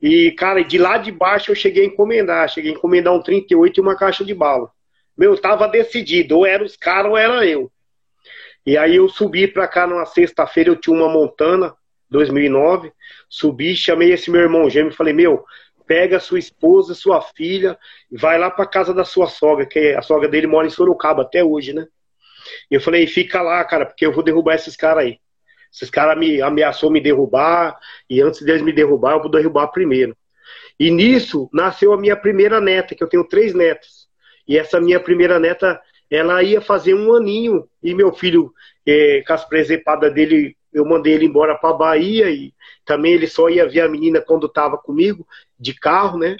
E, 0.00 0.30
cara, 0.32 0.62
de 0.62 0.78
lá 0.78 0.98
de 0.98 1.10
baixo 1.10 1.50
eu 1.50 1.54
cheguei 1.54 1.84
a 1.84 1.86
encomendar. 1.86 2.48
Cheguei 2.48 2.72
a 2.72 2.74
encomendar 2.74 3.14
um 3.14 3.22
38 3.22 3.78
e 3.78 3.80
uma 3.80 3.96
caixa 3.96 4.24
de 4.24 4.34
bala. 4.34 4.70
Meu, 5.16 5.36
tava 5.36 5.66
decidido, 5.66 6.36
ou 6.36 6.46
era 6.46 6.62
os 6.62 6.76
caras 6.76 7.10
ou 7.10 7.16
era 7.16 7.44
eu. 7.46 7.70
E 8.64 8.76
aí 8.76 8.96
eu 8.96 9.08
subi 9.08 9.48
pra 9.48 9.66
cá 9.66 9.86
numa 9.86 10.04
sexta-feira, 10.04 10.70
eu 10.70 10.76
tinha 10.76 10.94
uma 10.94 11.08
Montana, 11.08 11.74
2009. 12.10 12.92
Subi, 13.28 13.74
chamei 13.74 14.12
esse 14.12 14.30
meu 14.30 14.42
irmão 14.42 14.70
gêmeo 14.70 14.92
e 14.92 14.94
falei, 14.94 15.12
meu, 15.12 15.44
pega 15.86 16.20
sua 16.20 16.38
esposa, 16.38 16.94
sua 16.94 17.20
filha, 17.20 17.78
e 18.12 18.16
vai 18.16 18.38
lá 18.38 18.50
pra 18.50 18.66
casa 18.66 18.92
da 18.92 19.04
sua 19.04 19.26
sogra, 19.26 19.66
que 19.66 19.94
a 19.94 20.02
sogra 20.02 20.28
dele 20.28 20.46
mora 20.46 20.66
em 20.66 20.70
Sorocaba 20.70 21.22
até 21.22 21.42
hoje, 21.42 21.72
né? 21.72 21.86
E 22.70 22.74
eu 22.74 22.80
falei, 22.80 23.06
fica 23.06 23.42
lá, 23.42 23.64
cara, 23.64 23.86
porque 23.86 24.04
eu 24.04 24.12
vou 24.12 24.22
derrubar 24.22 24.54
esses 24.54 24.76
caras 24.76 25.04
aí. 25.04 25.18
Esses 25.72 25.90
caras 25.90 26.18
me 26.18 26.40
ameaçou 26.40 26.90
me 26.90 27.00
derrubar, 27.00 27.78
e 28.08 28.20
antes 28.20 28.42
deles 28.42 28.62
me 28.62 28.72
derrubar, 28.72 29.14
eu 29.14 29.20
vou 29.20 29.30
derrubar 29.30 29.68
primeiro. 29.68 30.16
E 30.78 30.90
nisso 30.90 31.48
nasceu 31.52 31.92
a 31.92 31.98
minha 31.98 32.16
primeira 32.16 32.60
neta, 32.60 32.94
que 32.94 33.02
eu 33.02 33.08
tenho 33.08 33.24
três 33.24 33.52
netos. 33.52 34.08
E 34.46 34.56
essa 34.56 34.80
minha 34.80 34.98
primeira 34.98 35.38
neta, 35.38 35.80
ela 36.10 36.42
ia 36.42 36.60
fazer 36.60 36.94
um 36.94 37.14
aninho, 37.14 37.68
e 37.82 37.94
meu 37.94 38.12
filho, 38.12 38.52
é, 38.86 39.22
com 39.26 39.32
as 39.32 39.44
presepadas 39.44 40.12
dele, 40.14 40.56
eu 40.72 40.84
mandei 40.84 41.14
ele 41.14 41.26
embora 41.26 41.56
para 41.56 41.74
Bahia, 41.74 42.30
e 42.30 42.54
também 42.84 43.12
ele 43.12 43.26
só 43.26 43.50
ia 43.50 43.68
ver 43.68 43.82
a 43.82 43.88
menina 43.88 44.20
quando 44.20 44.46
estava 44.46 44.78
comigo, 44.78 45.26
de 45.58 45.74
carro, 45.74 46.18
né? 46.18 46.36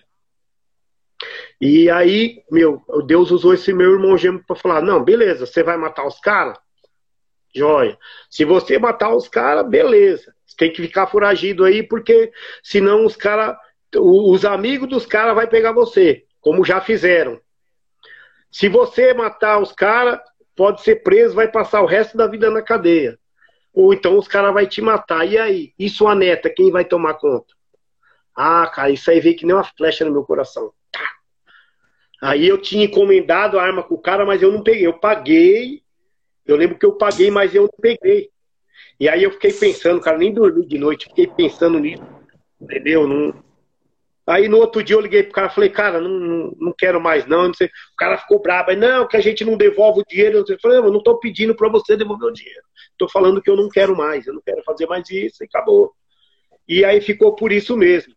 E 1.61 1.91
aí, 1.91 2.43
meu, 2.51 2.83
Deus 3.07 3.31
usou 3.31 3.55
esse 3.55 3.73
meu 3.73 3.93
irmão 3.93 4.17
gêmeo 4.17 4.45
para 4.47 4.57
falar: 4.57 4.83
não, 4.83 5.03
beleza, 5.03 5.47
você 5.47 5.63
vai 5.63 5.77
matar 5.77 6.07
os 6.07 6.21
caras? 6.21 6.59
Joia. 7.55 7.99
Se 8.31 8.45
você 8.45 8.79
matar 8.79 9.15
os 9.15 9.29
caras, 9.29 9.69
beleza. 9.69 10.33
Você 10.47 10.57
tem 10.57 10.73
que 10.73 10.83
ficar 10.83 11.07
foragido 11.07 11.65
aí, 11.65 11.83
porque 11.83 12.33
senão 12.63 13.05
os 13.05 13.17
caras, 13.17 13.57
os 13.97 14.45
amigos 14.45 14.89
dos 14.89 15.07
caras 15.07 15.35
vai 15.35 15.47
pegar 15.47 15.73
você, 15.73 16.25
como 16.41 16.65
já 16.65 16.81
fizeram. 16.81 17.41
Se 18.51 18.69
você 18.69 19.13
matar 19.13 19.59
os 19.61 19.73
caras, 19.73 20.21
pode 20.57 20.83
ser 20.83 21.03
preso, 21.03 21.35
vai 21.35 21.49
passar 21.49 21.83
o 21.83 21.87
resto 21.87 22.17
da 22.17 22.27
vida 22.27 22.51
na 22.51 22.63
cadeia. 22.63 23.19
Ou 23.73 23.93
então 23.93 24.17
os 24.17 24.27
caras 24.27 24.55
vai 24.55 24.67
te 24.67 24.81
matar. 24.81 25.27
E 25.27 25.39
aí? 25.39 25.73
E 25.79 25.89
sua 25.89 26.15
neta, 26.15 26.51
quem 26.51 26.71
vai 26.71 26.85
tomar 26.85 27.15
conta? 27.15 27.58
Ah, 28.41 28.67
cara, 28.73 28.91
isso 28.91 29.11
aí 29.11 29.21
veio 29.21 29.37
que 29.37 29.45
nem 29.45 29.55
uma 29.55 29.65
flecha 29.65 30.05
no 30.05 30.13
meu 30.13 30.25
coração. 30.25 30.73
Aí 32.23 32.47
eu 32.47 32.59
tinha 32.59 32.85
encomendado 32.85 33.59
a 33.59 33.63
arma 33.63 33.83
com 33.83 33.95
o 33.95 34.01
cara, 34.01 34.25
mas 34.25 34.43
eu 34.43 34.53
não 34.53 34.63
peguei. 34.63 34.87
Eu 34.87 34.99
paguei 34.99 35.83
eu 36.49 36.57
lembro 36.57 36.79
que 36.79 36.87
eu 36.87 36.93
paguei, 36.93 37.31
mas 37.31 37.55
eu 37.55 37.65
não 37.65 37.71
peguei. 37.79 38.31
E 38.99 39.07
aí 39.07 39.23
eu 39.23 39.31
fiquei 39.31 39.53
pensando, 39.53 40.01
cara, 40.01 40.17
nem 40.17 40.33
dormi 40.33 40.67
de 40.67 40.79
noite, 40.79 41.05
fiquei 41.05 41.27
pensando 41.27 41.79
nisso, 41.79 42.03
entendeu? 42.59 43.07
Não... 43.07 43.45
Aí 44.27 44.49
no 44.49 44.57
outro 44.57 44.83
dia 44.83 44.97
eu 44.97 45.01
liguei 45.01 45.23
pro 45.23 45.33
cara, 45.33 45.51
falei, 45.51 45.69
cara, 45.69 46.01
não, 46.01 46.55
não, 46.59 46.75
quero 46.77 47.01
mais 47.01 47.27
não, 47.27 47.49
não 47.49 47.55
sei. 47.55 47.67
o 47.67 47.97
cara 47.97 48.17
ficou 48.17 48.41
bravo, 48.41 48.75
não, 48.75 49.07
que 49.07 49.17
a 49.17 49.21
gente 49.21 49.45
não 49.45 49.57
devolve 49.57 50.01
o 50.01 50.05
dinheiro. 50.09 50.43
Eu 50.49 50.59
falei, 50.61 50.79
eu 50.79 50.91
não 50.91 51.03
tô 51.03 51.19
pedindo 51.19 51.55
para 51.55 51.69
você 51.69 51.97
devolver 51.97 52.29
o 52.29 52.33
dinheiro, 52.33 52.63
tô 52.97 53.09
falando 53.09 53.43
que 53.43 53.51
eu 53.51 53.57
não 53.57 53.69
quero 53.69 53.95
mais, 53.95 54.27
eu 54.27 54.33
não 54.33 54.41
quero 54.41 54.63
fazer 54.65 54.87
mais 54.87 55.09
isso, 55.11 55.45
e 55.45 55.47
acabou. 55.47 55.93
E 56.67 56.85
aí 56.85 57.01
ficou 57.01 57.35
por 57.35 57.53
isso 57.53 57.77
mesmo. 57.77 58.15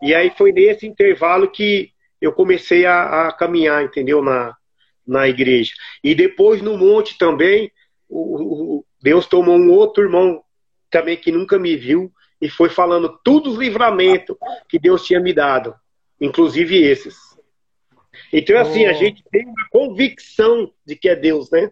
E 0.00 0.14
aí 0.14 0.30
foi 0.36 0.52
nesse 0.52 0.86
intervalo 0.86 1.50
que 1.50 1.90
eu 2.20 2.32
comecei 2.32 2.86
a, 2.86 3.28
a 3.28 3.32
caminhar, 3.32 3.84
entendeu? 3.84 4.22
Na, 4.22 4.56
na 5.06 5.28
igreja. 5.28 5.72
E 6.02 6.14
depois 6.14 6.62
no 6.62 6.76
monte 6.76 7.18
também, 7.18 7.70
o, 8.08 8.78
o, 8.78 8.84
Deus 9.02 9.26
tomou 9.26 9.56
um 9.56 9.70
outro 9.70 10.04
irmão 10.04 10.42
também 10.90 11.16
que 11.16 11.32
nunca 11.32 11.58
me 11.58 11.76
viu 11.76 12.12
e 12.40 12.48
foi 12.48 12.68
falando 12.68 13.18
todos 13.24 13.54
os 13.54 13.58
livramentos 13.58 14.36
que 14.68 14.78
Deus 14.78 15.04
tinha 15.04 15.20
me 15.20 15.32
dado, 15.32 15.74
inclusive 16.20 16.76
esses. 16.76 17.16
Então, 18.32 18.58
assim, 18.58 18.86
oh. 18.86 18.90
a 18.90 18.92
gente 18.92 19.22
tem 19.30 19.46
uma 19.46 19.68
convicção 19.70 20.70
de 20.84 20.96
que 20.96 21.08
é 21.08 21.16
Deus, 21.16 21.50
né? 21.50 21.70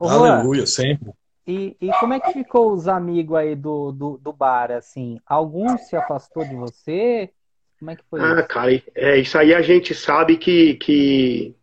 Aleluia, 0.00 0.66
sempre. 0.66 1.12
E, 1.48 1.74
e 1.80 1.90
como 1.98 2.12
é 2.12 2.20
que 2.20 2.34
ficou 2.34 2.70
os 2.74 2.86
amigos 2.86 3.34
aí 3.34 3.56
do, 3.56 3.90
do, 3.90 4.18
do 4.18 4.34
bar, 4.34 4.70
assim? 4.70 5.18
Alguns 5.26 5.88
se 5.88 5.96
afastou 5.96 6.44
de 6.44 6.54
você? 6.54 7.30
Como 7.78 7.90
é 7.90 7.96
que 7.96 8.04
foi 8.10 8.20
ah, 8.20 8.34
isso? 8.40 8.48
cara, 8.48 8.82
é, 8.94 9.16
isso 9.16 9.38
aí 9.38 9.54
a 9.54 9.62
gente 9.62 9.94
sabe 9.94 10.36
que, 10.36 10.74
que 10.74 11.56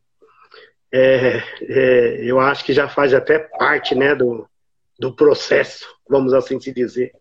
é, 0.92 1.40
é, 1.62 2.18
eu 2.24 2.40
acho 2.40 2.66
que 2.66 2.74
já 2.74 2.90
faz 2.90 3.14
até 3.14 3.38
parte 3.38 3.94
né, 3.94 4.16
do, 4.16 4.50
do 4.98 5.14
processo, 5.14 5.86
vamos 6.10 6.34
assim 6.34 6.60
se 6.60 6.74
dizer. 6.74 7.12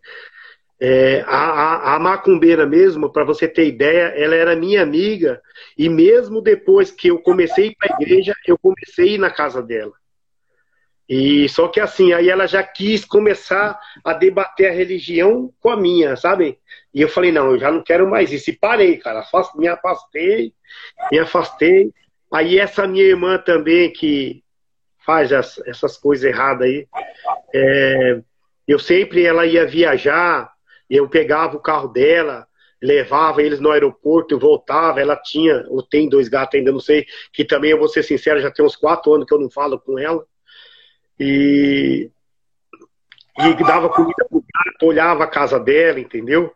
É, 0.79 1.21
a, 1.27 1.37
a, 1.37 1.95
a, 1.95 1.99
macumbeira 1.99 2.65
mesmo, 2.65 3.11
para 3.11 3.23
você 3.23 3.47
ter 3.47 3.67
ideia, 3.67 4.11
ela 4.15 4.33
era 4.33 4.55
minha 4.55 4.81
amiga, 4.81 5.39
e 5.77 5.87
mesmo 5.87 6.41
depois 6.41 6.89
que 6.89 7.09
eu 7.09 7.19
comecei 7.19 7.75
para 7.75 7.93
a 7.93 8.01
igreja, 8.01 8.33
eu 8.47 8.57
comecei 8.57 9.09
a 9.09 9.11
ir 9.13 9.17
na 9.19 9.29
casa 9.29 9.61
dela. 9.61 9.93
E 11.07 11.47
só 11.49 11.67
que 11.67 11.79
assim, 11.79 12.13
aí 12.13 12.29
ela 12.29 12.47
já 12.47 12.63
quis 12.63 13.05
começar 13.05 13.79
a 14.03 14.13
debater 14.13 14.69
a 14.69 14.73
religião 14.73 15.53
com 15.59 15.69
a 15.69 15.77
minha, 15.77 16.15
sabe? 16.15 16.59
E 16.93 17.01
eu 17.01 17.07
falei, 17.07 17.31
não, 17.31 17.51
eu 17.51 17.59
já 17.59 17.71
não 17.71 17.83
quero 17.83 18.09
mais 18.09 18.31
isso. 18.31 18.49
E 18.49 18.57
parei, 18.57 18.97
cara. 18.97 19.23
Me 19.55 19.67
afastei, 19.67 20.53
me 21.11 21.19
afastei. 21.19 21.91
Aí 22.33 22.57
essa 22.57 22.87
minha 22.87 23.03
irmã 23.03 23.37
também, 23.37 23.91
que 23.91 24.43
faz 25.05 25.31
as, 25.31 25.59
essas 25.67 25.97
coisas 25.97 26.25
erradas 26.25 26.67
aí, 26.67 26.87
é, 27.53 28.21
eu 28.67 28.79
sempre, 28.79 29.23
ela 29.23 29.45
ia 29.45 29.67
viajar, 29.67 30.51
eu 30.89 31.07
pegava 31.07 31.55
o 31.55 31.61
carro 31.61 31.87
dela, 31.87 32.47
levava 32.81 33.41
eles 33.41 33.59
no 33.59 33.71
aeroporto, 33.71 34.39
voltava, 34.39 34.99
ela 34.99 35.15
tinha, 35.15 35.65
ou 35.69 35.83
tem 35.83 36.09
dois 36.09 36.27
gatos 36.27 36.57
ainda, 36.57 36.71
não 36.71 36.79
sei, 36.79 37.05
que 37.31 37.45
também, 37.45 37.71
eu 37.71 37.77
vou 37.77 37.87
ser 37.87 38.03
sincero, 38.03 38.41
já 38.41 38.49
tem 38.51 38.65
uns 38.65 38.75
quatro 38.75 39.13
anos 39.13 39.27
que 39.27 39.33
eu 39.33 39.39
não 39.39 39.49
falo 39.49 39.79
com 39.79 39.99
ela, 39.99 40.25
e, 41.19 42.09
e 43.39 43.63
dava 43.63 43.89
comida 43.89 44.25
pro 44.29 44.41
gato, 44.41 44.85
olhava 44.85 45.23
a 45.23 45.27
casa 45.27 45.59
dela, 45.59 45.99
entendeu? 45.99 46.51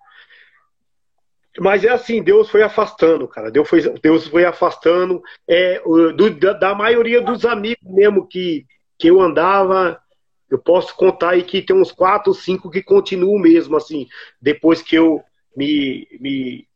Mas 1.59 1.83
é 1.83 1.89
assim, 1.89 2.21
Deus 2.21 2.49
foi 2.49 2.61
afastando, 2.61 3.27
cara. 3.27 3.51
Deus 3.51 3.67
foi, 3.67 3.81
Deus 3.99 4.27
foi 4.27 4.45
afastando 4.45 5.21
é, 5.47 5.81
do, 5.81 6.29
da, 6.29 6.53
da, 6.53 6.75
maioria 6.75 7.21
dos 7.21 7.45
amigos 7.45 7.91
mesmo 7.91 8.27
que, 8.27 8.65
que 8.97 9.07
eu 9.09 9.19
andava. 9.19 10.01
Eu 10.49 10.57
posso 10.57 10.95
contar 10.95 11.31
aí 11.31 11.43
que 11.43 11.61
tem 11.61 11.75
uns 11.75 11.91
quatro, 11.91 12.33
cinco 12.33 12.71
que 12.71 12.81
continuam 12.81 13.37
mesmo, 13.37 13.75
assim, 13.75 14.07
depois 14.41 14.81
que 14.81 14.95
eu 14.95 15.23
me, 15.55 16.07
me 16.19 16.67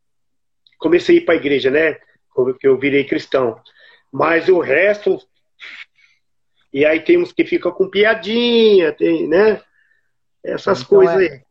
comecei 0.78 1.16
a 1.16 1.20
ir 1.20 1.24
para 1.24 1.34
a 1.34 1.38
igreja, 1.38 1.70
né? 1.70 1.96
que 2.58 2.66
eu 2.66 2.78
virei 2.78 3.04
cristão. 3.04 3.60
Mas 4.12 4.48
o 4.48 4.58
resto. 4.58 5.18
E 6.74 6.84
aí 6.84 6.98
temos 6.98 7.30
que 7.30 7.44
ficar 7.44 7.70
com 7.70 7.88
piadinha, 7.88 8.92
tem, 8.92 9.28
né? 9.28 9.62
Essas 10.42 10.82
então 10.82 10.98
coisas 10.98 11.14
é, 11.14 11.18
aí. 11.18 11.42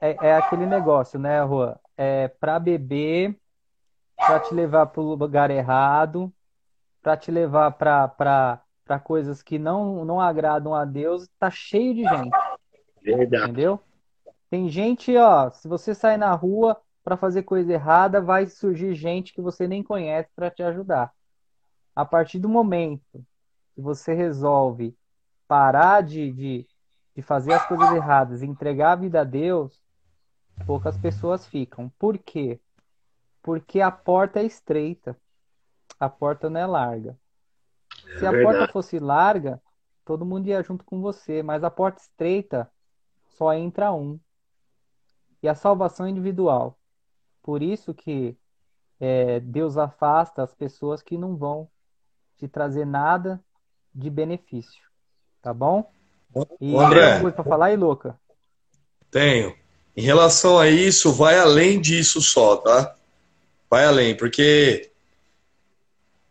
É, 0.00 0.28
é, 0.28 0.36
aquele 0.36 0.64
negócio, 0.64 1.18
né, 1.18 1.42
Rua? 1.42 1.80
É 1.96 2.28
para 2.28 2.56
beber, 2.60 3.36
para 4.16 4.38
te 4.38 4.54
levar 4.54 4.86
para 4.86 5.00
o 5.00 5.14
lugar 5.16 5.50
errado, 5.50 6.32
para 7.02 7.16
te 7.16 7.32
levar 7.32 7.72
para 7.72 8.62
coisas 9.02 9.42
que 9.42 9.58
não, 9.58 10.04
não 10.04 10.20
agradam 10.20 10.72
a 10.72 10.84
Deus, 10.84 11.28
tá 11.36 11.50
cheio 11.50 11.92
de 11.92 12.04
gente. 12.04 12.30
Verdade. 13.02 13.50
Entendeu? 13.50 13.80
Tem 14.48 14.68
gente, 14.68 15.16
ó, 15.16 15.50
se 15.50 15.66
você 15.66 15.96
sair 15.96 16.16
na 16.16 16.32
rua 16.32 16.80
para 17.02 17.16
fazer 17.16 17.42
coisa 17.42 17.72
errada, 17.72 18.20
vai 18.20 18.46
surgir 18.46 18.94
gente 18.94 19.34
que 19.34 19.42
você 19.42 19.66
nem 19.66 19.82
conhece 19.82 20.30
para 20.36 20.48
te 20.48 20.62
ajudar. 20.62 21.12
A 21.92 22.04
partir 22.04 22.38
do 22.38 22.48
momento 22.48 23.20
que 23.74 23.80
você 23.80 24.14
resolve 24.14 24.96
parar 25.46 26.02
de, 26.02 26.32
de, 26.32 26.68
de 27.14 27.22
fazer 27.22 27.52
as 27.54 27.66
coisas 27.66 27.90
erradas 27.92 28.42
e 28.42 28.46
entregar 28.46 28.92
a 28.92 28.96
vida 28.96 29.20
a 29.20 29.24
Deus, 29.24 29.82
poucas 30.66 30.96
pessoas 30.96 31.46
ficam. 31.46 31.88
Por 31.98 32.16
quê? 32.18 32.60
Porque 33.42 33.80
a 33.80 33.90
porta 33.90 34.40
é 34.40 34.44
estreita. 34.44 35.16
A 35.98 36.08
porta 36.08 36.48
não 36.48 36.60
é 36.60 36.66
larga. 36.66 37.18
Se 38.18 38.26
a 38.26 38.32
porta 38.32 38.68
fosse 38.72 38.98
larga, 38.98 39.60
todo 40.04 40.24
mundo 40.24 40.46
ia 40.46 40.62
junto 40.62 40.84
com 40.84 41.00
você, 41.00 41.42
mas 41.42 41.64
a 41.64 41.70
porta 41.70 42.00
estreita 42.00 42.70
só 43.36 43.52
entra 43.52 43.92
um. 43.92 44.18
E 45.42 45.48
a 45.48 45.54
salvação 45.54 46.06
é 46.06 46.10
individual. 46.10 46.78
Por 47.42 47.62
isso 47.62 47.94
que 47.94 48.36
é, 49.00 49.40
Deus 49.40 49.76
afasta 49.76 50.42
as 50.42 50.54
pessoas 50.54 51.02
que 51.02 51.16
não 51.16 51.36
vão 51.36 51.68
te 52.36 52.46
trazer 52.46 52.84
nada 52.84 53.42
de 53.94 54.10
benefício. 54.10 54.82
Tá 55.42 55.52
bom? 55.52 55.90
E 56.60 56.76
André, 56.76 57.12
tem 57.12 57.20
coisa 57.22 57.36
para 57.36 57.44
falar 57.44 57.66
aí, 57.66 57.76
louca? 57.76 58.18
Tenho. 59.10 59.54
Em 59.96 60.02
relação 60.02 60.58
a 60.58 60.68
isso, 60.68 61.12
vai 61.12 61.38
além 61.38 61.80
disso 61.80 62.20
só, 62.20 62.56
tá? 62.56 62.94
Vai 63.68 63.84
além, 63.84 64.16
porque 64.16 64.90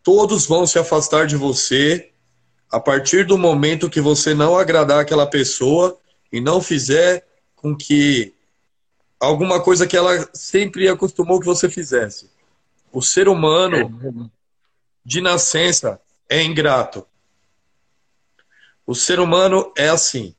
todos 0.03 0.45
vão 0.45 0.65
se 0.65 0.79
afastar 0.79 1.27
de 1.27 1.35
você 1.35 2.11
a 2.71 2.79
partir 2.79 3.25
do 3.25 3.37
momento 3.37 3.89
que 3.89 3.99
você 3.99 4.33
não 4.33 4.57
agradar 4.57 4.99
aquela 4.99 5.27
pessoa 5.27 5.99
e 6.31 6.39
não 6.39 6.61
fizer 6.61 7.25
com 7.55 7.75
que 7.75 8.33
alguma 9.19 9.61
coisa 9.61 9.85
que 9.85 9.97
ela 9.97 10.29
sempre 10.33 10.87
acostumou 10.87 11.39
que 11.39 11.45
você 11.45 11.69
fizesse. 11.69 12.29
O 12.91 13.01
ser 13.01 13.27
humano, 13.27 14.31
de 15.03 15.21
nascença, 15.21 15.99
é 16.27 16.41
ingrato. 16.41 17.05
O 18.89 18.95
ser 18.95 19.19
humano 19.19 19.71
é 19.77 19.87
assim. 19.87 20.33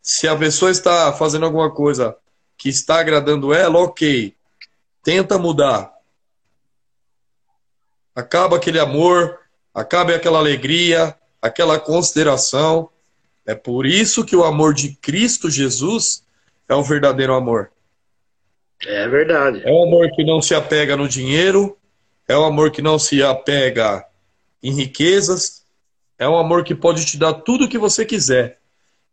Se 0.00 0.26
a 0.26 0.34
pessoa 0.34 0.70
está 0.70 1.12
fazendo 1.12 1.44
alguma 1.44 1.70
coisa 1.70 2.16
que 2.56 2.70
está 2.70 2.98
agradando 2.98 3.52
ela, 3.52 3.78
ok. 3.78 4.34
Tenta 5.02 5.36
mudar. 5.36 5.92
Acaba 8.14 8.56
aquele 8.56 8.78
amor, 8.78 9.40
acabe 9.74 10.14
aquela 10.14 10.38
alegria, 10.38 11.14
aquela 11.42 11.78
consideração. 11.78 12.88
É 13.44 13.54
por 13.54 13.84
isso 13.84 14.24
que 14.24 14.34
o 14.34 14.44
amor 14.44 14.72
de 14.72 14.96
Cristo 14.96 15.50
Jesus 15.50 16.24
é 16.66 16.74
o 16.74 16.82
verdadeiro 16.82 17.34
amor. 17.34 17.70
É 18.86 19.06
verdade. 19.06 19.60
É 19.66 19.70
um 19.70 19.82
amor 19.82 20.10
que 20.12 20.24
não 20.24 20.40
se 20.40 20.54
apega 20.54 20.96
no 20.96 21.06
dinheiro, 21.06 21.76
é 22.26 22.38
um 22.38 22.44
amor 22.46 22.70
que 22.70 22.80
não 22.80 22.98
se 22.98 23.22
apega 23.22 24.02
em 24.62 24.72
riquezas, 24.72 25.65
é 26.18 26.28
um 26.28 26.38
amor 26.38 26.64
que 26.64 26.74
pode 26.74 27.04
te 27.04 27.18
dar 27.18 27.34
tudo 27.34 27.64
o 27.64 27.68
que 27.68 27.78
você 27.78 28.04
quiser. 28.04 28.58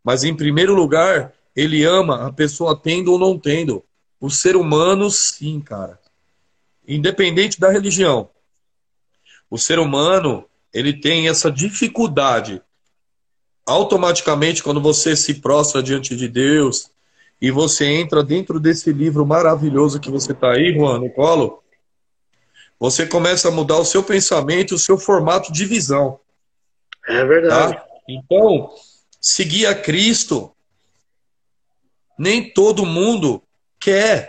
Mas 0.02 0.24
em 0.24 0.34
primeiro 0.34 0.74
lugar, 0.74 1.32
ele 1.54 1.84
ama 1.84 2.26
a 2.26 2.32
pessoa 2.32 2.78
tendo 2.78 3.12
ou 3.12 3.18
não 3.18 3.38
tendo. 3.38 3.84
O 4.20 4.30
ser 4.30 4.56
humano, 4.56 5.10
sim, 5.10 5.60
cara. 5.60 6.00
Independente 6.86 7.60
da 7.60 7.70
religião. 7.70 8.30
O 9.50 9.58
ser 9.58 9.78
humano, 9.78 10.46
ele 10.72 10.92
tem 10.92 11.28
essa 11.28 11.50
dificuldade. 11.50 12.60
Automaticamente, 13.66 14.62
quando 14.62 14.80
você 14.80 15.14
se 15.16 15.34
prostra 15.34 15.82
diante 15.82 16.16
de 16.16 16.28
Deus, 16.28 16.90
e 17.40 17.50
você 17.50 17.86
entra 17.86 18.22
dentro 18.22 18.58
desse 18.58 18.92
livro 18.92 19.26
maravilhoso 19.26 20.00
que 20.00 20.10
você 20.10 20.32
está 20.32 20.52
aí, 20.52 20.72
Juan, 20.72 21.00
no 21.00 21.10
colo, 21.10 21.62
você 22.78 23.06
começa 23.06 23.48
a 23.48 23.50
mudar 23.50 23.78
o 23.78 23.84
seu 23.84 24.02
pensamento, 24.02 24.74
o 24.74 24.78
seu 24.78 24.98
formato 24.98 25.52
de 25.52 25.64
visão. 25.64 26.18
É 27.06 27.24
verdade. 27.24 27.74
Tá? 27.74 27.84
Então, 28.08 28.70
seguir 29.20 29.66
a 29.66 29.74
Cristo, 29.74 30.54
nem 32.18 32.52
todo 32.52 32.86
mundo 32.86 33.42
quer. 33.78 34.28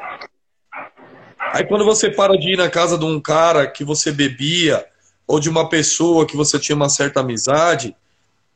Aí 1.54 1.66
quando 1.66 1.86
você 1.86 2.10
para 2.10 2.38
de 2.38 2.54
ir 2.54 2.58
na 2.58 2.70
casa 2.70 2.98
de 2.98 3.06
um 3.06 3.20
cara 3.20 3.68
que 3.68 3.84
você 3.84 4.12
bebia, 4.12 4.86
ou 5.28 5.40
de 5.40 5.50
uma 5.50 5.70
pessoa 5.70 6.26
que 6.26 6.36
você 6.36 6.60
tinha 6.60 6.76
uma 6.76 6.90
certa 6.90 7.22
amizade, 7.22 7.96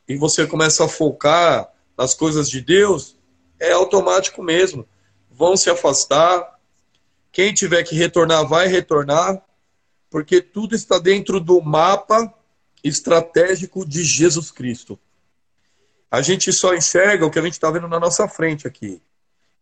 e 0.08 0.16
você 0.16 0.46
começa 0.46 0.86
a 0.86 0.90
focar 0.90 1.70
nas 1.98 2.14
coisas 2.14 2.50
de 2.50 2.62
Deus, 2.62 3.18
é 3.60 3.72
automático 3.72 4.42
mesmo. 4.42 4.88
Vão 5.30 5.56
se 5.56 5.70
afastar. 5.70 6.60
Quem 7.32 7.54
tiver 7.54 7.84
que 7.84 7.96
retornar, 7.96 8.48
vai 8.48 8.68
retornar, 8.68 9.42
porque 10.10 10.42
tudo 10.42 10.76
está 10.76 10.98
dentro 10.98 11.40
do 11.40 11.62
mapa 11.62 12.34
estratégico 12.84 13.86
de 13.86 14.04
Jesus 14.04 14.52
Cristo. 14.52 15.00
A 16.10 16.22
gente 16.22 16.52
só 16.52 16.74
enxerga 16.74 17.26
o 17.26 17.32
que 17.32 17.40
a 17.40 17.42
gente 17.42 17.54
está 17.54 17.70
vendo 17.70 17.88
na 17.88 18.00
nossa 18.00 18.28
frente 18.28 18.68
aqui. 18.68 19.02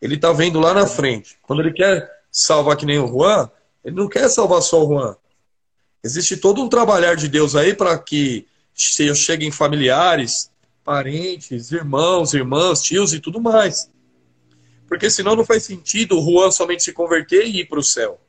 Ele 0.01 0.15
está 0.15 0.32
vendo 0.32 0.59
lá 0.59 0.74
na 0.74 0.88
frente. 0.88 1.38
Quando 1.41 1.61
ele 1.61 1.74
quer 1.74 2.09
salvar 2.32 2.78
que 2.78 2.86
nem 2.86 2.99
o 2.99 3.07
Juan, 3.07 3.49
ele 3.84 3.95
não 3.95 4.07
quer 4.07 4.30
salvar 4.30 4.61
só 4.61 4.84
o 4.84 4.88
Juan. 4.88 5.15
Existe 6.03 6.38
todo 6.38 6.61
um 6.61 6.70
trabalhar 6.70 7.15
de 7.15 7.28
Deus 7.28 7.55
aí 7.55 7.74
para 7.74 7.97
que 7.97 8.47
cheguem 8.74 9.51
familiares, 9.51 10.51
parentes, 10.84 11.72
irmãos, 11.72 12.34
irmãs, 12.34 12.82
tios 12.82 13.13
e 13.13 13.20
tudo 13.20 13.41
mais. 13.41 13.89
Porque 14.88 15.09
senão 15.09 15.36
não 15.36 15.43
faz 15.43 15.63
sentido 15.63 16.18
o 16.18 16.24
Juan 16.24 16.51
somente 16.51 16.84
se 16.84 16.93
converter 16.93 17.45
e 17.45 17.59
ir 17.59 17.65
para 17.65 17.80
o 17.80 17.84
céu. 17.84 18.22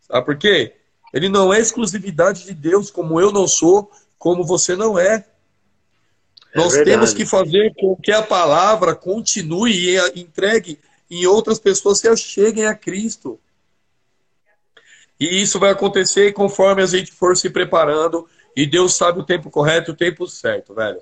Sabe 0.00 0.24
por 0.24 0.36
quê? 0.36 0.74
Ele 1.12 1.28
não 1.28 1.52
é 1.52 1.60
exclusividade 1.60 2.44
de 2.44 2.54
Deus, 2.54 2.90
como 2.90 3.20
eu 3.20 3.30
não 3.30 3.46
sou, 3.46 3.90
como 4.26 4.42
você 4.42 4.74
não 4.74 4.98
é. 4.98 5.24
é 6.52 6.58
Nós 6.58 6.72
verdade. 6.72 6.90
temos 6.90 7.14
que 7.14 7.24
fazer 7.24 7.72
com 7.78 7.94
que 7.94 8.10
a 8.10 8.20
palavra 8.20 8.92
continue 8.92 9.72
e 9.72 10.20
entregue 10.20 10.80
em 11.08 11.24
outras 11.26 11.60
pessoas 11.60 12.00
se 12.00 12.16
cheguem 12.16 12.66
a 12.66 12.74
Cristo. 12.74 13.38
E 15.20 15.40
isso 15.40 15.60
vai 15.60 15.70
acontecer 15.70 16.32
conforme 16.32 16.82
a 16.82 16.86
gente 16.86 17.12
for 17.12 17.36
se 17.36 17.48
preparando. 17.48 18.28
E 18.56 18.66
Deus 18.66 18.96
sabe 18.96 19.20
o 19.20 19.24
tempo 19.24 19.48
correto 19.48 19.92
e 19.92 19.94
o 19.94 19.96
tempo 19.96 20.26
certo, 20.26 20.74
velho. 20.74 20.98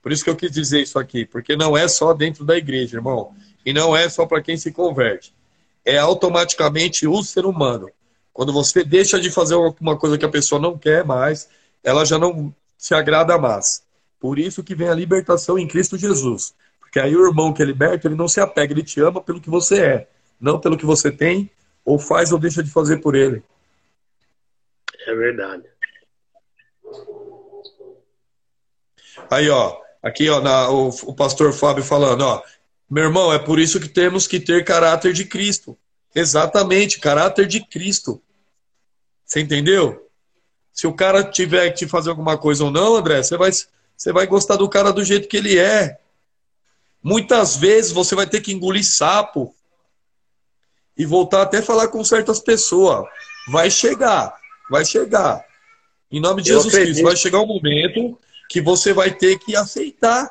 Por 0.00 0.10
isso 0.10 0.24
que 0.24 0.30
eu 0.30 0.36
quis 0.36 0.50
dizer 0.50 0.80
isso 0.80 0.98
aqui, 0.98 1.26
porque 1.26 1.54
não 1.54 1.76
é 1.76 1.86
só 1.88 2.14
dentro 2.14 2.42
da 2.42 2.56
igreja, 2.56 2.96
irmão. 2.96 3.34
E 3.66 3.74
não 3.74 3.94
é 3.94 4.08
só 4.08 4.24
para 4.24 4.40
quem 4.40 4.56
se 4.56 4.72
converte. 4.72 5.34
É 5.84 5.98
automaticamente 5.98 7.06
o 7.06 7.22
ser 7.22 7.44
humano. 7.44 7.90
Quando 8.32 8.50
você 8.50 8.82
deixa 8.82 9.20
de 9.20 9.30
fazer 9.30 9.56
uma 9.78 9.98
coisa 9.98 10.16
que 10.16 10.24
a 10.24 10.30
pessoa 10.30 10.58
não 10.58 10.78
quer 10.78 11.04
mais, 11.04 11.50
ela 11.84 12.06
já 12.06 12.18
não 12.18 12.54
se 12.82 12.94
agrada 12.94 13.38
mais. 13.38 13.84
Por 14.18 14.38
isso 14.38 14.64
que 14.64 14.74
vem 14.74 14.88
a 14.88 14.94
libertação 14.94 15.58
em 15.58 15.68
Cristo 15.68 15.96
Jesus. 15.96 16.54
Porque 16.80 16.98
aí 16.98 17.14
o 17.14 17.26
irmão 17.26 17.52
que 17.52 17.62
é 17.62 17.64
liberto, 17.64 18.08
ele 18.08 18.14
não 18.14 18.26
se 18.26 18.40
apega, 18.40 18.72
ele 18.72 18.82
te 18.82 19.00
ama 19.00 19.22
pelo 19.22 19.40
que 19.40 19.48
você 19.48 19.80
é, 19.80 20.08
não 20.40 20.58
pelo 20.58 20.76
que 20.76 20.84
você 20.84 21.10
tem, 21.10 21.50
ou 21.84 21.98
faz 21.98 22.32
ou 22.32 22.38
deixa 22.38 22.62
de 22.62 22.70
fazer 22.70 22.98
por 22.98 23.14
ele. 23.14 23.42
É 25.06 25.14
verdade. 25.14 25.64
Aí, 29.30 29.48
ó, 29.48 29.82
Aqui, 30.02 30.28
ó, 30.28 30.40
na, 30.40 30.68
o, 30.68 30.88
o 30.88 31.14
pastor 31.14 31.52
Fábio 31.52 31.84
falando, 31.84 32.22
ó. 32.22 32.42
Meu 32.90 33.04
irmão, 33.04 33.32
é 33.32 33.38
por 33.38 33.60
isso 33.60 33.78
que 33.78 33.88
temos 33.88 34.26
que 34.26 34.40
ter 34.40 34.64
caráter 34.64 35.12
de 35.12 35.24
Cristo. 35.24 35.78
Exatamente, 36.12 36.98
caráter 36.98 37.46
de 37.46 37.64
Cristo. 37.64 38.20
Você 39.24 39.40
entendeu? 39.40 40.10
Se 40.72 40.86
o 40.86 40.94
cara 40.94 41.22
tiver 41.22 41.70
que 41.70 41.80
te 41.80 41.88
fazer 41.88 42.10
alguma 42.10 42.38
coisa 42.38 42.64
ou 42.64 42.70
não, 42.70 42.96
André, 42.96 43.22
você 43.22 43.36
vai, 43.36 43.50
você 43.96 44.12
vai 44.12 44.26
gostar 44.26 44.56
do 44.56 44.68
cara 44.68 44.92
do 44.92 45.04
jeito 45.04 45.28
que 45.28 45.36
ele 45.36 45.58
é. 45.58 45.98
Muitas 47.02 47.56
vezes 47.56 47.92
você 47.92 48.14
vai 48.14 48.26
ter 48.26 48.40
que 48.40 48.52
engolir 48.52 48.84
sapo 48.84 49.54
e 50.96 51.04
voltar 51.04 51.42
até 51.42 51.60
falar 51.60 51.88
com 51.88 52.02
certas 52.04 52.40
pessoas. 52.40 53.06
Vai 53.48 53.70
chegar, 53.70 54.34
vai 54.70 54.84
chegar. 54.84 55.44
Em 56.10 56.20
nome 56.20 56.42
de 56.42 56.50
Eu 56.50 56.56
Jesus 56.56 56.72
acredito. 56.72 56.94
Cristo, 56.94 57.06
vai 57.06 57.16
chegar 57.16 57.40
um 57.40 57.46
momento 57.46 58.18
que 58.48 58.60
você 58.60 58.92
vai 58.92 59.10
ter 59.10 59.38
que 59.38 59.56
aceitar. 59.56 60.30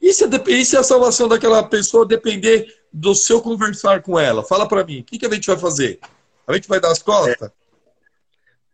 E 0.00 0.12
se, 0.12 0.24
e 0.48 0.64
se 0.64 0.76
a 0.76 0.82
salvação 0.82 1.28
daquela 1.28 1.62
pessoa 1.62 2.06
depender 2.06 2.66
do 2.92 3.14
seu 3.14 3.40
conversar 3.40 4.02
com 4.02 4.18
ela? 4.18 4.42
Fala 4.42 4.68
para 4.68 4.84
mim, 4.84 5.00
o 5.00 5.04
que, 5.04 5.18
que 5.18 5.26
a 5.26 5.30
gente 5.30 5.46
vai 5.46 5.56
fazer? 5.58 6.00
A 6.46 6.52
gente 6.54 6.68
vai 6.68 6.80
dar 6.80 6.90
as 6.90 7.02
costas? 7.02 7.50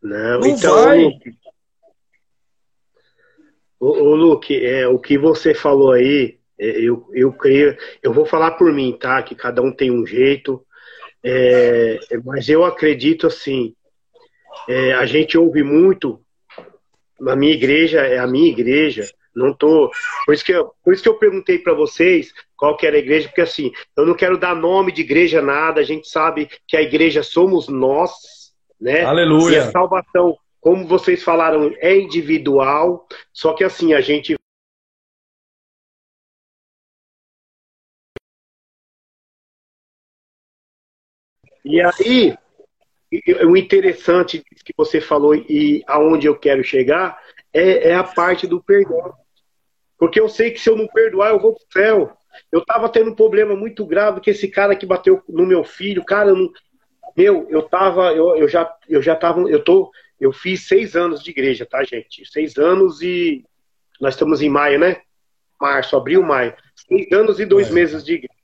Não, 0.02 0.40
Não 0.40 0.46
então, 0.46 0.74
vai. 0.74 1.04
Ô, 3.80 3.86
ô 3.86 4.14
Luke, 4.14 4.54
é, 4.64 4.88
o 4.88 4.98
que 4.98 5.16
você 5.16 5.54
falou 5.54 5.92
aí, 5.92 6.38
é, 6.58 6.80
eu, 6.80 7.08
eu 7.12 7.32
creio, 7.32 7.76
eu 8.02 8.12
vou 8.12 8.26
falar 8.26 8.52
por 8.52 8.72
mim, 8.72 8.96
tá? 8.98 9.22
Que 9.22 9.34
cada 9.34 9.62
um 9.62 9.72
tem 9.72 9.90
um 9.90 10.04
jeito, 10.04 10.64
é, 11.24 11.98
mas 12.24 12.48
eu 12.48 12.64
acredito 12.64 13.26
assim, 13.26 13.74
é, 14.68 14.94
a 14.94 15.06
gente 15.06 15.38
ouve 15.38 15.62
muito, 15.62 16.20
na 17.20 17.36
minha 17.36 17.52
igreja, 17.52 18.00
é 18.00 18.18
a 18.18 18.26
minha 18.26 18.48
igreja, 18.48 19.08
não 19.34 19.54
tô. 19.54 19.90
Por 20.24 20.34
isso 20.34 20.44
que 20.44 20.52
eu, 20.52 20.72
por 20.84 20.92
isso 20.92 21.02
que 21.02 21.08
eu 21.08 21.18
perguntei 21.18 21.58
para 21.58 21.74
vocês 21.74 22.32
qual 22.56 22.76
que 22.76 22.86
era 22.86 22.96
a 22.96 23.00
igreja, 23.00 23.28
porque 23.28 23.40
assim, 23.40 23.72
eu 23.96 24.04
não 24.04 24.14
quero 24.14 24.38
dar 24.38 24.54
nome 24.54 24.90
de 24.90 25.02
igreja 25.02 25.40
nada, 25.40 25.80
a 25.80 25.84
gente 25.84 26.08
sabe 26.08 26.48
que 26.66 26.76
a 26.76 26.82
igreja 26.82 27.22
somos 27.22 27.68
nós, 27.68 28.12
né? 28.80 29.04
Aleluia. 29.04 29.56
E 29.56 29.58
a 29.58 29.70
salvação, 29.70 30.36
como 30.60 30.86
vocês 30.86 31.22
falaram, 31.22 31.74
é 31.78 31.96
individual, 31.96 33.06
só 33.32 33.54
que 33.54 33.64
assim, 33.64 33.92
a 33.94 34.00
gente 34.00 34.36
E 41.64 41.82
aí, 41.82 42.34
o 43.46 43.54
interessante 43.54 44.42
que 44.64 44.72
você 44.74 45.02
falou 45.02 45.34
e 45.34 45.82
aonde 45.86 46.26
eu 46.26 46.38
quero 46.38 46.64
chegar 46.64 47.18
é, 47.52 47.90
é, 47.90 47.94
a 47.94 48.04
parte 48.04 48.46
do 48.46 48.62
perdão. 48.62 49.12
Porque 49.98 50.18
eu 50.18 50.28
sei 50.28 50.50
que 50.50 50.60
se 50.60 50.70
eu 50.70 50.76
não 50.76 50.86
perdoar, 50.86 51.30
eu 51.30 51.40
vou 51.40 51.54
pro 51.54 51.66
céu. 51.70 52.16
Eu 52.52 52.64
tava 52.64 52.88
tendo 52.88 53.10
um 53.10 53.14
problema 53.14 53.54
muito 53.56 53.84
grave 53.84 54.20
que 54.20 54.30
esse 54.30 54.48
cara 54.48 54.76
que 54.76 54.86
bateu 54.86 55.22
no 55.28 55.44
meu 55.44 55.64
filho, 55.64 56.04
cara, 56.04 56.32
não, 56.32 56.50
meu, 57.18 57.48
eu 57.50 57.62
tava, 57.62 58.12
eu, 58.12 58.36
eu 58.36 58.46
já, 58.46 58.72
eu 58.88 59.02
já 59.02 59.16
tava, 59.16 59.40
eu 59.50 59.64
tô, 59.64 59.90
eu 60.20 60.32
fiz 60.32 60.68
seis 60.68 60.94
anos 60.94 61.20
de 61.20 61.32
igreja, 61.32 61.66
tá, 61.66 61.82
gente? 61.82 62.24
Seis 62.24 62.56
anos 62.56 63.02
e 63.02 63.44
nós 64.00 64.14
estamos 64.14 64.40
em 64.40 64.48
maio, 64.48 64.78
né? 64.78 65.00
Março, 65.60 65.96
abril, 65.96 66.22
maio. 66.22 66.54
Seis 66.76 67.10
anos 67.10 67.40
e 67.40 67.44
dois 67.44 67.70
é. 67.70 67.72
meses 67.72 68.04
de 68.04 68.12
igreja. 68.14 68.38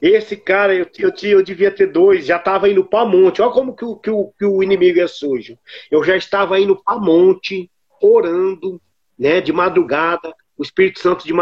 Esse 0.00 0.38
cara, 0.38 0.74
eu, 0.74 0.86
eu, 0.98 1.12
eu 1.22 1.42
devia 1.42 1.70
ter 1.70 1.86
dois, 1.86 2.24
já 2.24 2.38
estava 2.38 2.66
indo 2.66 2.82
para 2.82 3.04
monte. 3.04 3.42
Olha 3.42 3.52
como 3.52 3.76
que 3.76 3.84
o, 3.84 3.96
que, 3.96 4.10
o, 4.10 4.32
que 4.38 4.44
o 4.46 4.62
inimigo 4.62 4.98
é 4.98 5.06
sujo. 5.06 5.58
Eu 5.90 6.02
já 6.02 6.16
estava 6.16 6.58
indo 6.58 6.82
para 6.82 6.98
monte, 6.98 7.70
orando, 8.00 8.80
né, 9.18 9.42
de 9.42 9.52
madrugada. 9.52 10.34
O 10.56 10.62
Espírito 10.62 10.98
Santo 10.98 11.26
de, 11.26 11.34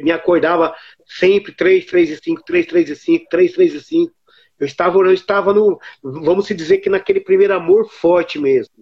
me 0.00 0.12
acordava 0.12 0.72
sempre, 1.04 1.52
3, 1.52 1.86
3 1.86 2.10
e 2.10 2.16
5, 2.18 2.42
3, 2.44 2.66
3 2.66 2.90
e 2.90 2.96
5, 2.96 3.26
3, 3.28 3.52
3 3.52 3.74
e 3.74 3.80
5. 3.80 4.14
Eu 4.58 4.66
estava 4.66 4.98
eu 4.98 5.12
estava 5.12 5.52
no, 5.52 5.78
vamos 6.02 6.46
dizer 6.46 6.78
que 6.78 6.88
naquele 6.88 7.20
primeiro 7.20 7.54
amor 7.54 7.88
forte 7.88 8.38
mesmo. 8.38 8.74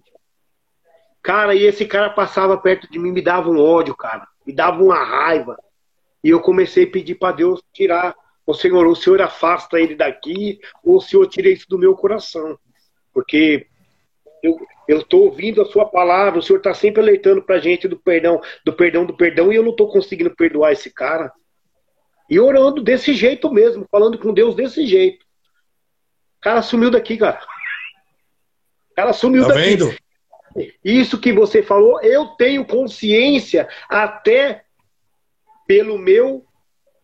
Cara, 1.21 1.55
e 1.55 1.63
esse 1.63 1.85
cara 1.85 2.09
passava 2.09 2.57
perto 2.57 2.89
de 2.91 2.99
mim, 2.99 3.11
me 3.11 3.21
dava 3.21 3.49
um 3.49 3.59
ódio, 3.59 3.95
cara. 3.95 4.27
Me 4.45 4.53
dava 4.53 4.83
uma 4.83 5.03
raiva. 5.03 5.57
E 6.23 6.29
eu 6.29 6.41
comecei 6.41 6.83
a 6.83 6.89
pedir 6.89 7.15
para 7.15 7.35
Deus 7.35 7.61
tirar 7.73 8.13
o 8.45 8.53
Senhor, 8.53 8.85
o 8.85 8.95
Senhor 8.95 9.21
afasta 9.21 9.79
ele 9.79 9.95
daqui, 9.95 10.59
ou 10.83 10.97
o 10.97 11.01
Senhor 11.01 11.25
tira 11.27 11.47
isso 11.49 11.65
do 11.69 11.79
meu 11.79 11.95
coração. 11.95 12.57
Porque 13.13 13.67
eu 14.43 14.99
estou 14.99 15.23
ouvindo 15.23 15.61
a 15.61 15.65
sua 15.65 15.85
palavra, 15.85 16.39
o 16.39 16.43
Senhor 16.43 16.57
está 16.57 16.73
sempre 16.73 17.01
alertando 17.01 17.41
para 17.41 17.55
a 17.55 17.59
gente 17.59 17.87
do 17.87 17.97
perdão, 17.97 18.41
do 18.65 18.73
perdão, 18.73 19.05
do 19.05 19.15
perdão, 19.15 19.51
e 19.51 19.55
eu 19.55 19.63
não 19.63 19.71
estou 19.71 19.89
conseguindo 19.89 20.35
perdoar 20.35 20.73
esse 20.73 20.91
cara. 20.91 21.31
E 22.29 22.39
orando 22.39 22.81
desse 22.81 23.13
jeito 23.13 23.49
mesmo, 23.49 23.87
falando 23.89 24.17
com 24.17 24.33
Deus 24.33 24.55
desse 24.55 24.85
jeito. 24.85 25.22
O 26.43 26.49
cara 26.51 26.61
sumiu 26.61 26.91
daqui, 26.91 27.15
cara. 27.15 27.39
O 28.91 28.95
cara 28.95 29.13
sumiu 29.13 29.47
tá 29.47 29.53
daqui. 29.53 29.77
Vendo? 29.77 29.95
Isso 30.83 31.17
que 31.17 31.31
você 31.31 31.63
falou, 31.63 32.01
eu 32.01 32.27
tenho 32.35 32.65
consciência 32.65 33.65
até 33.87 34.65
pelo 35.65 35.97
meu 35.97 36.45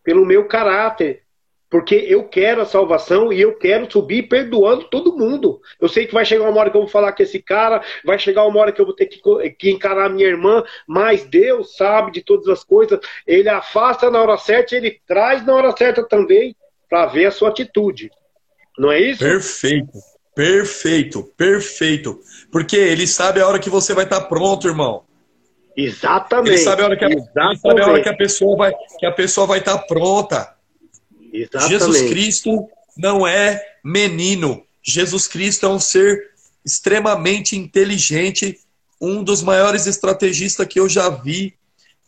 pelo 0.03 0.25
meu 0.25 0.45
caráter, 0.45 1.23
porque 1.69 1.95
eu 1.95 2.27
quero 2.27 2.61
a 2.61 2.65
salvação 2.65 3.31
e 3.31 3.39
eu 3.39 3.55
quero 3.55 3.89
subir 3.89 4.23
perdoando 4.23 4.89
todo 4.89 5.15
mundo. 5.15 5.61
Eu 5.79 5.87
sei 5.87 6.05
que 6.05 6.13
vai 6.13 6.25
chegar 6.25 6.49
uma 6.49 6.59
hora 6.59 6.69
que 6.69 6.75
eu 6.75 6.81
vou 6.81 6.89
falar 6.89 7.13
com 7.13 7.23
esse 7.23 7.41
cara, 7.41 7.81
vai 8.03 8.19
chegar 8.19 8.45
uma 8.45 8.59
hora 8.59 8.73
que 8.73 8.81
eu 8.81 8.85
vou 8.85 8.93
ter 8.93 9.05
que, 9.05 9.21
que 9.51 9.71
encarar 9.71 10.07
a 10.07 10.09
minha 10.09 10.27
irmã, 10.27 10.65
mas 10.85 11.23
Deus 11.23 11.77
sabe 11.77 12.11
de 12.11 12.21
todas 12.21 12.49
as 12.49 12.61
coisas. 12.61 12.99
Ele 13.25 13.47
afasta 13.47 14.11
na 14.11 14.21
hora 14.21 14.37
certa, 14.37 14.75
ele 14.75 14.99
traz 15.07 15.45
na 15.45 15.55
hora 15.55 15.71
certa 15.77 16.03
também, 16.03 16.53
para 16.89 17.05
ver 17.05 17.27
a 17.27 17.31
sua 17.31 17.47
atitude. 17.47 18.11
Não 18.79 18.89
é 18.89 19.01
isso? 19.01 19.19
Perfeito. 19.19 19.99
Perfeito, 20.33 21.23
perfeito. 21.35 22.21
Porque 22.49 22.77
ele 22.77 23.05
sabe 23.05 23.41
a 23.41 23.47
hora 23.47 23.59
que 23.59 23.69
você 23.69 23.93
vai 23.93 24.05
estar 24.05 24.21
pronto, 24.21 24.69
irmão. 24.69 25.03
Exatamente. 25.75 26.51
Ele 26.51 26.57
sabe 26.59 26.81
a 26.81 26.85
hora 26.85 26.97
que 26.97 27.03
a, 27.03 27.09
ele 27.09 27.21
sabe 27.61 27.81
a, 27.81 27.87
hora 27.87 28.01
que 28.01 28.07
a 28.07 28.15
pessoa 28.15 28.55
vai 28.55 28.73
que 28.97 29.05
a 29.05 29.11
pessoa 29.11 29.45
vai 29.45 29.59
estar 29.59 29.77
pronta. 29.79 30.55
Exatamente. 31.33 31.69
Jesus 31.69 32.01
Cristo 32.09 32.69
não 32.97 33.27
é 33.27 33.61
menino. 33.83 34.63
Jesus 34.81 35.27
Cristo 35.27 35.65
é 35.65 35.69
um 35.69 35.79
ser 35.79 36.31
extremamente 36.65 37.57
inteligente, 37.57 38.59
um 38.99 39.21
dos 39.21 39.43
maiores 39.43 39.87
estrategistas 39.87 40.65
que 40.67 40.79
eu 40.79 40.87
já 40.87 41.09
vi. 41.09 41.53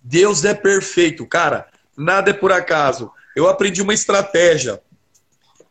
Deus 0.01 0.45
é 0.45 0.53
perfeito, 0.53 1.25
cara. 1.25 1.67
Nada 1.97 2.29
é 2.29 2.33
por 2.33 2.51
acaso. 2.53 3.11
Eu 3.35 3.49
aprendi 3.49 3.81
uma 3.81 3.93
estratégia. 3.93 4.81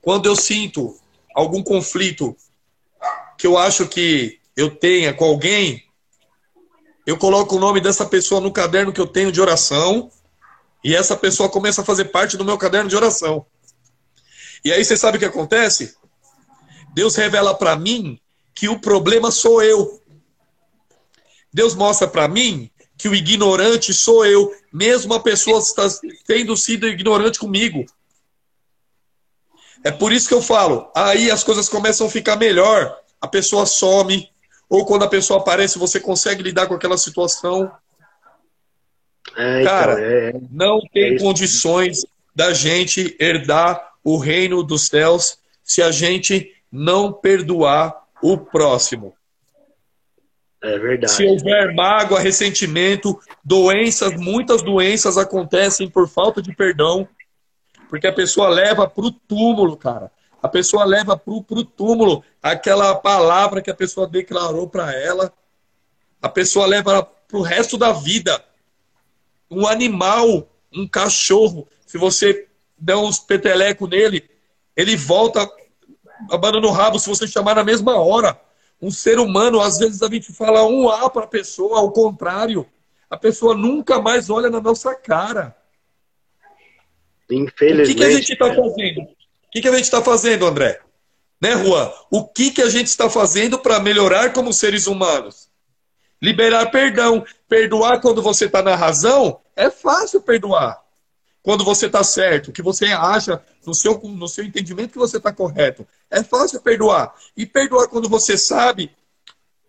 Quando 0.03 0.27
eu 0.27 0.37
sinto 0.37 0.99
algum 1.35 1.63
conflito 1.63 2.37
que 3.39 3.47
eu 3.47 3.57
acho 3.57 3.87
que 3.87 4.39
eu 4.57 4.75
tenha 4.75 5.13
com 5.13 5.25
alguém, 5.25 5.85
eu 7.07 7.17
coloco 7.17 7.57
o 7.57 7.59
nome 7.59 7.81
dessa 7.81 8.07
pessoa 8.07 8.41
no 8.41 8.53
caderno 8.53 8.93
que 8.93 9.01
eu 9.01 9.07
tenho 9.07 9.33
de 9.33 9.41
oração 9.41 10.11
e 10.85 10.95
essa 10.95 11.17
pessoa 11.17 11.49
começa 11.49 11.83
a 11.83 11.85
fazer 11.85 12.07
parte 12.07 12.37
do 12.37 12.45
meu 12.45 12.57
caderno 12.57 12.89
de 12.89 12.97
oração. 12.97 13.47
E 14.65 14.73
aí 14.73 14.85
você 14.85 14.97
sabe 14.97 15.17
o 15.17 15.21
que 15.21 15.27
acontece? 15.27 15.95
Deus 16.93 17.17
revela 17.17 17.55
para 17.55 17.77
mim 17.77 18.19
que 18.55 18.69
o 18.69 18.79
problema 18.79 19.31
sou 19.31 19.63
eu. 19.63 20.03
Deus 21.53 21.75
mostra 21.75 22.07
para 22.07 22.29
mim 22.29 22.71
que 22.97 23.09
o 23.09 23.15
ignorante 23.15 23.95
sou 23.95 24.27
eu, 24.27 24.55
mesmo 24.71 25.15
a 25.15 25.21
pessoa 25.21 25.59
está 25.59 25.89
tendo 26.27 26.55
sido 26.57 26.87
ignorante 26.87 27.39
comigo. 27.39 27.87
É 29.83 29.91
por 29.91 30.13
isso 30.13 30.29
que 30.29 30.35
eu 30.35 30.43
falo, 30.43 30.91
aí 30.95 31.31
as 31.31 31.43
coisas 31.43 31.69
começam 31.69 32.07
a 32.07 32.11
ficar 32.11 32.37
melhor, 32.37 32.97
a 33.21 33.27
pessoa 33.27 33.65
some, 33.65 34.29
ou 34.69 34.85
quando 34.85 35.05
a 35.05 35.09
pessoa 35.09 35.41
aparece, 35.41 35.79
você 35.79 35.99
consegue 35.99 36.43
lidar 36.43 36.67
com 36.67 36.75
aquela 36.75 36.99
situação. 36.99 37.71
É, 39.37 39.63
então, 39.63 39.73
Cara, 39.73 40.01
é, 40.01 40.33
não 40.51 40.81
tem 40.93 41.15
é 41.15 41.19
condições 41.19 42.05
da 42.35 42.53
gente 42.53 43.17
herdar 43.19 43.91
o 44.05 44.17
reino 44.17 44.63
dos 44.63 44.87
céus 44.87 45.39
se 45.63 45.83
a 45.83 45.91
gente 45.91 46.53
não 46.71 47.13
perdoar 47.13 48.05
o 48.23 48.39
próximo. 48.39 49.15
É 50.63 50.79
verdade. 50.79 51.13
Se 51.13 51.25
houver 51.25 51.75
mágoa, 51.75 52.21
ressentimento, 52.21 53.19
doenças, 53.43 54.15
muitas 54.15 54.63
doenças 54.63 55.17
acontecem 55.17 55.89
por 55.89 56.07
falta 56.07 56.43
de 56.43 56.55
perdão, 56.55 57.09
porque 57.91 58.07
a 58.07 58.13
pessoa 58.13 58.49
leva 58.49 58.89
para 58.89 59.05
o 59.05 59.11
túmulo, 59.11 59.77
cara. 59.77 60.13
A 60.41 60.49
pessoa 60.49 60.85
leva 60.85 61.17
para 61.17 61.35
o 61.35 61.65
túmulo 61.65 62.23
aquela 62.41 62.95
palavra 62.95 63.61
que 63.61 63.71
a 63.71 63.75
pessoa 63.75 64.07
declarou 64.07 64.69
para 64.69 64.95
ela. 64.95 65.33
A 66.23 66.29
pessoa 66.29 66.67
leva 66.67 67.03
para 67.03 67.37
o 67.37 67.43
resto 67.43 67.77
da 67.77 67.93
vida 67.93 68.43
um 69.51 69.67
animal, 69.67 70.49
um 70.73 70.87
cachorro, 70.87 71.67
se 71.85 71.99
você 71.99 72.47
der 72.79 72.95
uns 72.95 73.19
petelecos 73.19 73.91
nele, 73.91 74.31
ele 74.77 74.97
volta 74.97 75.51
abandona 76.31 76.69
o 76.69 76.71
rabo 76.71 76.99
se 76.99 77.09
você 77.09 77.27
chamar 77.27 77.57
na 77.57 77.65
mesma 77.65 77.97
hora. 77.97 78.41
Um 78.81 78.91
ser 78.91 79.19
humano, 79.19 79.61
às 79.61 79.79
vezes 79.79 80.01
a 80.01 80.09
gente 80.09 80.33
fala 80.33 80.65
um 80.65 80.89
A 80.89 81.11
para 81.11 81.25
a 81.25 81.27
pessoa, 81.27 81.81
ao 81.81 81.91
contrário. 81.91 82.65
A 83.11 83.17
pessoa 83.17 83.55
nunca 83.55 84.01
mais 84.01 84.31
olha 84.31 84.49
na 84.49 84.61
nossa 84.61 84.95
cara. 84.95 85.57
Infelizmente. 87.31 87.93
O 87.93 87.95
que, 87.95 87.95
que 87.95 88.05
a 88.05 88.11
gente 88.11 88.33
está 88.33 88.55
fazendo? 88.55 89.01
O 89.01 89.51
que, 89.53 89.61
que 89.61 89.69
a 89.69 89.73
gente 89.73 89.85
está 89.85 90.03
fazendo, 90.03 90.47
André? 90.47 90.81
Né, 91.41 91.57
Juan? 91.57 91.91
O 92.11 92.25
que, 92.25 92.51
que 92.51 92.63
a 92.63 92.69
gente 92.69 92.89
está 92.89 93.09
fazendo 93.09 93.59
para 93.59 93.81
melhorar 93.81 94.33
como 94.33 94.53
seres 94.53 94.87
humanos? 94.87 95.49
Liberar 96.21 96.71
perdão. 96.71 97.25
Perdoar 97.49 98.01
quando 98.01 98.23
você 98.23 98.45
está 98.45 98.63
na 98.63 98.77
razão 98.77 99.41
é 99.57 99.71
fácil 99.71 100.21
perdoar. 100.21 100.81
Quando 101.43 101.65
você 101.65 101.87
está 101.87 102.05
certo, 102.05 102.53
que 102.53 102.61
você 102.61 102.87
acha 102.87 103.43
no 103.67 103.75
seu, 103.75 103.99
no 104.03 104.29
seu 104.29 104.45
entendimento 104.45 104.93
que 104.93 104.99
você 104.99 105.17
está 105.17 105.33
correto. 105.33 105.87
É 106.11 106.23
fácil 106.23 106.61
perdoar. 106.61 107.15
E 107.37 107.47
perdoar 107.47 107.89
quando 107.89 108.09
você 108.09 108.37
sabe, 108.37 108.91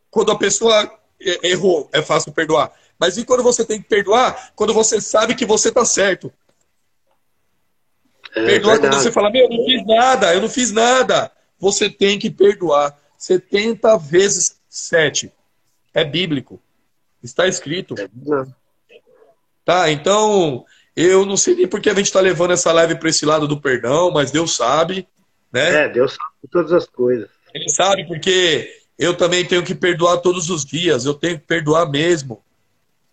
quando 0.10 0.32
a 0.32 0.38
pessoa 0.38 0.92
errou, 1.44 1.90
é 1.94 2.02
fácil 2.02 2.34
perdoar. 2.34 2.72
Mas 3.00 3.18
e 3.18 3.26
quando 3.26 3.42
você 3.42 3.66
tem 3.66 3.82
que 3.82 3.88
perdoar? 3.88 4.52
Quando 4.56 4.74
você 4.74 5.00
sabe 5.00 5.34
que 5.34 5.46
você 5.46 5.70
está 5.70 5.86
certo. 5.86 6.32
É 8.36 8.46
perdoar 8.46 8.74
verdade. 8.74 8.80
quando 8.80 9.04
você 9.04 9.12
fala, 9.12 9.30
meu, 9.30 9.44
eu 9.44 9.50
não 9.50 9.66
fiz 9.66 9.86
nada, 9.86 10.34
eu 10.34 10.42
não 10.42 10.50
fiz 10.50 10.72
nada. 10.72 11.32
Você 11.60 11.90
tem 11.90 12.18
que 12.18 12.30
perdoar 12.30 12.98
70 13.18 13.98
vezes 13.98 14.58
7. 14.70 15.32
É 15.94 16.04
bíblico. 16.04 16.60
Está 17.22 17.48
escrito. 17.48 17.96
Tá, 19.64 19.92
então, 19.92 20.66
eu 20.96 21.26
não 21.26 21.38
sei 21.38 21.56
nem 21.56 21.68
por 21.68 21.80
que 21.80 21.90
a 21.90 21.94
gente 21.94 22.06
está 22.06 22.20
levando 22.20 22.52
essa 22.52 22.72
live 22.72 22.96
para 22.96 23.10
esse 23.10 23.26
lado 23.26 23.48
do 23.48 23.60
perdão, 23.60 24.12
mas 24.12 24.32
Deus 24.32 24.56
sabe, 24.56 25.08
né? 25.52 25.86
É, 25.86 25.90
Deus 25.90 26.14
sabe 26.14 26.52
todas 26.52 26.74
as 26.74 26.88
coisas. 26.88 27.30
Ele 27.54 27.70
sabe 27.70 28.08
porque 28.08 28.82
eu 28.98 29.16
também 29.16 29.46
tenho 29.46 29.64
que 29.64 29.76
perdoar 29.76 30.18
todos 30.18 30.50
os 30.50 30.66
dias, 30.66 31.06
eu 31.06 31.14
tenho 31.14 31.40
que 31.40 31.46
perdoar 31.46 31.90
mesmo. 31.90 32.44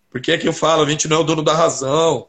Porque 0.09 0.31
é 0.31 0.37
que 0.37 0.47
eu 0.47 0.53
falo, 0.53 0.83
a 0.83 0.89
gente 0.89 1.07
não 1.07 1.17
é 1.17 1.19
o 1.19 1.23
dono 1.23 1.43
da 1.43 1.53
razão. 1.53 2.27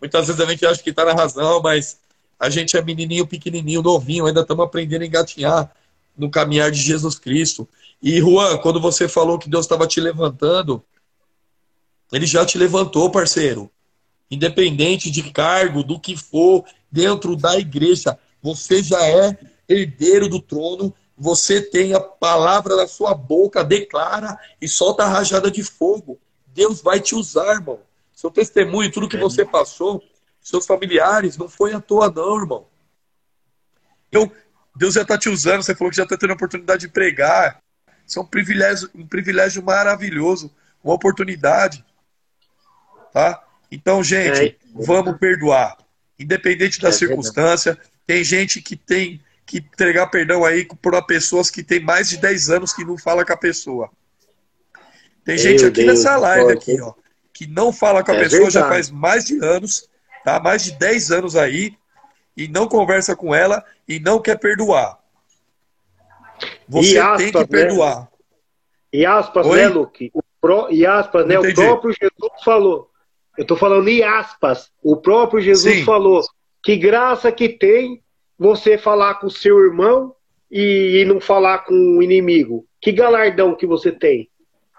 Muitas 0.00 0.26
vezes 0.26 0.40
a 0.40 0.46
gente 0.46 0.64
acha 0.64 0.82
que 0.82 0.90
está 0.90 1.04
na 1.04 1.12
razão, 1.12 1.60
mas 1.62 1.98
a 2.42 2.50
gente 2.50 2.76
é 2.76 2.82
menininho, 2.82 3.24
pequenininho, 3.24 3.82
novinho, 3.82 4.26
ainda 4.26 4.40
estamos 4.40 4.64
aprendendo 4.64 5.02
a 5.02 5.06
engatinhar 5.06 5.72
no 6.18 6.28
caminhar 6.28 6.72
de 6.72 6.82
Jesus 6.82 7.16
Cristo. 7.16 7.68
E 8.02 8.18
Juan, 8.18 8.58
quando 8.58 8.80
você 8.80 9.06
falou 9.06 9.38
que 9.38 9.48
Deus 9.48 9.64
estava 9.64 9.86
te 9.86 10.00
levantando, 10.00 10.82
ele 12.12 12.26
já 12.26 12.44
te 12.44 12.58
levantou, 12.58 13.08
parceiro. 13.12 13.70
Independente 14.28 15.08
de 15.08 15.30
cargo, 15.30 15.84
do 15.84 16.00
que 16.00 16.16
for, 16.16 16.64
dentro 16.90 17.36
da 17.36 17.56
igreja, 17.56 18.18
você 18.42 18.82
já 18.82 19.00
é 19.06 19.38
herdeiro 19.68 20.28
do 20.28 20.40
trono, 20.40 20.92
você 21.16 21.62
tem 21.62 21.94
a 21.94 22.00
palavra 22.00 22.74
na 22.74 22.88
sua 22.88 23.14
boca, 23.14 23.62
declara 23.62 24.36
e 24.60 24.66
solta 24.66 25.04
a 25.04 25.08
rajada 25.08 25.48
de 25.48 25.62
fogo. 25.62 26.18
Deus 26.48 26.82
vai 26.82 26.98
te 26.98 27.14
usar, 27.14 27.54
irmão. 27.54 27.78
Seu 28.12 28.32
testemunho, 28.32 28.90
tudo 28.90 29.08
que 29.08 29.16
você 29.16 29.44
passou, 29.44 30.02
seus 30.42 30.66
familiares, 30.66 31.36
não 31.36 31.48
foi 31.48 31.72
à 31.72 31.80
toa, 31.80 32.10
não, 32.10 32.40
irmão. 32.40 32.66
Eu, 34.10 34.30
Deus 34.76 34.94
já 34.94 35.02
está 35.02 35.16
te 35.16 35.28
usando, 35.28 35.62
você 35.62 35.74
falou 35.74 35.90
que 35.90 35.96
já 35.96 36.02
está 36.02 36.16
tendo 36.16 36.30
a 36.30 36.34
oportunidade 36.34 36.86
de 36.86 36.92
pregar. 36.92 37.62
Isso 38.06 38.18
é 38.18 38.22
um 38.22 38.26
privilégio, 38.26 38.90
um 38.94 39.06
privilégio 39.06 39.62
maravilhoso, 39.62 40.52
uma 40.82 40.94
oportunidade. 40.94 41.84
Tá? 43.12 43.42
Então, 43.70 44.02
gente, 44.02 44.42
é. 44.42 44.56
vamos 44.74 45.16
perdoar. 45.18 45.78
Independente 46.18 46.80
da 46.80 46.88
é 46.88 46.92
circunstância, 46.92 47.78
tem 48.06 48.24
gente 48.24 48.60
que 48.60 48.76
tem 48.76 49.22
que 49.46 49.58
entregar 49.58 50.06
perdão 50.08 50.44
aí 50.44 50.66
para 50.80 51.02
pessoas 51.02 51.50
que 51.50 51.62
tem 51.62 51.80
mais 51.80 52.08
de 52.08 52.16
10 52.16 52.50
anos 52.50 52.72
que 52.72 52.84
não 52.84 52.96
fala 52.96 53.24
com 53.24 53.32
a 53.32 53.36
pessoa. 53.36 53.90
Tem 55.24 55.36
Meu 55.36 55.38
gente 55.38 55.64
aqui 55.64 55.84
Deus 55.84 55.98
nessa 55.98 56.16
live 56.16 56.52
aqui, 56.52 56.80
ó, 56.80 56.94
que 57.32 57.46
não 57.46 57.72
fala 57.72 58.02
com 58.02 58.12
a 58.12 58.14
é 58.14 58.18
pessoa 58.20 58.44
verdade. 58.44 58.54
já 58.54 58.68
faz 58.68 58.90
mais 58.90 59.24
de 59.24 59.38
anos, 59.44 59.88
tá? 60.24 60.40
Mais 60.40 60.64
de 60.64 60.72
10 60.72 61.10
anos 61.10 61.36
aí 61.36 61.76
e 62.36 62.48
não 62.48 62.68
conversa 62.68 63.14
com 63.14 63.34
ela 63.34 63.64
e 63.88 64.00
não 64.00 64.20
quer 64.20 64.38
perdoar. 64.38 64.98
Você 66.68 66.98
aspas, 66.98 67.18
tem 67.18 67.32
que 67.32 67.38
né? 67.38 67.46
perdoar. 67.46 68.00
Né? 68.00 68.08
E 68.92 69.06
aspas, 69.06 69.46
Oi? 69.46 69.56
né, 69.56 69.68
Luke? 69.68 70.10
O 70.12 70.22
pro, 70.40 70.70
e 70.70 70.84
aspas, 70.84 71.26
né? 71.26 71.38
O 71.38 71.54
próprio 71.54 71.94
Jesus 72.00 72.42
falou. 72.44 72.90
Eu 73.36 73.42
estou 73.42 73.56
falando 73.56 73.88
em 73.88 74.02
aspas. 74.02 74.70
O 74.82 74.96
próprio 74.96 75.40
Jesus 75.40 75.76
Sim. 75.76 75.84
falou 75.84 76.22
que 76.62 76.76
graça 76.76 77.32
que 77.32 77.48
tem 77.48 78.02
você 78.38 78.76
falar 78.76 79.14
com 79.14 79.26
o 79.26 79.30
seu 79.30 79.58
irmão 79.64 80.14
e, 80.50 81.00
e 81.00 81.04
não 81.04 81.20
falar 81.20 81.60
com 81.60 81.74
o 81.74 82.02
inimigo. 82.02 82.66
Que 82.80 82.92
galardão 82.92 83.54
que 83.54 83.66
você 83.66 83.90
tem. 83.90 84.28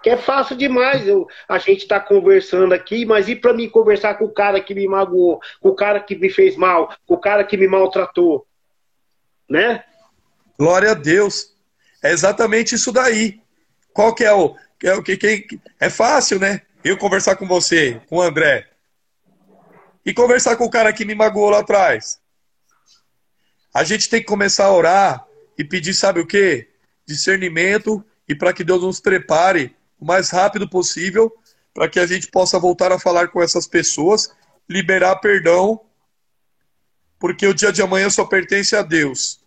Que 0.04 0.10
é 0.10 0.18
fácil 0.18 0.54
demais. 0.54 1.08
Eu, 1.08 1.26
a 1.48 1.56
gente 1.56 1.84
está 1.84 1.98
conversando 1.98 2.74
aqui, 2.74 3.06
mas 3.06 3.26
e 3.26 3.34
para 3.34 3.54
mim 3.54 3.70
conversar 3.70 4.16
com 4.16 4.26
o 4.26 4.34
cara 4.34 4.60
que 4.60 4.74
me 4.74 4.86
magoou, 4.86 5.40
com 5.62 5.70
o 5.70 5.74
cara 5.74 5.98
que 5.98 6.14
me 6.14 6.28
fez 6.28 6.56
mal, 6.56 6.94
com 7.06 7.14
o 7.14 7.18
cara 7.18 7.42
que 7.42 7.56
me 7.56 7.66
maltratou? 7.66 8.46
Né? 9.48 9.82
Glória 10.58 10.90
a 10.90 10.94
Deus. 10.94 11.54
É 12.02 12.12
exatamente 12.12 12.74
isso 12.74 12.92
daí. 12.92 13.40
Qual 13.94 14.14
que 14.14 14.24
é 14.24 14.32
o. 14.34 14.54
É, 14.82 14.92
o 14.92 15.02
que, 15.02 15.16
que, 15.16 15.58
é 15.80 15.88
fácil, 15.88 16.38
né? 16.38 16.60
Eu 16.84 16.98
conversar 16.98 17.36
com 17.36 17.46
você, 17.46 17.98
com 18.06 18.16
o 18.16 18.20
André. 18.22 18.68
E 20.04 20.12
conversar 20.12 20.56
com 20.56 20.64
o 20.64 20.70
cara 20.70 20.92
que 20.92 21.06
me 21.06 21.14
magoou 21.14 21.48
lá 21.48 21.60
atrás. 21.60 22.20
A 23.72 23.82
gente 23.84 24.10
tem 24.10 24.20
que 24.20 24.26
começar 24.26 24.66
a 24.66 24.74
orar 24.74 25.26
e 25.56 25.64
pedir, 25.64 25.94
sabe 25.94 26.20
o 26.20 26.26
quê? 26.26 26.68
Discernimento 27.06 28.04
e 28.28 28.34
para 28.34 28.52
que 28.52 28.62
Deus 28.62 28.82
nos 28.82 29.00
prepare 29.00 29.74
o 29.98 30.04
mais 30.04 30.30
rápido 30.30 30.68
possível 30.68 31.32
para 31.72 31.88
que 31.88 31.98
a 31.98 32.06
gente 32.06 32.28
possa 32.28 32.58
voltar 32.58 32.92
a 32.92 32.98
falar 32.98 33.28
com 33.28 33.42
essas 33.42 33.66
pessoas, 33.66 34.30
liberar 34.68 35.16
perdão, 35.16 35.80
porque 37.18 37.46
o 37.46 37.54
dia 37.54 37.72
de 37.72 37.82
amanhã 37.82 38.08
só 38.08 38.24
pertence 38.24 38.76
a 38.76 38.82
Deus. 38.82 39.40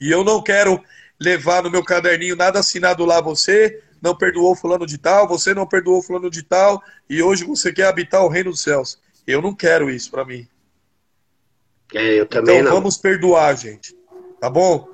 E 0.00 0.10
eu 0.10 0.24
não 0.24 0.42
quero 0.42 0.82
levar 1.20 1.62
no 1.62 1.70
meu 1.70 1.84
caderninho 1.84 2.36
nada 2.36 2.60
assinado 2.60 3.04
lá 3.04 3.20
você 3.20 3.82
não 4.00 4.16
perdoou 4.16 4.54
fulano 4.54 4.86
de 4.86 4.96
tal, 4.98 5.28
você 5.28 5.52
não 5.52 5.66
perdoou 5.66 6.02
fulano 6.02 6.30
de 6.30 6.42
tal, 6.42 6.82
e 7.08 7.22
hoje 7.22 7.44
você 7.44 7.72
quer 7.72 7.86
habitar 7.86 8.24
o 8.24 8.28
reino 8.28 8.50
dos 8.50 8.62
céus. 8.62 9.00
Eu 9.26 9.42
não 9.42 9.54
quero 9.54 9.90
isso 9.90 10.10
para 10.10 10.24
mim. 10.24 10.48
É, 11.94 12.20
eu 12.20 12.26
também 12.26 12.56
então 12.56 12.70
não. 12.70 12.76
vamos 12.76 12.96
perdoar, 12.96 13.56
gente. 13.56 13.96
Tá 14.40 14.48
bom? 14.48 14.88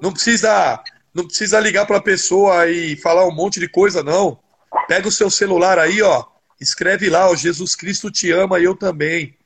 Não 0.00 0.12
precisa 0.12 0.82
não 1.18 1.26
precisa 1.26 1.58
ligar 1.58 1.84
para 1.84 1.96
a 1.96 2.02
pessoa 2.02 2.68
e 2.68 2.96
falar 2.96 3.26
um 3.26 3.34
monte 3.34 3.58
de 3.58 3.68
coisa, 3.68 4.02
não. 4.04 4.38
Pega 4.86 5.08
o 5.08 5.12
seu 5.12 5.28
celular 5.28 5.78
aí, 5.78 6.00
ó. 6.00 6.24
Escreve 6.60 7.10
lá, 7.10 7.28
ó, 7.28 7.34
Jesus 7.34 7.74
Cristo 7.74 8.10
te 8.10 8.30
ama 8.30 8.60
e 8.60 8.64
eu 8.64 8.76
também. 8.76 9.36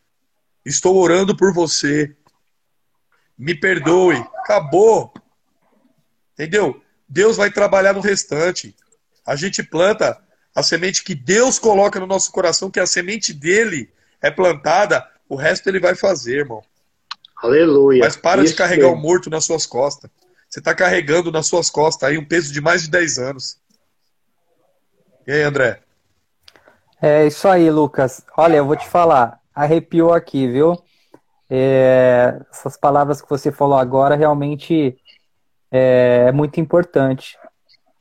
Estou 0.64 0.96
orando 0.96 1.34
por 1.34 1.52
você. 1.52 2.14
Me 3.38 3.54
perdoe. 3.54 4.16
Acabou. 4.36 5.14
Entendeu? 6.34 6.80
Deus 7.08 7.36
vai 7.38 7.50
trabalhar 7.50 7.94
no 7.94 8.00
restante. 8.00 8.76
A 9.24 9.34
gente 9.34 9.62
planta 9.62 10.22
a 10.54 10.62
semente 10.62 11.02
que 11.02 11.14
Deus 11.14 11.58
coloca 11.58 11.98
no 11.98 12.06
nosso 12.06 12.30
coração, 12.32 12.70
que 12.70 12.80
a 12.80 12.86
semente 12.86 13.32
dele 13.32 13.90
é 14.20 14.30
plantada, 14.30 15.06
o 15.26 15.36
resto 15.36 15.68
ele 15.68 15.80
vai 15.80 15.94
fazer, 15.94 16.40
irmão. 16.40 16.62
Aleluia. 17.36 18.04
Mas 18.04 18.14
para 18.14 18.42
Isso 18.42 18.52
de 18.52 18.58
carregar 18.58 18.88
mesmo. 18.88 18.98
o 18.98 19.02
morto 19.02 19.30
nas 19.30 19.44
suas 19.44 19.64
costas. 19.64 20.10
Você 20.52 20.58
está 20.58 20.74
carregando 20.74 21.32
nas 21.32 21.46
suas 21.46 21.70
costas 21.70 22.06
aí 22.06 22.18
um 22.18 22.26
peso 22.26 22.52
de 22.52 22.60
mais 22.60 22.82
de 22.82 22.90
10 22.90 23.18
anos. 23.18 23.58
E 25.26 25.32
aí, 25.32 25.42
André? 25.44 25.80
É 27.00 27.26
isso 27.26 27.48
aí, 27.48 27.70
Lucas. 27.70 28.22
Olha, 28.36 28.56
eu 28.56 28.66
vou 28.66 28.76
te 28.76 28.86
falar, 28.86 29.40
arrepiou 29.54 30.12
aqui, 30.12 30.46
viu? 30.46 30.76
É, 31.48 32.38
essas 32.50 32.76
palavras 32.76 33.22
que 33.22 33.30
você 33.30 33.50
falou 33.50 33.78
agora 33.78 34.14
realmente 34.14 34.94
é, 35.70 36.26
é 36.28 36.32
muito 36.32 36.60
importante. 36.60 37.38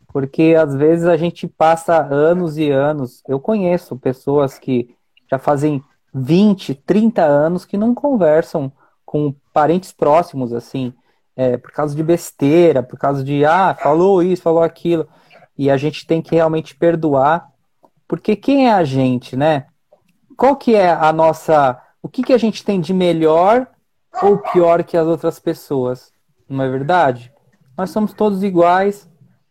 Porque 0.08 0.54
às 0.54 0.76
vezes 0.76 1.06
a 1.06 1.16
gente 1.16 1.48
passa 1.48 2.06
anos 2.06 2.58
e 2.58 2.70
anos. 2.70 3.24
Eu 3.30 3.40
conheço 3.40 3.98
pessoas 3.98 4.60
que 4.60 4.94
já 5.32 5.40
fazem 5.40 5.82
20, 6.14 6.76
30 6.76 7.24
anos 7.24 7.64
que 7.64 7.78
não 7.78 7.96
conversam 7.96 8.70
com 9.06 9.34
parentes 9.54 9.94
próximos, 9.94 10.52
assim 10.52 10.94
é, 11.36 11.58
por 11.58 11.72
causa 11.72 11.96
de 11.96 12.04
besteira, 12.04 12.84
por 12.84 12.98
causa 12.98 13.24
de, 13.24 13.46
ah, 13.46 13.76
falou 13.80 14.22
isso, 14.22 14.42
falou 14.42 14.62
aquilo. 14.62 15.08
E 15.58 15.70
a 15.70 15.78
gente 15.78 16.06
tem 16.06 16.22
que 16.22 16.36
realmente 16.36 16.76
perdoar, 16.76 17.50
porque 18.08 18.36
quem 18.36 18.68
é 18.68 18.74
a 18.74 18.84
gente, 18.84 19.36
né? 19.36 19.68
Qual 20.36 20.56
que 20.56 20.76
é 20.76 20.92
a 20.92 21.14
nossa. 21.14 21.80
O 22.02 22.10
que, 22.10 22.24
que 22.24 22.34
a 22.34 22.38
gente 22.38 22.64
tem 22.64 22.82
de 22.82 22.94
melhor 22.94 23.68
ou 24.22 24.40
pior 24.40 24.84
que 24.84 24.98
as 24.98 25.06
outras 25.06 25.40
pessoas? 25.40 26.12
Não 26.50 26.64
é 26.64 26.70
verdade? 26.70 27.32
Nós 27.78 27.92
somos 27.92 28.12
todos 28.14 28.44
iguais. 28.44 29.10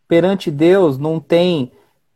Perante 0.09 0.51
Deus 0.51 0.99
não 0.99 1.21
tem 1.21 1.71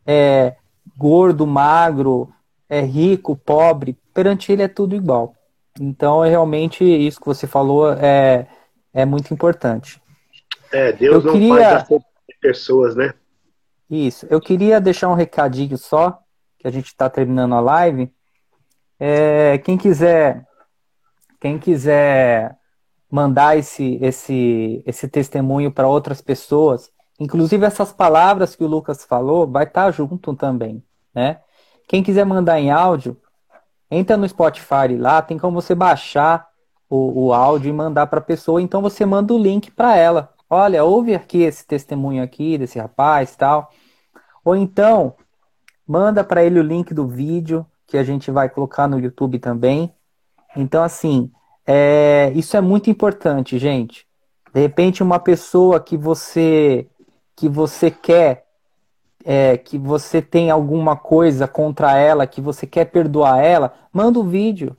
é, 0.04 0.56
gordo, 0.96 1.46
magro, 1.46 2.32
é 2.68 2.80
rico, 2.80 3.36
pobre. 3.36 3.96
Perante 4.12 4.50
Ele 4.50 4.62
é 4.62 4.68
tudo 4.68 4.96
igual. 4.96 5.34
Então, 5.80 6.24
é 6.24 6.28
realmente 6.28 6.84
isso 6.84 7.20
que 7.20 7.26
você 7.26 7.46
falou 7.46 7.92
é, 7.92 8.46
é 8.94 9.04
muito 9.04 9.34
importante. 9.34 10.00
É, 10.72 10.92
Deus 10.92 11.24
eu 11.24 11.32
não 11.32 11.40
queria... 11.40 11.84
faz 11.84 11.88
de 11.88 12.38
pessoas, 12.40 12.94
né? 12.94 13.12
Isso. 13.90 14.26
Eu 14.30 14.40
queria 14.40 14.80
deixar 14.80 15.08
um 15.08 15.14
recadinho 15.14 15.76
só, 15.76 16.18
que 16.58 16.66
a 16.66 16.70
gente 16.70 16.86
está 16.86 17.10
terminando 17.10 17.54
a 17.54 17.60
live. 17.60 18.10
É, 18.98 19.58
quem 19.58 19.76
quiser, 19.76 20.46
quem 21.40 21.58
quiser 21.58 22.56
mandar 23.10 23.58
esse, 23.58 23.98
esse, 24.00 24.82
esse 24.86 25.08
testemunho 25.08 25.70
para 25.70 25.86
outras 25.86 26.20
pessoas, 26.20 26.90
inclusive 27.20 27.66
essas 27.66 27.92
palavras 27.92 28.56
que 28.56 28.64
o 28.64 28.68
Lucas 28.68 29.04
falou, 29.04 29.46
vai 29.46 29.64
estar 29.64 29.84
tá 29.84 29.90
junto 29.90 30.34
também, 30.34 30.82
né? 31.14 31.40
Quem 31.86 32.02
quiser 32.02 32.24
mandar 32.24 32.58
em 32.58 32.70
áudio, 32.70 33.20
entra 33.90 34.16
no 34.16 34.28
Spotify 34.28 34.96
lá, 34.98 35.20
tem 35.20 35.38
como 35.38 35.60
você 35.60 35.74
baixar 35.74 36.48
o, 36.94 37.26
o 37.26 37.32
áudio 37.32 37.68
e 37.68 37.72
mandar 37.72 38.06
para 38.06 38.20
a 38.20 38.22
pessoa. 38.22 38.62
Então 38.62 38.80
você 38.80 39.04
manda 39.04 39.34
o 39.34 39.38
link 39.38 39.70
para 39.70 39.96
ela. 39.96 40.32
Olha, 40.48 40.84
ouve 40.84 41.14
aqui 41.14 41.42
esse 41.42 41.66
testemunho 41.66 42.22
aqui 42.22 42.56
desse 42.56 42.78
rapaz 42.78 43.34
tal. 43.34 43.70
Ou 44.44 44.54
então 44.54 45.14
manda 45.86 46.22
para 46.22 46.44
ele 46.44 46.60
o 46.60 46.62
link 46.62 46.94
do 46.94 47.08
vídeo 47.08 47.66
que 47.86 47.98
a 47.98 48.04
gente 48.04 48.30
vai 48.30 48.48
colocar 48.48 48.86
no 48.86 48.98
YouTube 48.98 49.38
também. 49.40 49.92
Então 50.56 50.84
assim, 50.84 51.32
é, 51.66 52.30
isso 52.34 52.56
é 52.56 52.60
muito 52.60 52.88
importante, 52.88 53.58
gente. 53.58 54.06
De 54.52 54.60
repente 54.60 55.02
uma 55.02 55.18
pessoa 55.18 55.80
que 55.80 55.96
você 55.96 56.88
que 57.34 57.48
você 57.48 57.90
quer 57.90 58.44
é, 59.24 59.56
que 59.56 59.78
você 59.78 60.22
tem 60.22 60.50
alguma 60.50 60.94
coisa 60.94 61.48
contra 61.48 61.96
ela, 61.96 62.26
que 62.26 62.40
você 62.40 62.66
quer 62.66 62.84
perdoar 62.84 63.42
ela, 63.42 63.72
manda 63.92 64.18
o 64.18 64.22
um 64.22 64.28
vídeo. 64.28 64.76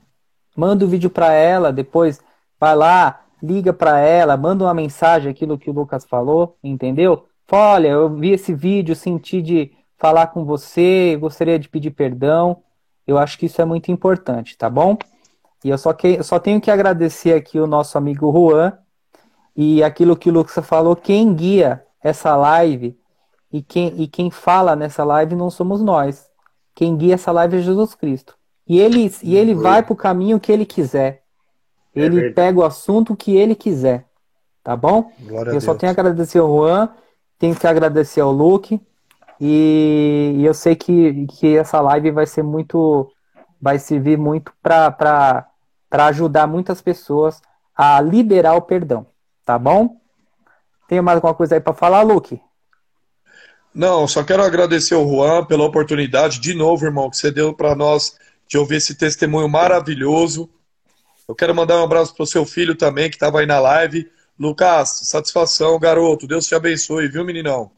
Manda 0.56 0.86
o 0.86 0.88
um 0.88 0.92
vídeo 0.92 1.10
para 1.10 1.34
ela, 1.34 1.72
depois 1.72 2.22
vai 2.60 2.76
lá, 2.76 3.22
liga 3.42 3.74
para 3.74 4.00
ela, 4.00 4.38
manda 4.38 4.64
uma 4.64 4.74
mensagem, 4.74 5.32
aquilo 5.32 5.58
que 5.58 5.70
o 5.70 5.74
Lucas 5.74 6.06
falou, 6.06 6.58
entendeu? 6.64 7.26
Fala, 7.46 7.74
olha, 7.76 7.88
eu 7.90 8.10
vi 8.10 8.32
esse 8.32 8.54
vídeo, 8.54 8.96
senti 8.96 9.42
de 9.42 9.72
falar 9.98 10.28
com 10.28 10.44
você, 10.46 11.16
gostaria 11.20 11.60
de 11.60 11.70
pedir 11.70 11.92
perdão. 11.92 12.64
Eu 13.06 13.18
acho 13.18 13.38
que 13.38 13.46
isso 13.46 13.62
é 13.62 13.66
muito 13.66 13.92
importante, 13.92 14.58
tá 14.58 14.70
bom? 14.70 14.98
E 15.64 15.70
eu 15.70 15.78
só, 15.78 15.94
que, 15.94 16.08
eu 16.08 16.24
só 16.24 16.40
tenho 16.40 16.62
que 16.62 16.72
agradecer 16.72 17.34
aqui 17.34 17.60
o 17.60 17.68
nosso 17.68 17.98
amigo 17.98 18.32
Juan 18.32 18.74
e 19.56 19.84
aquilo 19.84 20.16
que 20.16 20.30
o 20.30 20.34
Lucas 20.34 20.66
falou, 20.66 20.96
quem 20.96 21.34
guia 21.34 21.86
essa 22.04 22.36
live 22.36 22.98
e 23.52 23.62
quem, 23.62 24.02
e 24.02 24.08
quem 24.08 24.30
fala 24.30 24.76
nessa 24.76 25.04
live 25.04 25.36
não 25.36 25.50
somos 25.50 25.82
nós. 25.82 26.30
Quem 26.74 26.98
guia 26.98 27.14
essa 27.16 27.32
live 27.32 27.58
é 27.58 27.62
Jesus 27.62 27.96
Cristo. 27.96 28.35
E 28.68 28.80
ele, 28.80 29.14
e 29.22 29.36
ele 29.36 29.54
vai 29.54 29.84
para 29.84 29.94
o 29.94 29.98
caminho 29.98 30.40
que 30.40 30.52
ele 30.52 30.66
quiser. 30.66 31.24
É 31.96 32.02
ele 32.02 32.32
pega 32.32 32.60
o 32.60 32.64
assunto 32.64 33.16
que 33.16 33.36
ele 33.36 33.56
quiser. 33.56 34.06
Tá 34.64 34.76
bom? 34.76 35.12
Glória 35.20 35.52
eu 35.52 35.62
só 35.62 35.76
tenho 35.76 35.94
que 35.94 36.00
agradecer 36.00 36.40
ao 36.40 36.48
Juan, 36.48 36.90
tenho 37.38 37.56
que 37.56 37.68
agradecer 37.68 38.22
ao 38.22 38.32
Luke. 38.32 38.82
E, 39.40 40.34
e 40.38 40.46
eu 40.46 40.54
sei 40.54 40.76
que, 40.76 41.28
que 41.28 41.56
essa 41.56 41.80
live 41.82 42.12
vai 42.12 42.26
ser 42.26 42.44
muito. 42.44 43.12
Vai 43.62 43.80
servir 43.80 44.18
muito 44.18 44.52
para 44.62 45.48
ajudar 45.92 46.48
muitas 46.48 46.82
pessoas 46.82 47.42
a 47.76 48.02
liberar 48.02 48.56
o 48.56 48.62
perdão. 48.62 49.06
Tá 49.46 49.58
bom? 49.58 49.98
Tem 50.88 51.02
mais 51.02 51.18
alguma 51.18 51.34
coisa 51.34 51.56
aí 51.56 51.62
para 51.62 51.74
falar, 51.74 52.02
Luke? 52.02 52.42
Não, 53.74 54.08
só 54.08 54.24
quero 54.24 54.44
agradecer 54.44 54.96
ao 54.96 55.08
Juan 55.08 55.46
pela 55.46 55.66
oportunidade, 55.66 56.40
de 56.40 56.54
novo, 56.54 56.86
irmão, 56.86 57.10
que 57.10 57.18
você 57.18 57.32
deu 57.32 57.54
para 57.54 57.76
nós 57.76 58.18
de 58.48 58.58
ouvir 58.58 58.76
esse 58.76 58.96
testemunho 58.96 59.50
maravilhoso. 59.50 60.50
Eu 61.28 61.36
quero 61.36 61.56
mandar 61.56 61.80
um 61.80 61.84
abraço 61.84 62.14
para 62.14 62.24
o 62.24 62.28
seu 62.28 62.46
filho 62.46 62.76
também, 62.76 63.10
que 63.10 63.16
estava 63.16 63.40
aí 63.40 63.46
na 63.46 63.60
live. 63.60 64.10
Lucas, 64.40 65.02
satisfação, 65.04 65.80
garoto. 65.80 66.28
Deus 66.28 66.46
te 66.46 66.54
abençoe, 66.54 67.08
viu, 67.08 67.24
meninão? 67.24 67.72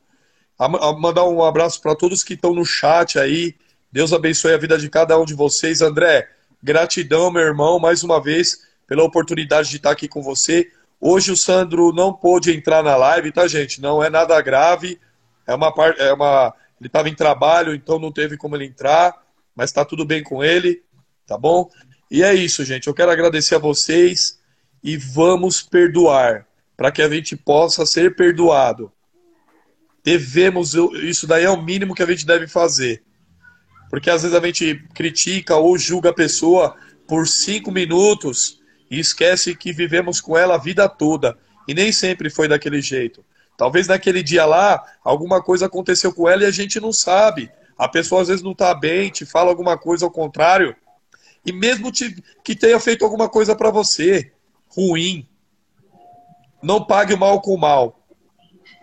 A, 0.59 0.67
mandar 0.93 1.23
um 1.25 1.43
abraço 1.43 1.81
para 1.81 1.95
todos 1.95 2.23
que 2.23 2.33
estão 2.33 2.53
no 2.53 2.65
chat 2.65 3.19
aí. 3.19 3.55
Deus 3.91 4.11
abençoe 4.11 4.53
a 4.53 4.57
vida 4.57 4.77
de 4.77 4.89
cada 4.89 5.17
um 5.17 5.23
de 5.23 5.33
vocês. 5.33 5.81
André, 5.81 6.27
gratidão, 6.61 7.31
meu 7.31 7.43
irmão, 7.43 7.79
mais 7.79 8.03
uma 8.03 8.21
vez, 8.21 8.67
pela 8.87 9.03
oportunidade 9.03 9.69
de 9.69 9.77
estar 9.77 9.91
aqui 9.91 10.07
com 10.07 10.21
você. 10.21 10.71
Hoje 10.99 11.31
o 11.31 11.37
Sandro 11.37 11.93
não 11.93 12.11
pôde 12.11 12.51
entrar 12.51 12.83
na 12.83 12.95
live, 12.95 13.31
tá, 13.31 13.47
gente? 13.47 13.79
Não 13.79 14.03
é 14.03 14.09
nada 14.09 14.41
grave. 14.41 14.99
É 15.45 15.53
uma 15.53 15.71
parte, 15.71 16.01
é 16.01 16.11
uma, 16.11 16.53
ele 16.79 16.87
estava 16.87 17.07
em 17.07 17.15
trabalho, 17.15 17.73
então 17.73 17.99
não 17.99 18.11
teve 18.11 18.35
como 18.35 18.55
ele 18.55 18.65
entrar, 18.65 19.13
mas 19.57 19.71
está 19.71 19.83
tudo 19.83 20.05
bem 20.05 20.21
com 20.21 20.43
ele, 20.43 20.83
tá 21.25 21.35
bom? 21.35 21.67
E 22.11 22.21
é 22.21 22.31
isso, 22.35 22.63
gente. 22.63 22.85
Eu 22.85 22.93
quero 22.93 23.09
agradecer 23.09 23.55
a 23.55 23.59
vocês 23.59 24.39
e 24.83 24.95
vamos 24.95 25.63
perdoar, 25.63 26.45
para 26.77 26.91
que 26.91 27.01
a 27.01 27.09
gente 27.09 27.35
possa 27.35 27.83
ser 27.83 28.15
perdoado. 28.15 28.91
Devemos, 30.03 30.75
isso 31.01 31.25
daí 31.25 31.43
é 31.43 31.49
o 31.49 31.61
mínimo 31.61 31.95
que 31.95 32.03
a 32.03 32.05
gente 32.05 32.23
deve 32.23 32.47
fazer. 32.47 33.03
Porque 33.89 34.11
às 34.11 34.21
vezes 34.21 34.37
a 34.37 34.45
gente 34.45 34.75
critica 34.93 35.55
ou 35.55 35.75
julga 35.75 36.11
a 36.11 36.13
pessoa 36.13 36.75
por 37.07 37.27
cinco 37.27 37.71
minutos 37.71 38.61
e 38.91 38.99
esquece 38.99 39.55
que 39.55 39.73
vivemos 39.73 40.21
com 40.21 40.37
ela 40.37 40.55
a 40.55 40.59
vida 40.59 40.87
toda. 40.87 41.35
E 41.67 41.73
nem 41.73 41.91
sempre 41.91 42.29
foi 42.29 42.47
daquele 42.47 42.79
jeito. 42.79 43.25
Talvez 43.57 43.87
naquele 43.87 44.21
dia 44.21 44.45
lá, 44.45 44.83
alguma 45.03 45.41
coisa 45.41 45.65
aconteceu 45.65 46.13
com 46.13 46.29
ela 46.29 46.43
e 46.43 46.45
a 46.45 46.51
gente 46.51 46.79
não 46.79 46.93
sabe. 46.93 47.49
A 47.77 47.87
pessoa 47.87 48.21
às 48.21 48.27
vezes 48.27 48.43
não 48.43 48.51
está 48.51 48.73
bem, 48.73 49.09
te 49.09 49.25
fala 49.25 49.49
alguma 49.49 49.77
coisa 49.77 50.05
ao 50.05 50.11
contrário. 50.11 50.75
E 51.45 51.51
mesmo 51.51 51.91
te, 51.91 52.23
que 52.43 52.55
tenha 52.55 52.79
feito 52.79 53.05
alguma 53.05 53.29
coisa 53.29 53.55
para 53.55 53.69
você 53.69 54.31
ruim, 54.69 55.27
não 56.61 56.83
pague 56.83 57.13
o 57.13 57.17
mal 57.17 57.41
com 57.41 57.53
o 57.53 57.59
mal. 57.59 57.99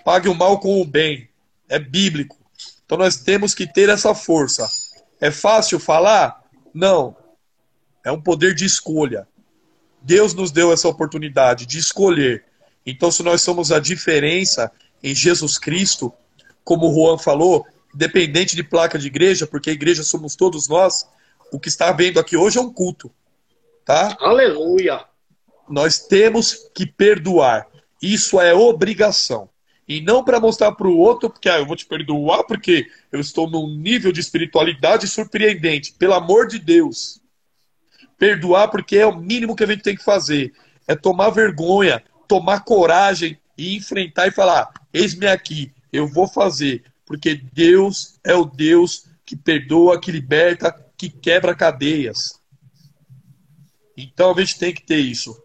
Pague 0.04 0.28
o 0.28 0.34
mal 0.34 0.60
com 0.60 0.80
o 0.80 0.84
bem. 0.84 1.28
É 1.68 1.78
bíblico. 1.78 2.36
Então 2.84 2.98
nós 2.98 3.16
temos 3.16 3.54
que 3.54 3.66
ter 3.66 3.88
essa 3.88 4.14
força. 4.14 4.68
É 5.20 5.30
fácil 5.30 5.78
falar? 5.78 6.42
Não. 6.72 7.16
É 8.04 8.12
um 8.12 8.20
poder 8.20 8.54
de 8.54 8.64
escolha. 8.64 9.26
Deus 10.00 10.34
nos 10.34 10.50
deu 10.50 10.72
essa 10.72 10.88
oportunidade 10.88 11.66
de 11.66 11.78
escolher 11.78 12.44
então, 12.86 13.10
se 13.10 13.22
nós 13.22 13.40
somos 13.40 13.72
a 13.72 13.80
diferença 13.80 14.70
em 15.02 15.14
Jesus 15.14 15.58
Cristo, 15.58 16.12
como 16.62 16.90
o 16.90 16.94
Juan 16.94 17.18
falou, 17.18 17.66
independente 17.94 18.56
de 18.56 18.62
placa 18.62 18.98
de 18.98 19.06
igreja, 19.06 19.46
porque 19.46 19.70
a 19.70 19.72
igreja 19.72 20.02
somos 20.02 20.34
todos 20.34 20.68
nós, 20.68 21.08
o 21.52 21.60
que 21.60 21.68
está 21.68 21.92
vendo 21.92 22.18
aqui 22.18 22.36
hoje 22.36 22.58
é 22.58 22.60
um 22.60 22.72
culto. 22.72 23.10
Tá? 23.84 24.16
Aleluia! 24.20 25.04
Nós 25.68 26.00
temos 26.00 26.68
que 26.74 26.84
perdoar. 26.86 27.66
Isso 28.02 28.40
é 28.40 28.52
obrigação. 28.52 29.48
E 29.86 30.00
não 30.00 30.24
para 30.24 30.40
mostrar 30.40 30.72
para 30.72 30.88
o 30.88 30.98
outro, 30.98 31.28
porque 31.28 31.48
ah, 31.48 31.58
eu 31.58 31.66
vou 31.66 31.76
te 31.76 31.86
perdoar, 31.86 32.44
porque 32.44 32.86
eu 33.12 33.20
estou 33.20 33.48
num 33.48 33.68
nível 33.68 34.10
de 34.10 34.20
espiritualidade 34.20 35.06
surpreendente. 35.06 35.92
Pelo 35.92 36.14
amor 36.14 36.46
de 36.46 36.58
Deus. 36.58 37.20
Perdoar 38.18 38.68
porque 38.68 38.96
é 38.96 39.06
o 39.06 39.16
mínimo 39.16 39.54
que 39.54 39.64
a 39.64 39.66
gente 39.66 39.82
tem 39.82 39.94
que 39.94 40.04
fazer. 40.04 40.52
É 40.88 40.94
tomar 40.94 41.30
vergonha, 41.30 42.02
tomar 42.26 42.64
coragem 42.64 43.38
e 43.56 43.76
enfrentar 43.76 44.26
e 44.26 44.32
falar: 44.32 44.72
eis-me 44.92 45.26
aqui, 45.26 45.72
eu 45.92 46.08
vou 46.08 46.26
fazer, 46.26 46.84
porque 47.06 47.34
Deus 47.34 48.18
é 48.24 48.34
o 48.34 48.44
Deus 48.44 49.06
que 49.24 49.36
perdoa, 49.36 50.00
que 50.00 50.12
liberta, 50.12 50.72
que 50.96 51.08
quebra 51.08 51.54
cadeias. 51.54 52.40
Então 53.96 54.32
a 54.32 54.40
gente 54.40 54.58
tem 54.58 54.74
que 54.74 54.82
ter 54.82 54.98
isso. 54.98 55.42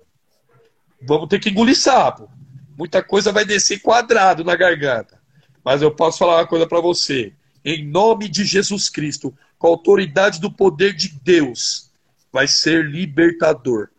Vamos 1.01 1.27
ter 1.29 1.39
que 1.39 1.49
engolir 1.49 1.77
sapo. 1.77 2.29
Muita 2.77 3.03
coisa 3.03 3.31
vai 3.31 3.45
descer 3.45 3.79
quadrado 3.79 4.43
na 4.43 4.55
garganta. 4.55 5.21
Mas 5.63 5.81
eu 5.81 5.93
posso 5.93 6.17
falar 6.17 6.37
uma 6.37 6.47
coisa 6.47 6.67
para 6.67 6.79
você. 6.79 7.33
Em 7.63 7.85
nome 7.85 8.29
de 8.29 8.45
Jesus 8.45 8.89
Cristo, 8.89 9.35
com 9.57 9.67
a 9.67 9.69
autoridade 9.69 10.39
do 10.39 10.51
poder 10.51 10.93
de 10.93 11.09
Deus, 11.09 11.91
vai 12.31 12.47
ser 12.47 12.85
libertador. 12.85 13.89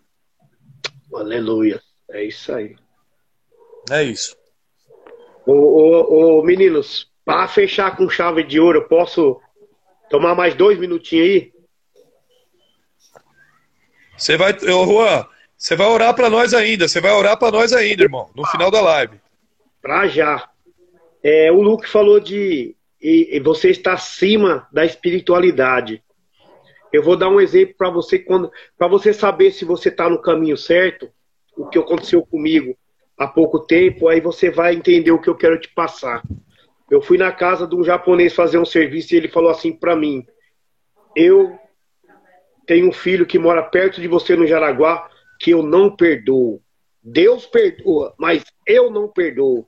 Aleluia. 1.15 1.83
É 2.09 2.25
isso 2.25 2.53
aí. 2.53 2.77
É 3.91 4.03
isso. 4.03 4.37
Ô, 5.47 5.53
ô, 5.53 6.39
ô 6.39 6.43
meninos, 6.43 7.10
para 7.31 7.47
fechar 7.47 7.97
com 7.97 8.11
chave 8.11 8.43
de 8.43 8.59
ouro, 8.59 8.81
eu 8.81 8.89
posso 8.89 9.41
tomar 10.11 10.35
mais 10.35 10.53
dois 10.53 10.77
minutinhos 10.77 11.29
aí? 11.29 11.53
Você 14.19 14.37
vai, 14.37 14.53
ô 14.53 14.85
Juan, 14.85 15.25
você 15.57 15.77
vai 15.77 15.87
orar 15.87 16.13
para 16.13 16.29
nós 16.29 16.53
ainda, 16.53 16.89
você 16.89 17.01
vai 17.01 17.13
orar 17.13 17.39
para 17.39 17.53
nós 17.53 17.73
ainda, 17.73 18.03
irmão, 18.03 18.29
no 18.35 18.45
final 18.49 18.69
da 18.69 18.81
live. 18.81 19.21
Pra 19.81 20.09
já. 20.09 20.51
É, 21.23 21.53
o 21.53 21.63
Luke 21.63 21.89
falou 21.89 22.19
de 22.19 22.75
e, 23.01 23.37
e 23.37 23.39
você 23.39 23.71
está 23.71 23.93
acima 23.93 24.67
da 24.73 24.85
espiritualidade. 24.85 26.03
Eu 26.93 27.01
vou 27.01 27.17
dar 27.17 27.29
um 27.29 27.41
exemplo 27.41 27.77
para 27.79 27.91
você 27.91 28.19
quando 28.19 28.51
para 28.77 28.89
você 28.89 29.13
saber 29.13 29.53
se 29.53 29.65
você 29.65 29.89
está 29.89 30.11
no 30.11 30.21
caminho 30.21 30.57
certo 30.57 31.09
o 31.57 31.69
que 31.69 31.79
aconteceu 31.79 32.27
comigo 32.27 32.77
há 33.17 33.29
pouco 33.29 33.61
tempo, 33.61 34.09
aí 34.09 34.21
você 34.21 34.51
vai 34.51 34.75
entender 34.75 35.13
o 35.13 35.21
que 35.21 35.31
eu 35.31 35.37
quero 35.37 35.61
te 35.61 35.69
passar. 35.69 36.25
Eu 36.91 37.01
fui 37.01 37.17
na 37.17 37.33
casa 37.33 37.67
de 37.67 37.75
um 37.75 37.85
japonês 37.85 38.35
fazer 38.35 38.59
um 38.59 38.65
serviço 38.65 39.15
e 39.15 39.17
ele 39.17 39.29
falou 39.29 39.51
assim 39.51 39.73
para 39.73 39.95
mim: 39.95 40.27
Eu 41.15 41.59
tenho 42.67 42.89
um 42.89 42.93
filho 42.93 43.27
que 43.27 43.39
mora 43.39 43.63
perto 43.63 44.01
de 44.01 44.09
você 44.09 44.37
no 44.37 44.47
Jaraguá 44.47 45.09
que 45.39 45.53
eu 45.53 45.63
não 45.63 45.95
perdoo. 45.95 46.61
Deus 47.03 47.47
perdoa, 47.47 48.15
mas 48.19 48.45
eu 48.67 48.91
não 48.91 49.09
perdoo. 49.09 49.67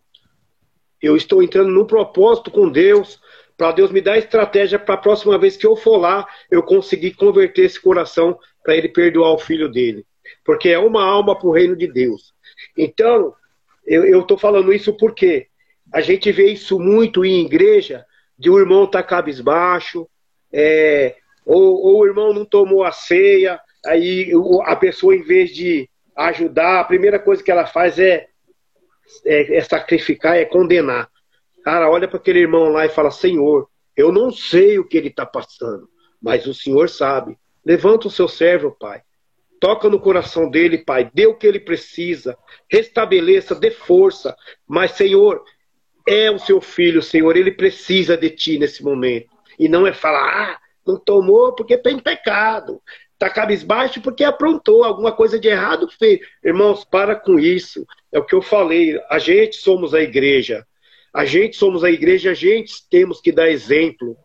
Eu 1.00 1.16
estou 1.16 1.42
entrando 1.42 1.70
num 1.70 1.86
propósito 1.86 2.50
com 2.50 2.68
Deus 2.68 3.20
para 3.56 3.72
Deus 3.72 3.92
me 3.92 4.00
dar 4.00 4.18
estratégia 4.18 4.78
para 4.78 4.94
a 4.94 4.98
próxima 4.98 5.38
vez 5.38 5.56
que 5.56 5.66
eu 5.66 5.76
for 5.76 5.96
lá, 5.96 6.26
eu 6.50 6.62
conseguir 6.62 7.12
converter 7.12 7.66
esse 7.66 7.80
coração 7.80 8.38
para 8.62 8.76
ele 8.76 8.88
perdoar 8.88 9.32
o 9.32 9.38
filho 9.38 9.68
dele 9.70 10.04
porque 10.44 10.68
é 10.68 10.78
uma 10.78 11.04
alma 11.04 11.38
para 11.38 11.48
o 11.48 11.52
reino 11.52 11.76
de 11.76 11.86
Deus. 11.86 12.32
Então, 12.76 13.34
eu 13.84 14.20
estou 14.20 14.38
falando 14.38 14.72
isso 14.72 14.96
porque 14.96 15.48
a 15.92 16.00
gente 16.00 16.32
vê 16.32 16.50
isso 16.50 16.78
muito 16.78 17.24
em 17.24 17.44
igreja, 17.44 18.04
de 18.38 18.48
o 18.50 18.58
irmão 18.58 18.84
estar 18.84 19.02
tá 19.02 19.08
cabisbaixo, 19.08 20.08
é, 20.52 21.16
ou, 21.44 21.80
ou 21.80 22.00
o 22.00 22.06
irmão 22.06 22.32
não 22.32 22.44
tomou 22.44 22.84
a 22.84 22.92
ceia, 22.92 23.60
aí 23.84 24.32
a 24.64 24.76
pessoa, 24.76 25.14
em 25.14 25.22
vez 25.22 25.50
de 25.50 25.88
ajudar, 26.16 26.80
a 26.80 26.84
primeira 26.84 27.18
coisa 27.18 27.42
que 27.42 27.50
ela 27.50 27.66
faz 27.66 27.98
é, 27.98 28.26
é, 29.24 29.56
é 29.56 29.60
sacrificar, 29.60 30.36
é 30.36 30.44
condenar. 30.44 31.10
Cara, 31.64 31.90
olha 31.90 32.08
para 32.08 32.18
aquele 32.18 32.40
irmão 32.40 32.68
lá 32.68 32.86
e 32.86 32.90
fala: 32.90 33.10
Senhor, 33.10 33.68
eu 33.96 34.10
não 34.12 34.30
sei 34.30 34.78
o 34.78 34.86
que 34.86 34.96
ele 34.96 35.08
está 35.08 35.26
passando, 35.26 35.88
mas 36.20 36.46
o 36.46 36.54
Senhor 36.54 36.88
sabe. 36.88 37.36
Levanta 37.64 38.08
o 38.08 38.10
seu 38.10 38.26
servo, 38.26 38.76
Pai. 38.78 39.02
Toca 39.60 39.88
no 39.88 40.00
coração 40.00 40.50
dele, 40.50 40.78
Pai. 40.78 41.08
Dê 41.14 41.26
o 41.26 41.36
que 41.36 41.46
ele 41.46 41.60
precisa. 41.60 42.36
Restabeleça, 42.68 43.54
dê 43.54 43.70
força. 43.70 44.36
Mas, 44.66 44.92
Senhor, 44.92 45.44
é 46.06 46.30
o 46.30 46.38
seu 46.38 46.60
filho, 46.60 47.02
Senhor, 47.02 47.36
ele 47.36 47.52
precisa 47.52 48.16
de 48.16 48.30
ti 48.30 48.58
nesse 48.58 48.82
momento. 48.82 49.28
E 49.58 49.68
não 49.68 49.86
é 49.86 49.92
falar, 49.92 50.52
ah, 50.52 50.60
não 50.86 50.98
tomou 50.98 51.54
porque 51.54 51.76
tem 51.76 51.98
pecado. 51.98 52.80
Está 53.12 53.30
cabisbaixo 53.30 54.00
porque 54.00 54.24
aprontou 54.24 54.82
alguma 54.82 55.12
coisa 55.12 55.38
de 55.38 55.48
errado 55.48 55.88
fez. 55.98 56.20
Irmãos, 56.44 56.84
para 56.84 57.14
com 57.14 57.38
isso. 57.38 57.86
É 58.10 58.18
o 58.18 58.24
que 58.24 58.34
eu 58.34 58.42
falei. 58.42 59.00
A 59.08 59.18
gente 59.18 59.56
somos 59.56 59.94
a 59.94 60.00
igreja. 60.00 60.66
A 61.14 61.24
gente 61.24 61.56
somos 61.56 61.84
a 61.84 61.90
igreja, 61.90 62.30
a 62.30 62.34
gente 62.34 62.88
temos 62.88 63.20
que 63.20 63.30
dar 63.30 63.50
exemplo. 63.50 64.16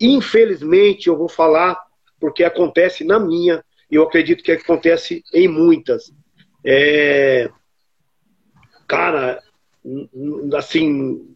Infelizmente, 0.00 1.06
eu 1.06 1.16
vou 1.16 1.28
falar 1.28 1.80
porque 2.18 2.42
acontece 2.42 3.04
na 3.04 3.20
minha, 3.20 3.64
e 3.90 3.94
eu 3.94 4.02
acredito 4.02 4.42
que 4.42 4.52
acontece 4.52 5.22
em 5.32 5.46
muitas. 5.46 6.12
É... 6.64 7.48
Cara, 8.88 9.40
assim, 10.56 11.34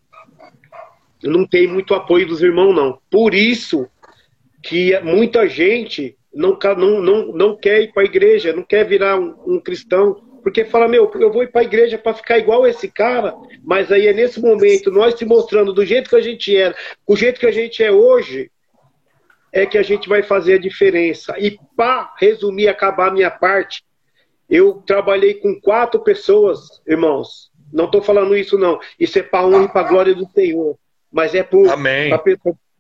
não 1.23 1.47
tem 1.47 1.67
muito 1.67 1.95
apoio 1.95 2.27
dos 2.27 2.43
irmãos, 2.43 2.75
não. 2.75 2.99
Por 3.11 3.35
isso 3.35 3.89
que 4.63 4.99
muita 5.01 5.49
gente 5.49 6.17
não, 6.33 6.59
não, 6.77 7.01
não, 7.01 7.27
não 7.33 7.57
quer 7.57 7.83
ir 7.83 7.93
para 7.93 8.03
a 8.03 8.07
igreja, 8.07 8.53
não 8.53 8.63
quer 8.63 8.85
virar 8.85 9.19
um, 9.19 9.35
um, 9.47 9.61
cristão, 9.61 10.15
porque 10.43 10.65
fala, 10.65 10.89
meu, 10.89 11.11
eu 11.15 11.33
vou 11.33 11.43
ir 11.43 11.51
para 11.51 11.63
a 11.63 11.65
igreja 11.65 11.99
para 11.99 12.15
ficar 12.15 12.39
igual 12.39 12.67
esse 12.67 12.89
cara, 12.89 13.35
mas 13.63 13.91
aí 13.91 14.07
é 14.07 14.13
nesse 14.13 14.41
momento, 14.41 14.91
nós 14.91 15.15
se 15.15 15.25
mostrando 15.25 15.73
do 15.73 15.85
jeito 15.85 16.11
que 16.11 16.17
a 16.17 16.21
gente 16.21 16.57
era, 16.57 16.75
o 17.07 17.17
jeito 17.17 17.41
que 17.41 17.47
a 17.47 17.53
gente 17.53 17.83
é 17.83 17.91
hoje, 17.91 18.51
é 19.53 19.67
que 19.67 19.79
a 19.79 19.83
gente 19.83 20.09
vai 20.09 20.23
fazer 20.23 20.55
a 20.55 20.61
diferença. 20.61 21.35
E 21.39 21.59
para 21.77 22.15
resumir, 22.19 22.69
acabar 22.69 23.09
a 23.09 23.13
minha 23.13 23.31
parte, 23.31 23.83
eu 24.49 24.75
trabalhei 24.87 25.35
com 25.35 25.61
quatro 25.61 26.01
pessoas, 26.01 26.83
irmãos. 26.87 27.48
Não 27.73 27.85
estou 27.87 28.03
falando 28.03 28.37
isso, 28.37 28.59
não. 28.59 28.79
Isso 28.99 29.19
é 29.19 29.23
para 29.23 29.47
honra 29.47 29.65
e 29.65 29.69
para 29.69 29.89
glória 29.89 30.15
do 30.15 30.27
Senhor. 30.31 30.79
Mas 31.11 31.35
é 31.35 31.43
para 31.43 31.59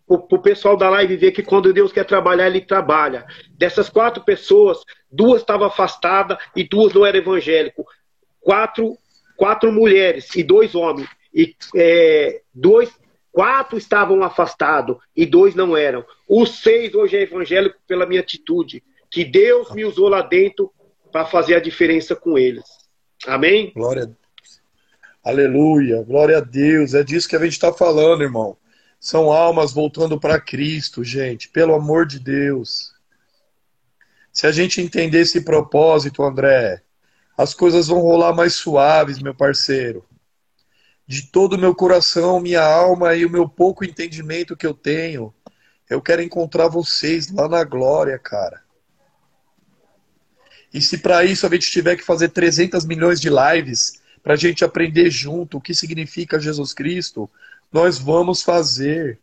o 0.08 0.38
pessoal 0.38 0.76
da 0.76 0.88
live 0.88 1.16
ver 1.16 1.32
que 1.32 1.42
quando 1.42 1.72
Deus 1.72 1.92
quer 1.92 2.04
trabalhar, 2.04 2.46
ele 2.46 2.60
trabalha. 2.60 3.26
Dessas 3.50 3.88
quatro 3.88 4.24
pessoas, 4.24 4.78
duas 5.10 5.42
estavam 5.42 5.66
afastadas 5.66 6.38
e 6.56 6.64
duas 6.64 6.92
não 6.94 7.04
eram 7.04 7.18
evangélicos. 7.18 7.84
Quatro, 8.40 8.96
quatro 9.36 9.70
mulheres 9.70 10.34
e 10.34 10.42
dois 10.42 10.74
homens. 10.74 11.08
E 11.34 11.54
é, 11.76 12.40
dois, 12.54 12.90
quatro 13.30 13.76
estavam 13.76 14.22
afastados 14.22 14.96
e 15.14 15.26
dois 15.26 15.54
não 15.54 15.76
eram. 15.76 16.04
Os 16.26 16.60
seis 16.60 16.94
hoje 16.94 17.16
é 17.16 17.22
evangélico 17.22 17.76
pela 17.86 18.06
minha 18.06 18.20
atitude. 18.20 18.82
Que 19.10 19.24
Deus 19.24 19.70
me 19.72 19.84
usou 19.84 20.08
lá 20.08 20.22
dentro 20.22 20.72
para 21.12 21.24
fazer 21.24 21.54
a 21.54 21.60
diferença 21.60 22.16
com 22.16 22.38
eles. 22.38 22.64
Amém? 23.26 23.72
Glória 23.74 24.02
a 24.02 24.06
Deus. 24.06 24.17
Aleluia, 25.22 26.02
glória 26.02 26.38
a 26.38 26.40
Deus. 26.40 26.94
É 26.94 27.02
disso 27.02 27.28
que 27.28 27.36
a 27.36 27.40
gente 27.40 27.52
está 27.52 27.72
falando, 27.72 28.22
irmão. 28.22 28.56
São 29.00 29.30
almas 29.30 29.72
voltando 29.72 30.18
para 30.18 30.40
Cristo, 30.40 31.04
gente, 31.04 31.48
pelo 31.48 31.74
amor 31.74 32.06
de 32.06 32.18
Deus. 32.18 32.92
Se 34.32 34.46
a 34.46 34.52
gente 34.52 34.80
entender 34.80 35.20
esse 35.20 35.40
propósito, 35.40 36.22
André, 36.22 36.82
as 37.36 37.54
coisas 37.54 37.88
vão 37.88 38.00
rolar 38.00 38.34
mais 38.34 38.54
suaves, 38.54 39.20
meu 39.20 39.34
parceiro. 39.34 40.04
De 41.06 41.22
todo 41.30 41.54
o 41.54 41.58
meu 41.58 41.74
coração, 41.74 42.40
minha 42.40 42.62
alma 42.62 43.14
e 43.14 43.24
o 43.24 43.30
meu 43.30 43.48
pouco 43.48 43.84
entendimento 43.84 44.56
que 44.56 44.66
eu 44.66 44.74
tenho, 44.74 45.34
eu 45.88 46.02
quero 46.02 46.22
encontrar 46.22 46.68
vocês 46.68 47.30
lá 47.30 47.48
na 47.48 47.64
glória, 47.64 48.18
cara. 48.18 48.62
E 50.72 50.82
se 50.82 50.98
para 50.98 51.24
isso 51.24 51.46
a 51.46 51.50
gente 51.50 51.70
tiver 51.70 51.96
que 51.96 52.04
fazer 52.04 52.28
300 52.28 52.84
milhões 52.84 53.20
de 53.20 53.30
lives, 53.30 53.97
para 54.28 54.34
a 54.34 54.36
gente 54.36 54.62
aprender 54.62 55.08
junto 55.08 55.56
o 55.56 55.60
que 55.60 55.72
significa 55.72 56.38
Jesus 56.38 56.74
Cristo, 56.74 57.30
nós 57.72 57.98
vamos 57.98 58.42
fazer. 58.42 59.18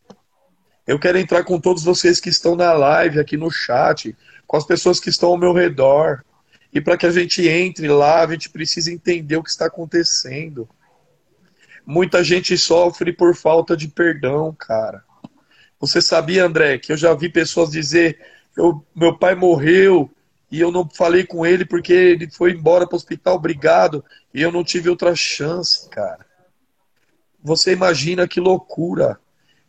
Eu 0.87 0.97
quero 0.97 1.19
entrar 1.19 1.43
com 1.43 1.59
todos 1.59 1.83
vocês 1.83 2.19
que 2.19 2.29
estão 2.29 2.55
na 2.55 2.73
live, 2.73 3.19
aqui 3.19 3.37
no 3.37 3.51
chat, 3.51 4.17
com 4.47 4.57
as 4.57 4.65
pessoas 4.65 4.99
que 4.99 5.11
estão 5.11 5.29
ao 5.29 5.37
meu 5.37 5.53
redor. 5.53 6.25
E 6.73 6.81
para 6.81 6.97
que 6.97 7.05
a 7.05 7.11
gente 7.11 7.47
entre 7.47 7.87
lá, 7.87 8.23
a 8.23 8.31
gente 8.31 8.49
precisa 8.49 8.91
entender 8.91 9.37
o 9.37 9.43
que 9.43 9.51
está 9.51 9.67
acontecendo. 9.67 10.67
Muita 11.85 12.23
gente 12.23 12.57
sofre 12.57 13.13
por 13.13 13.35
falta 13.35 13.77
de 13.77 13.87
perdão, 13.87 14.55
cara. 14.57 15.03
Você 15.79 16.01
sabia, 16.01 16.45
André, 16.45 16.79
que 16.79 16.91
eu 16.91 16.97
já 16.97 17.13
vi 17.13 17.29
pessoas 17.29 17.69
dizer: 17.69 18.19
eu, 18.57 18.83
meu 18.95 19.15
pai 19.15 19.35
morreu 19.35 20.09
e 20.51 20.59
eu 20.59 20.71
não 20.71 20.87
falei 20.87 21.25
com 21.25 21.45
ele 21.45 21.65
porque 21.65 21.93
ele 21.93 22.29
foi 22.29 22.51
embora 22.51 22.85
para 22.85 22.95
o 22.95 22.97
hospital, 22.97 23.35
obrigado, 23.35 24.03
e 24.33 24.41
eu 24.41 24.51
não 24.51 24.63
tive 24.63 24.89
outra 24.89 25.15
chance, 25.15 25.89
cara. 25.89 26.25
Você 27.43 27.73
imagina 27.73 28.27
que 28.27 28.39
loucura. 28.39 29.19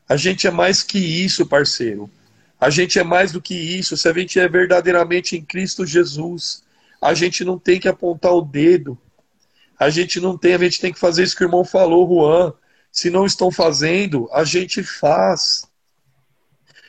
A 0.08 0.16
gente 0.16 0.46
é 0.46 0.50
mais 0.50 0.82
que 0.82 0.98
isso, 0.98 1.46
parceiro. 1.46 2.10
A 2.58 2.70
gente 2.70 2.98
é 2.98 3.04
mais 3.04 3.32
do 3.32 3.42
que 3.42 3.54
isso. 3.54 3.96
Se 3.96 4.08
a 4.08 4.12
gente 4.12 4.40
é 4.40 4.48
verdadeiramente 4.48 5.36
em 5.36 5.44
Cristo 5.44 5.84
Jesus, 5.84 6.64
a 7.02 7.12
gente 7.12 7.44
não 7.44 7.58
tem 7.58 7.78
que 7.78 7.88
apontar 7.88 8.32
o 8.32 8.40
dedo. 8.40 8.98
A 9.78 9.90
gente 9.90 10.20
não 10.20 10.38
tem, 10.38 10.54
a 10.54 10.58
gente 10.58 10.80
tem 10.80 10.92
que 10.92 10.98
fazer 10.98 11.22
isso 11.22 11.36
que 11.36 11.44
o 11.44 11.46
irmão 11.46 11.64
falou, 11.64 12.08
Juan. 12.08 12.52
Se 12.90 13.10
não 13.10 13.26
estão 13.26 13.50
fazendo, 13.50 14.28
a 14.32 14.42
gente 14.42 14.82
faz. 14.82 15.66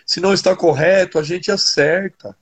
Se 0.06 0.22
não 0.22 0.34
está 0.34 0.56
correto, 0.56 1.20
a 1.20 1.24
gente 1.24 1.52
acerta. 1.52 2.36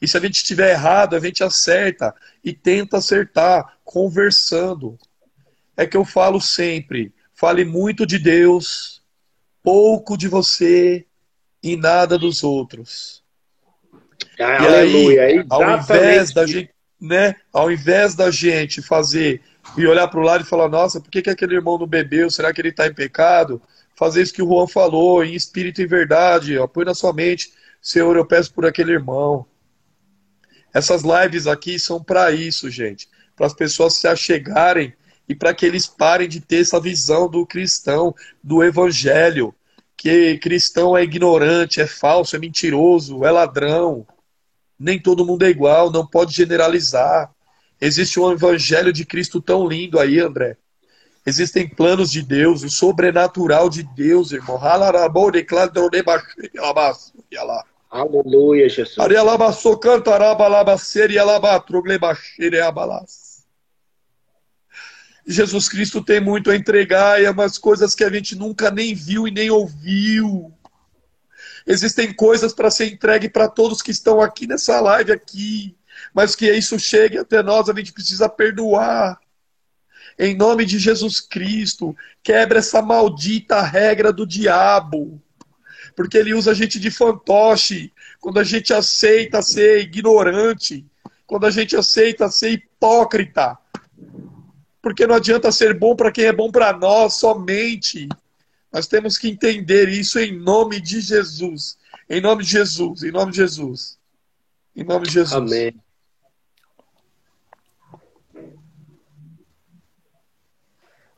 E 0.00 0.06
se 0.06 0.16
a 0.16 0.20
gente 0.20 0.36
estiver 0.36 0.70
errado, 0.70 1.16
a 1.16 1.20
gente 1.20 1.42
acerta 1.42 2.14
e 2.44 2.52
tenta 2.52 2.98
acertar, 2.98 3.78
conversando. 3.84 4.98
É 5.76 5.86
que 5.86 5.96
eu 5.96 6.04
falo 6.04 6.40
sempre: 6.40 7.12
fale 7.34 7.64
muito 7.64 8.06
de 8.06 8.18
Deus, 8.18 9.02
pouco 9.62 10.16
de 10.16 10.28
você 10.28 11.04
e 11.62 11.76
nada 11.76 12.16
dos 12.16 12.44
outros. 12.44 13.22
E 14.38 15.18
aí, 15.18 15.44
ao 15.50 15.78
invés 15.78 16.32
da 16.32 16.46
gente, 16.46 16.70
né, 17.00 17.34
ao 17.52 17.70
invés 17.70 18.14
da 18.14 18.30
gente 18.30 18.82
fazer 18.82 19.40
e 19.76 19.86
olhar 19.86 20.08
para 20.08 20.20
o 20.20 20.22
lado 20.22 20.42
e 20.42 20.46
falar, 20.46 20.68
nossa, 20.68 21.00
por 21.00 21.10
que, 21.10 21.22
que 21.22 21.30
aquele 21.30 21.54
irmão 21.54 21.78
não 21.78 21.86
bebeu? 21.86 22.30
Será 22.30 22.52
que 22.52 22.60
ele 22.60 22.70
está 22.70 22.86
em 22.86 22.94
pecado? 22.94 23.60
Fazer 23.94 24.22
isso 24.22 24.32
que 24.32 24.42
o 24.42 24.48
Juan 24.48 24.66
falou, 24.66 25.24
em 25.24 25.34
espírito 25.34 25.82
e 25.82 25.86
verdade, 25.86 26.56
ó, 26.56 26.66
põe 26.66 26.84
na 26.84 26.94
sua 26.94 27.12
mente, 27.12 27.52
Senhor, 27.82 28.16
eu 28.16 28.24
peço 28.24 28.52
por 28.52 28.64
aquele 28.64 28.92
irmão. 28.92 29.44
Essas 30.78 31.02
lives 31.02 31.48
aqui 31.48 31.76
são 31.76 32.00
para 32.00 32.30
isso, 32.30 32.70
gente. 32.70 33.08
Para 33.34 33.48
as 33.48 33.52
pessoas 33.52 33.94
se 33.94 34.06
achegarem 34.06 34.94
e 35.28 35.34
para 35.34 35.52
que 35.52 35.66
eles 35.66 35.88
parem 35.88 36.28
de 36.28 36.40
ter 36.40 36.60
essa 36.60 36.80
visão 36.80 37.28
do 37.28 37.44
cristão, 37.44 38.14
do 38.40 38.62
evangelho. 38.62 39.52
Que 39.96 40.38
cristão 40.38 40.96
é 40.96 41.02
ignorante, 41.02 41.80
é 41.80 41.86
falso, 41.88 42.36
é 42.36 42.38
mentiroso, 42.38 43.24
é 43.24 43.30
ladrão. 43.32 44.06
Nem 44.78 45.00
todo 45.00 45.26
mundo 45.26 45.44
é 45.44 45.50
igual, 45.50 45.90
não 45.90 46.06
pode 46.06 46.32
generalizar. 46.32 47.28
Existe 47.80 48.20
um 48.20 48.30
evangelho 48.30 48.92
de 48.92 49.04
Cristo 49.04 49.40
tão 49.40 49.66
lindo 49.66 49.98
aí, 49.98 50.20
André. 50.20 50.56
Existem 51.26 51.68
planos 51.68 52.12
de 52.12 52.22
Deus, 52.22 52.62
o 52.62 52.70
sobrenatural 52.70 53.68
de 53.68 53.82
Deus, 53.82 54.30
irmão. 54.30 54.56
Aleluia, 57.90 58.68
Jesus. 58.68 58.98
Arialabaçou 58.98 59.78
cantarabalabaceria 59.78 61.22
alabatroglebaxereabalas. 61.22 63.46
Jesus 65.26 65.68
Cristo 65.68 66.02
tem 66.02 66.20
muito 66.20 66.50
a 66.50 66.56
entregar 66.56 67.20
e 67.20 67.24
é 67.24 67.30
umas 67.30 67.56
coisas 67.56 67.94
que 67.94 68.04
a 68.04 68.10
gente 68.10 68.36
nunca 68.36 68.70
nem 68.70 68.94
viu 68.94 69.26
e 69.26 69.30
nem 69.30 69.50
ouviu. 69.50 70.52
Existem 71.66 72.12
coisas 72.12 72.52
para 72.52 72.70
ser 72.70 72.92
entregue 72.92 73.28
para 73.28 73.48
todos 73.48 73.82
que 73.82 73.90
estão 73.90 74.20
aqui 74.20 74.46
nessa 74.46 74.80
live 74.80 75.12
aqui, 75.12 75.76
mas 76.14 76.34
que 76.34 76.50
isso 76.50 76.78
chegue 76.78 77.18
até 77.18 77.42
nós, 77.42 77.68
a 77.68 77.74
gente 77.74 77.92
precisa 77.92 78.28
perdoar. 78.28 79.18
Em 80.18 80.36
nome 80.36 80.64
de 80.64 80.78
Jesus 80.78 81.20
Cristo, 81.20 81.94
quebra 82.22 82.58
essa 82.58 82.82
maldita 82.82 83.62
regra 83.62 84.12
do 84.12 84.26
diabo 84.26 85.22
porque 85.94 86.16
ele 86.16 86.34
usa 86.34 86.52
a 86.52 86.54
gente 86.54 86.78
de 86.78 86.90
fantoche, 86.90 87.92
quando 88.20 88.38
a 88.38 88.44
gente 88.44 88.72
aceita 88.72 89.42
ser 89.42 89.80
ignorante, 89.80 90.86
quando 91.26 91.46
a 91.46 91.50
gente 91.50 91.76
aceita 91.76 92.30
ser 92.30 92.50
hipócrita. 92.50 93.58
Porque 94.80 95.06
não 95.06 95.14
adianta 95.14 95.52
ser 95.52 95.78
bom 95.78 95.94
para 95.94 96.10
quem 96.10 96.24
é 96.24 96.32
bom 96.32 96.50
para 96.50 96.72
nós 96.72 97.14
somente. 97.14 98.08
Nós 98.72 98.86
temos 98.86 99.18
que 99.18 99.28
entender 99.28 99.88
isso 99.88 100.18
em 100.18 100.32
nome 100.32 100.80
de 100.80 101.00
Jesus. 101.00 101.78
Em 102.08 102.20
nome 102.20 102.44
de 102.44 102.50
Jesus, 102.50 103.02
em 103.02 103.10
nome 103.10 103.32
de 103.32 103.38
Jesus. 103.38 103.98
Em 104.74 104.84
nome 104.84 105.06
de 105.06 105.12
Jesus. 105.12 105.34
Amém. 105.34 105.74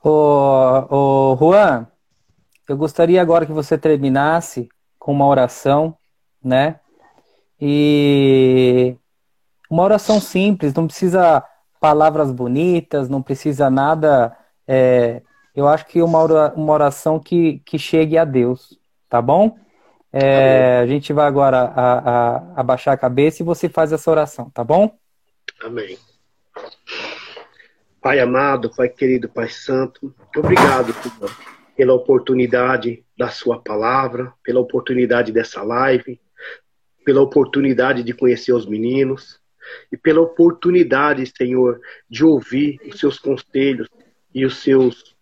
Ô, 0.03 0.87
ô, 0.89 1.37
Juan, 1.37 1.87
eu 2.71 2.77
gostaria 2.77 3.21
agora 3.21 3.47
que 3.47 3.53
você 3.53 3.77
terminasse 3.77 4.69
com 4.99 5.13
uma 5.13 5.27
oração, 5.27 5.97
né? 6.43 6.81
E 7.61 8.97
uma 9.69 9.83
oração 9.83 10.21
simples, 10.21 10.75
não 10.75 10.87
precisa 10.87 11.45
palavras 11.81 12.31
bonitas, 12.31 13.09
não 13.09 13.23
precisa 13.23 13.71
nada 13.71 14.37
é, 14.73 15.23
eu 15.55 15.67
acho 15.67 15.85
que 15.87 16.01
uma, 16.01 16.53
uma 16.53 16.73
oração 16.73 17.19
que, 17.19 17.61
que 17.67 17.77
chegue 17.77 18.17
a 18.17 18.25
Deus, 18.25 18.79
tá 19.09 19.21
bom? 19.21 19.59
É, 20.13 20.79
a 20.79 20.87
gente 20.87 21.13
vai 21.13 21.27
agora 21.27 21.73
a, 21.75 21.99
a, 21.99 22.61
abaixar 22.61 22.95
a 22.95 22.97
cabeça 22.97 23.43
e 23.43 23.45
você 23.45 23.69
faz 23.69 23.93
essa 23.93 24.11
oração, 24.11 24.49
tá 24.51 24.63
bom? 24.63 24.97
Amém. 25.63 25.99
Pai 28.01 28.21
amado, 28.21 28.71
Pai 28.75 28.89
querido, 28.89 29.29
Pai 29.29 29.49
santo, 29.49 30.15
obrigado 30.37 30.95
pela 31.81 31.95
oportunidade 31.95 33.03
da 33.17 33.31
sua 33.31 33.59
palavra, 33.59 34.35
pela 34.45 34.61
oportunidade 34.61 35.33
dessa 35.33 35.63
live, 35.63 36.21
pela 37.07 37.23
oportunidade 37.23 38.03
de 38.03 38.13
conhecer 38.13 38.53
os 38.53 38.67
meninos 38.67 39.41
e 39.91 39.97
pela 39.97 40.21
oportunidade, 40.21 41.25
Senhor, 41.35 41.81
de 42.07 42.23
ouvir 42.23 42.79
os 42.87 43.01
seus 43.01 43.19
conselhos 43.19 43.89
e 44.35 44.45
os 44.45 44.59
seus 44.59 45.17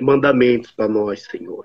mandamentos 0.00 0.72
para 0.72 0.88
nós, 0.88 1.22
Senhor. 1.30 1.64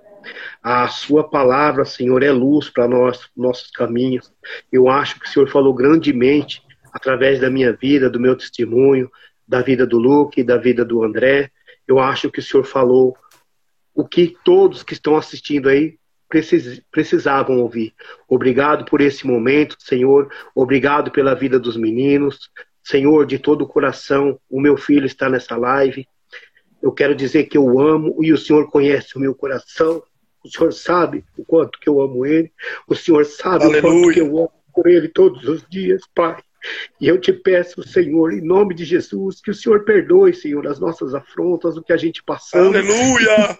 A 0.61 0.87
sua 0.89 1.27
palavra, 1.27 1.83
Senhor, 1.83 2.21
é 2.21 2.31
luz 2.31 2.69
para 2.69 2.87
nós, 2.87 3.27
nossos 3.35 3.71
caminhos. 3.71 4.31
Eu 4.71 4.87
acho 4.87 5.19
que 5.19 5.25
o 5.25 5.29
Senhor 5.29 5.49
falou 5.49 5.73
grandemente 5.73 6.61
através 6.93 7.39
da 7.39 7.49
minha 7.49 7.73
vida, 7.73 8.11
do 8.11 8.19
meu 8.19 8.37
testemunho, 8.37 9.09
da 9.47 9.63
vida 9.63 9.87
do 9.87 9.97
Luke, 9.97 10.43
da 10.43 10.57
vida 10.57 10.85
do 10.85 11.03
André. 11.03 11.49
Eu 11.87 11.97
acho 11.97 12.29
que 12.29 12.37
o 12.37 12.43
Senhor 12.43 12.63
falou 12.63 13.17
o 13.95 14.05
que 14.05 14.35
todos 14.43 14.83
que 14.83 14.93
estão 14.93 15.15
assistindo 15.15 15.69
aí 15.69 15.97
precisavam 16.91 17.59
ouvir. 17.59 17.93
Obrigado 18.27 18.83
por 18.85 18.99
esse 18.99 19.25
momento, 19.25 19.77
Senhor. 19.79 20.29
Obrigado 20.53 21.09
pela 21.09 21.33
vida 21.33 21.57
dos 21.57 21.77
meninos. 21.77 22.51
Senhor, 22.83 23.25
de 23.25 23.39
todo 23.39 23.61
o 23.63 23.67
coração, 23.67 24.37
o 24.49 24.59
meu 24.59 24.75
filho 24.75 25.05
está 25.05 25.29
nessa 25.29 25.55
live. 25.55 26.05
Eu 26.81 26.91
quero 26.91 27.15
dizer 27.15 27.45
que 27.45 27.57
eu 27.57 27.79
amo 27.79 28.17
e 28.21 28.33
o 28.33 28.37
Senhor 28.37 28.69
conhece 28.69 29.15
o 29.15 29.19
meu 29.19 29.33
coração. 29.33 30.03
O 30.43 30.49
Senhor 30.49 30.73
sabe 30.73 31.23
o 31.37 31.45
quanto 31.45 31.79
que 31.79 31.89
eu 31.89 32.01
amo 32.01 32.25
Ele. 32.25 32.51
O 32.87 32.93
Senhor 32.93 33.25
sabe 33.25 33.63
Aleluia. 33.63 33.79
o 33.79 33.81
quanto 33.81 34.13
que 34.13 34.19
eu 34.19 34.37
amo 34.37 34.51
por 34.73 34.87
Ele 34.87 35.07
todos 35.07 35.47
os 35.47 35.65
dias, 35.67 36.01
Pai. 36.13 36.37
E 36.99 37.07
eu 37.07 37.19
te 37.19 37.31
peço, 37.33 37.83
Senhor, 37.83 38.33
em 38.33 38.41
nome 38.41 38.73
de 38.73 38.85
Jesus, 38.85 39.41
que 39.41 39.51
o 39.51 39.53
Senhor 39.53 39.83
perdoe, 39.83 40.33
Senhor, 40.33 40.65
as 40.67 40.79
nossas 40.79 41.13
afrontas, 41.13 41.77
o 41.77 41.83
que 41.83 41.93
a 41.93 41.97
gente 41.97 42.23
passou. 42.23 42.59
Aleluia! 42.59 43.59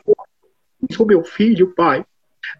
O 0.99 1.06
meu 1.06 1.24
filho, 1.24 1.74
Pai, 1.74 2.06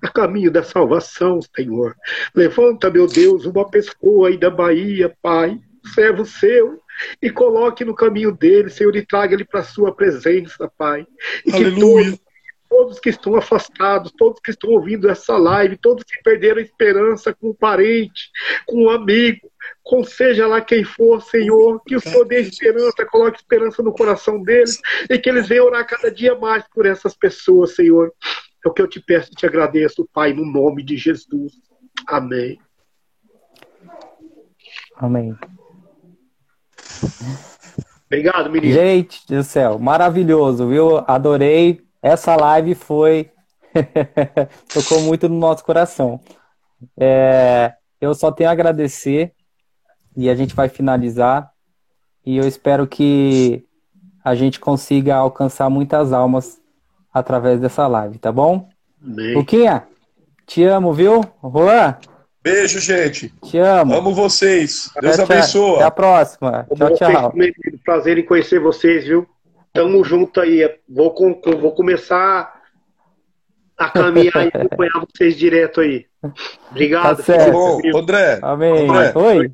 a 0.02 0.10
caminho 0.10 0.52
da 0.52 0.64
salvação, 0.64 1.40
Senhor. 1.56 1.96
Levanta, 2.34 2.90
meu 2.90 3.08
Deus, 3.08 3.46
uma 3.46 3.70
pessoa 3.70 4.30
aí 4.30 4.38
da 4.38 4.50
Bahia, 4.50 5.16
Pai, 5.22 5.60
servo 5.94 6.26
seu, 6.26 6.82
e 7.22 7.30
coloque 7.30 7.86
no 7.86 7.94
caminho 7.94 8.32
dele, 8.32 8.70
Senhor, 8.70 8.96
e 8.96 9.06
traga 9.06 9.36
ele 9.36 9.46
para 9.46 9.60
a 9.60 9.64
sua 9.64 9.94
presença, 9.94 10.72
Pai. 10.78 11.06
E 11.46 11.52
Aleluia. 11.52 11.72
que 11.74 12.10
todos 12.10 12.26
todos 12.76 13.00
que 13.00 13.10
estão 13.10 13.36
afastados, 13.36 14.12
todos 14.12 14.40
que 14.42 14.52
estão 14.52 14.72
ouvindo 14.72 15.10
essa 15.10 15.38
live, 15.38 15.78
todos 15.78 16.04
que 16.04 16.22
perderam 16.22 16.60
a 16.60 16.64
esperança 16.64 17.34
com 17.34 17.52
um 17.52 17.54
parente, 17.54 18.30
com 18.66 18.86
um 18.86 18.90
amigo, 18.90 19.50
com 19.86 20.04
seja 20.04 20.48
lá 20.48 20.62
quem 20.62 20.84
for, 20.84 21.22
Senhor, 21.22 21.80
que 21.86 21.96
o 21.96 22.02
Senhor 22.02 22.26
dê 22.26 22.42
esperança, 22.42 23.06
coloque 23.06 23.38
esperança 23.38 23.84
no 23.84 23.94
coração 23.94 24.42
deles 24.42 24.82
e 25.08 25.20
que 25.20 25.30
eles 25.30 25.48
venham 25.48 25.68
orar 25.68 25.86
cada 25.88 26.12
dia 26.12 26.34
mais 26.34 26.66
por 26.74 26.88
essas 26.88 27.16
pessoas, 27.16 27.76
Senhor. 27.76 28.12
É 28.66 28.68
o 28.68 28.74
que 28.74 28.82
eu 28.82 28.88
te 28.88 29.00
peço 29.00 29.32
e 29.32 29.36
te 29.36 29.46
agradeço, 29.46 30.10
Pai, 30.12 30.34
no 30.34 30.44
nome 30.44 30.84
de 30.84 30.98
Jesus. 30.98 31.54
Amém. 32.08 32.60
Amém. 34.96 35.38
Obrigado, 38.08 38.50
menino. 38.50 38.74
Gente 38.74 39.22
do 39.28 39.44
céu, 39.44 39.78
maravilhoso, 39.78 40.68
viu? 40.68 40.98
Adorei. 41.08 41.86
Essa 42.02 42.36
live 42.36 42.74
foi. 42.74 43.30
tocou 44.74 45.02
muito 45.02 45.30
no 45.30 45.38
nosso 45.38 45.64
coração. 45.64 46.20
É... 46.98 47.76
Eu 48.02 48.16
só 48.16 48.32
tenho 48.32 48.50
a 48.50 48.54
agradecer 48.54 49.32
e 50.16 50.30
a 50.30 50.36
gente 50.36 50.56
vai 50.56 50.70
finalizar. 50.70 51.52
E 52.26 52.38
eu 52.38 52.48
espero 52.48 52.88
que 52.88 53.64
a 54.24 54.34
gente 54.34 54.60
consiga 54.60 55.16
alcançar 55.16 55.70
muitas 55.70 56.12
almas 56.12 56.60
através 57.14 57.60
dessa 57.60 57.88
live, 57.88 58.18
tá 58.18 58.32
bom? 58.32 58.68
Amém. 59.04 59.36
Luquinha, 59.36 59.88
te 60.46 60.64
amo, 60.64 60.94
viu? 60.94 61.24
Juan? 61.44 61.96
Beijo, 62.42 62.80
gente. 62.80 63.34
Te 63.44 63.58
amo. 63.58 63.96
Amo 63.96 64.14
vocês. 64.14 64.92
Deus 65.02 65.20
até, 65.20 65.34
abençoe. 65.34 65.76
Até 65.76 65.84
a 65.84 65.92
próxima. 65.92 66.68
Tchau, 66.76 66.94
tchau. 66.94 67.34
Prazer 67.84 68.18
em 68.18 68.26
conhecer 68.26 68.60
vocês, 68.60 69.06
viu? 69.06 69.28
Tamo 69.74 70.04
junto 70.04 70.40
aí. 70.40 70.70
Vou, 70.88 71.12
com, 71.12 71.40
vou 71.60 71.72
começar 71.72 72.62
a 73.78 73.90
caminhar 73.90 74.46
e 74.46 74.48
acompanhar 74.54 75.06
vocês 75.12 75.36
direto 75.36 75.82
aí. 75.82 76.06
Obrigado. 76.70 77.18
Tá 77.18 77.24
certo. 77.24 77.52
Bom, 77.52 77.82
André. 77.96 78.40
Amém. 78.42 78.90
André, 78.90 79.12
Oi. 79.16 79.52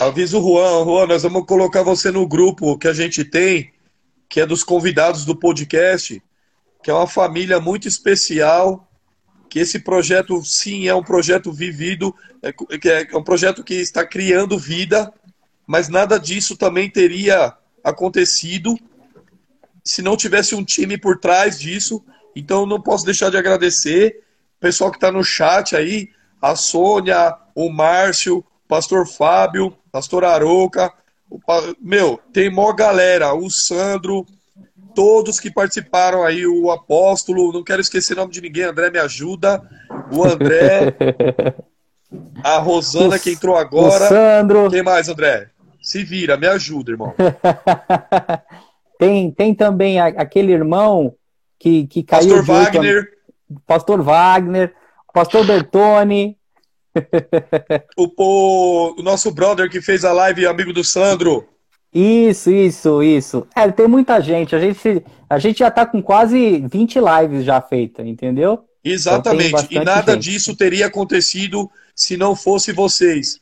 Avisa 0.00 0.38
o 0.38 0.42
Juan. 0.42 0.82
Juan, 0.82 1.06
nós 1.08 1.24
vamos 1.24 1.44
colocar 1.44 1.82
você 1.82 2.10
no 2.10 2.26
grupo 2.26 2.78
que 2.78 2.88
a 2.88 2.92
gente 2.94 3.22
tem, 3.22 3.70
que 4.30 4.40
é 4.40 4.46
dos 4.46 4.64
convidados 4.64 5.26
do 5.26 5.36
podcast, 5.36 6.22
que 6.82 6.90
é 6.90 6.94
uma 6.94 7.06
família 7.06 7.60
muito 7.60 7.86
especial 7.86 8.88
que 9.50 9.58
esse 9.58 9.78
projeto, 9.80 10.42
sim, 10.42 10.88
é 10.88 10.94
um 10.94 11.02
projeto 11.02 11.52
vivido, 11.52 12.14
é, 12.42 12.54
é 13.12 13.16
um 13.16 13.22
projeto 13.22 13.62
que 13.62 13.74
está 13.74 14.06
criando 14.06 14.58
vida, 14.58 15.12
mas 15.66 15.90
nada 15.90 16.18
disso 16.18 16.56
também 16.56 16.88
teria 16.88 17.52
acontecido 17.84 18.74
se 19.84 20.00
não 20.00 20.16
tivesse 20.16 20.54
um 20.54 20.64
time 20.64 20.96
por 20.96 21.18
trás 21.18 21.60
disso. 21.60 22.02
Então, 22.34 22.64
não 22.64 22.80
posso 22.80 23.04
deixar 23.04 23.28
de 23.28 23.36
agradecer 23.36 24.22
o 24.56 24.60
pessoal 24.60 24.90
que 24.90 24.96
está 24.96 25.12
no 25.12 25.22
chat 25.22 25.76
aí, 25.76 26.08
a 26.40 26.56
Sônia, 26.56 27.36
o 27.54 27.68
Márcio, 27.68 28.38
o 28.38 28.44
Pastor 28.66 29.06
Fábio, 29.06 29.76
Pastor 29.92 30.24
Aroca, 30.24 30.92
meu, 31.80 32.20
tem 32.32 32.50
mó 32.50 32.72
galera, 32.72 33.34
o 33.34 33.50
Sandro, 33.50 34.26
todos 34.94 35.38
que 35.38 35.50
participaram 35.50 36.24
aí, 36.24 36.46
o 36.46 36.70
Apóstolo, 36.70 37.52
não 37.52 37.62
quero 37.62 37.80
esquecer 37.80 38.14
o 38.14 38.16
nome 38.16 38.32
de 38.32 38.40
ninguém, 38.40 38.64
André 38.64 38.90
me 38.90 38.98
ajuda, 38.98 39.62
o 40.12 40.24
André, 40.24 40.94
a 42.42 42.58
Rosana 42.58 43.18
que 43.18 43.30
entrou 43.30 43.56
agora. 43.56 44.04
O 44.04 44.08
Sandro. 44.08 44.70
Quem 44.70 44.82
mais, 44.82 45.08
André? 45.08 45.48
Se 45.80 46.04
vira, 46.04 46.36
me 46.36 46.46
ajuda, 46.46 46.90
irmão. 46.90 47.14
tem, 48.98 49.30
tem 49.30 49.54
também 49.54 50.00
aquele 50.00 50.52
irmão 50.52 51.14
que, 51.58 51.86
que 51.86 52.02
caiu. 52.02 52.36
Pastor 52.36 52.44
Wagner. 52.44 53.08
Pastor 53.66 54.02
Wagner, 54.02 54.74
Pastor 55.12 55.46
Bertone. 55.46 56.36
O, 57.96 58.10
o, 58.16 59.00
o 59.00 59.02
nosso 59.02 59.30
brother 59.30 59.70
que 59.70 59.80
fez 59.80 60.04
a 60.04 60.12
live, 60.12 60.46
amigo 60.46 60.72
do 60.72 60.84
Sandro. 60.84 61.46
Isso, 61.92 62.50
isso, 62.50 63.02
isso. 63.02 63.46
É, 63.54 63.70
tem 63.70 63.88
muita 63.88 64.20
gente. 64.20 64.54
A 64.54 64.60
gente, 64.60 65.04
a 65.28 65.38
gente 65.38 65.58
já 65.58 65.70
tá 65.70 65.84
com 65.84 66.02
quase 66.02 66.64
20 66.70 66.98
lives 67.00 67.44
já 67.44 67.60
feitas, 67.60 68.06
entendeu? 68.06 68.64
Exatamente. 68.82 69.66
Então, 69.70 69.82
e 69.82 69.84
nada 69.84 70.12
gente. 70.12 70.22
disso 70.22 70.56
teria 70.56 70.86
acontecido 70.86 71.70
se 71.94 72.16
não 72.16 72.36
fosse 72.36 72.72
vocês. 72.72 73.40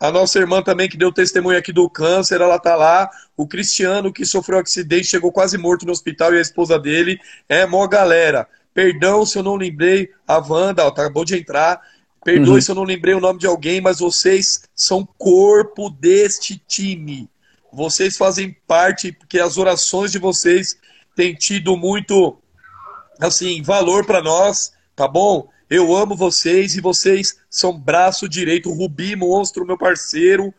A 0.00 0.10
nossa 0.10 0.38
irmã 0.38 0.62
também 0.62 0.88
que 0.88 0.96
deu 0.96 1.12
testemunho 1.12 1.56
aqui 1.56 1.72
do 1.72 1.88
câncer, 1.88 2.40
ela 2.40 2.58
tá 2.58 2.74
lá. 2.74 3.08
O 3.36 3.46
Cristiano 3.46 4.12
que 4.12 4.24
sofreu 4.24 4.58
um 4.58 4.62
acidente, 4.62 5.06
chegou 5.06 5.30
quase 5.30 5.56
morto 5.56 5.86
no 5.86 5.92
hospital 5.92 6.34
e 6.34 6.38
a 6.38 6.40
esposa 6.40 6.78
dele. 6.78 7.20
É 7.48 7.66
mó 7.66 7.86
galera. 7.86 8.48
Perdão 8.74 9.24
se 9.26 9.38
eu 9.38 9.42
não 9.42 9.54
lembrei 9.54 10.10
a 10.26 10.38
Wanda, 10.38 10.84
ó, 10.84 10.88
acabou 10.88 11.24
de 11.24 11.36
entrar. 11.36 11.80
Perdoe 12.24 12.54
uhum. 12.54 12.60
se 12.60 12.70
eu 12.70 12.74
não 12.74 12.84
lembrei 12.84 13.14
o 13.14 13.20
nome 13.20 13.38
de 13.38 13.46
alguém, 13.46 13.80
mas 13.80 13.98
vocês 13.98 14.62
são 14.74 15.06
corpo 15.18 15.90
deste 15.90 16.56
time. 16.68 17.28
Vocês 17.72 18.16
fazem 18.16 18.56
parte, 18.66 19.10
porque 19.12 19.40
as 19.40 19.58
orações 19.58 20.12
de 20.12 20.18
vocês 20.18 20.76
têm 21.16 21.34
tido 21.34 21.76
muito, 21.76 22.38
assim, 23.20 23.62
valor 23.62 24.06
para 24.06 24.22
nós, 24.22 24.72
tá 24.94 25.08
bom? 25.08 25.48
Eu 25.68 25.96
amo 25.96 26.14
vocês 26.14 26.76
e 26.76 26.80
vocês 26.80 27.38
são 27.48 27.76
braço 27.76 28.28
direito. 28.28 28.70
Rubi, 28.70 29.16
monstro, 29.16 29.66
meu 29.66 29.78
parceiro. 29.78 30.52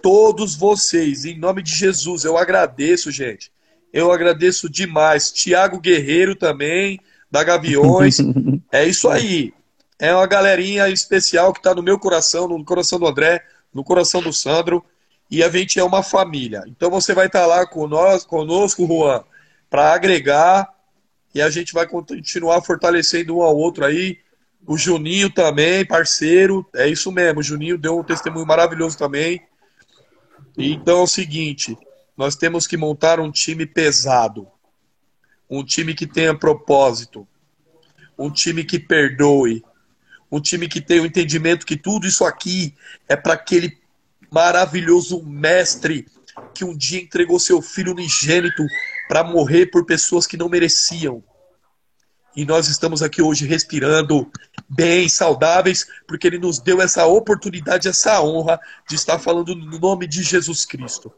Todos 0.00 0.54
vocês, 0.54 1.24
em 1.24 1.36
nome 1.36 1.62
de 1.62 1.74
Jesus, 1.74 2.24
eu 2.24 2.38
agradeço, 2.38 3.10
gente. 3.10 3.50
Eu 3.92 4.12
agradeço 4.12 4.70
demais. 4.70 5.32
Tiago 5.32 5.80
Guerreiro 5.80 6.36
também, 6.36 7.00
da 7.30 7.42
Gaviões. 7.42 8.18
é 8.70 8.86
isso 8.86 9.08
aí. 9.08 9.52
É 9.98 10.14
uma 10.14 10.26
galerinha 10.26 10.88
especial 10.88 11.52
que 11.52 11.60
está 11.60 11.74
no 11.74 11.82
meu 11.82 11.98
coração, 11.98 12.48
no 12.48 12.64
coração 12.64 12.98
do 12.98 13.06
André, 13.06 13.44
no 13.72 13.84
coração 13.84 14.22
do 14.22 14.32
Sandro 14.32 14.84
e 15.30 15.42
a 15.42 15.48
gente 15.48 15.78
é 15.78 15.84
uma 15.84 16.02
família. 16.02 16.62
Então 16.66 16.90
você 16.90 17.14
vai 17.14 17.26
estar 17.26 17.46
lá 17.46 17.66
com 17.66 17.86
nós, 17.88 18.24
conosco, 18.24 18.86
Juan, 18.86 19.24
para 19.70 19.92
agregar 19.92 20.68
e 21.34 21.42
a 21.42 21.50
gente 21.50 21.72
vai 21.72 21.86
continuar 21.86 22.62
fortalecendo 22.62 23.36
um 23.36 23.42
ao 23.42 23.56
outro 23.56 23.84
aí. 23.84 24.18
O 24.66 24.78
Juninho 24.78 25.30
também, 25.30 25.84
parceiro, 25.84 26.66
é 26.74 26.88
isso 26.88 27.10
mesmo. 27.12 27.40
O 27.40 27.42
Juninho 27.42 27.76
deu 27.76 27.98
um 27.98 28.04
testemunho 28.04 28.46
maravilhoso 28.46 28.96
também. 28.96 29.42
Então 30.56 31.00
é 31.00 31.02
o 31.02 31.06
seguinte: 31.06 31.76
nós 32.16 32.36
temos 32.36 32.66
que 32.66 32.76
montar 32.76 33.20
um 33.20 33.30
time 33.30 33.66
pesado. 33.66 34.48
um 35.48 35.64
time 35.64 35.94
que 35.94 36.06
tenha 36.06 36.36
propósito, 36.36 37.26
um 38.18 38.30
time 38.30 38.64
que 38.64 38.78
perdoe, 38.78 39.62
um 40.34 40.40
time 40.40 40.66
que 40.66 40.80
tenha 40.80 41.00
o 41.00 41.06
entendimento 41.06 41.64
que 41.64 41.76
tudo 41.76 42.08
isso 42.08 42.24
aqui 42.24 42.74
é 43.08 43.14
para 43.14 43.34
aquele 43.34 43.78
maravilhoso 44.32 45.22
mestre 45.22 46.08
que 46.52 46.64
um 46.64 46.76
dia 46.76 47.00
entregou 47.00 47.38
seu 47.38 47.62
filho 47.62 47.92
unigênito 47.92 48.66
para 49.06 49.22
morrer 49.22 49.66
por 49.66 49.86
pessoas 49.86 50.26
que 50.26 50.36
não 50.36 50.48
mereciam. 50.48 51.22
E 52.34 52.44
nós 52.44 52.66
estamos 52.66 53.00
aqui 53.00 53.22
hoje 53.22 53.46
respirando 53.46 54.28
bem, 54.68 55.08
saudáveis, 55.08 55.86
porque 56.08 56.26
ele 56.26 56.40
nos 56.40 56.58
deu 56.58 56.82
essa 56.82 57.06
oportunidade, 57.06 57.86
essa 57.86 58.20
honra 58.20 58.58
de 58.88 58.96
estar 58.96 59.20
falando 59.20 59.54
no 59.54 59.78
nome 59.78 60.08
de 60.08 60.20
Jesus 60.24 60.64
Cristo. 60.66 61.12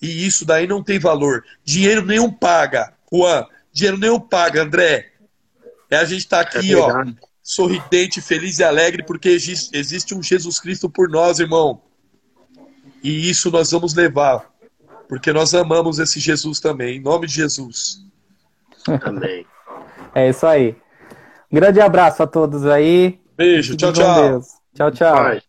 E 0.00 0.26
isso 0.26 0.44
daí 0.44 0.66
não 0.66 0.84
tem 0.84 0.98
valor. 0.98 1.42
Dinheiro 1.64 2.04
nenhum 2.04 2.30
paga. 2.30 2.92
Juan, 3.10 3.46
dinheiro 3.72 3.96
nenhum 3.96 4.20
paga, 4.20 4.62
André. 4.62 5.10
É 5.88 5.96
a 5.96 6.04
gente 6.04 6.18
estar 6.18 6.44
tá 6.44 6.58
aqui, 6.58 6.74
é 6.74 6.76
ó, 6.76 7.02
sorridente, 7.48 8.20
feliz 8.20 8.58
e 8.58 8.64
alegre, 8.64 9.02
porque 9.02 9.30
existe 9.30 10.14
um 10.14 10.22
Jesus 10.22 10.60
Cristo 10.60 10.90
por 10.90 11.08
nós, 11.08 11.38
irmão. 11.38 11.80
E 13.02 13.30
isso 13.30 13.50
nós 13.50 13.70
vamos 13.70 13.94
levar, 13.94 14.52
porque 15.08 15.32
nós 15.32 15.54
amamos 15.54 15.98
esse 15.98 16.20
Jesus 16.20 16.60
também, 16.60 16.98
em 16.98 17.00
nome 17.00 17.26
de 17.26 17.32
Jesus. 17.32 18.04
Amém. 19.00 19.46
É 20.14 20.28
isso 20.28 20.46
aí. 20.46 20.76
Um 21.50 21.56
grande 21.56 21.80
abraço 21.80 22.22
a 22.22 22.26
todos 22.26 22.66
aí. 22.66 23.18
Beijo, 23.34 23.74
tchau, 23.78 23.94
tchau. 23.94 24.42
Tchau, 24.74 24.90
tchau. 24.90 25.47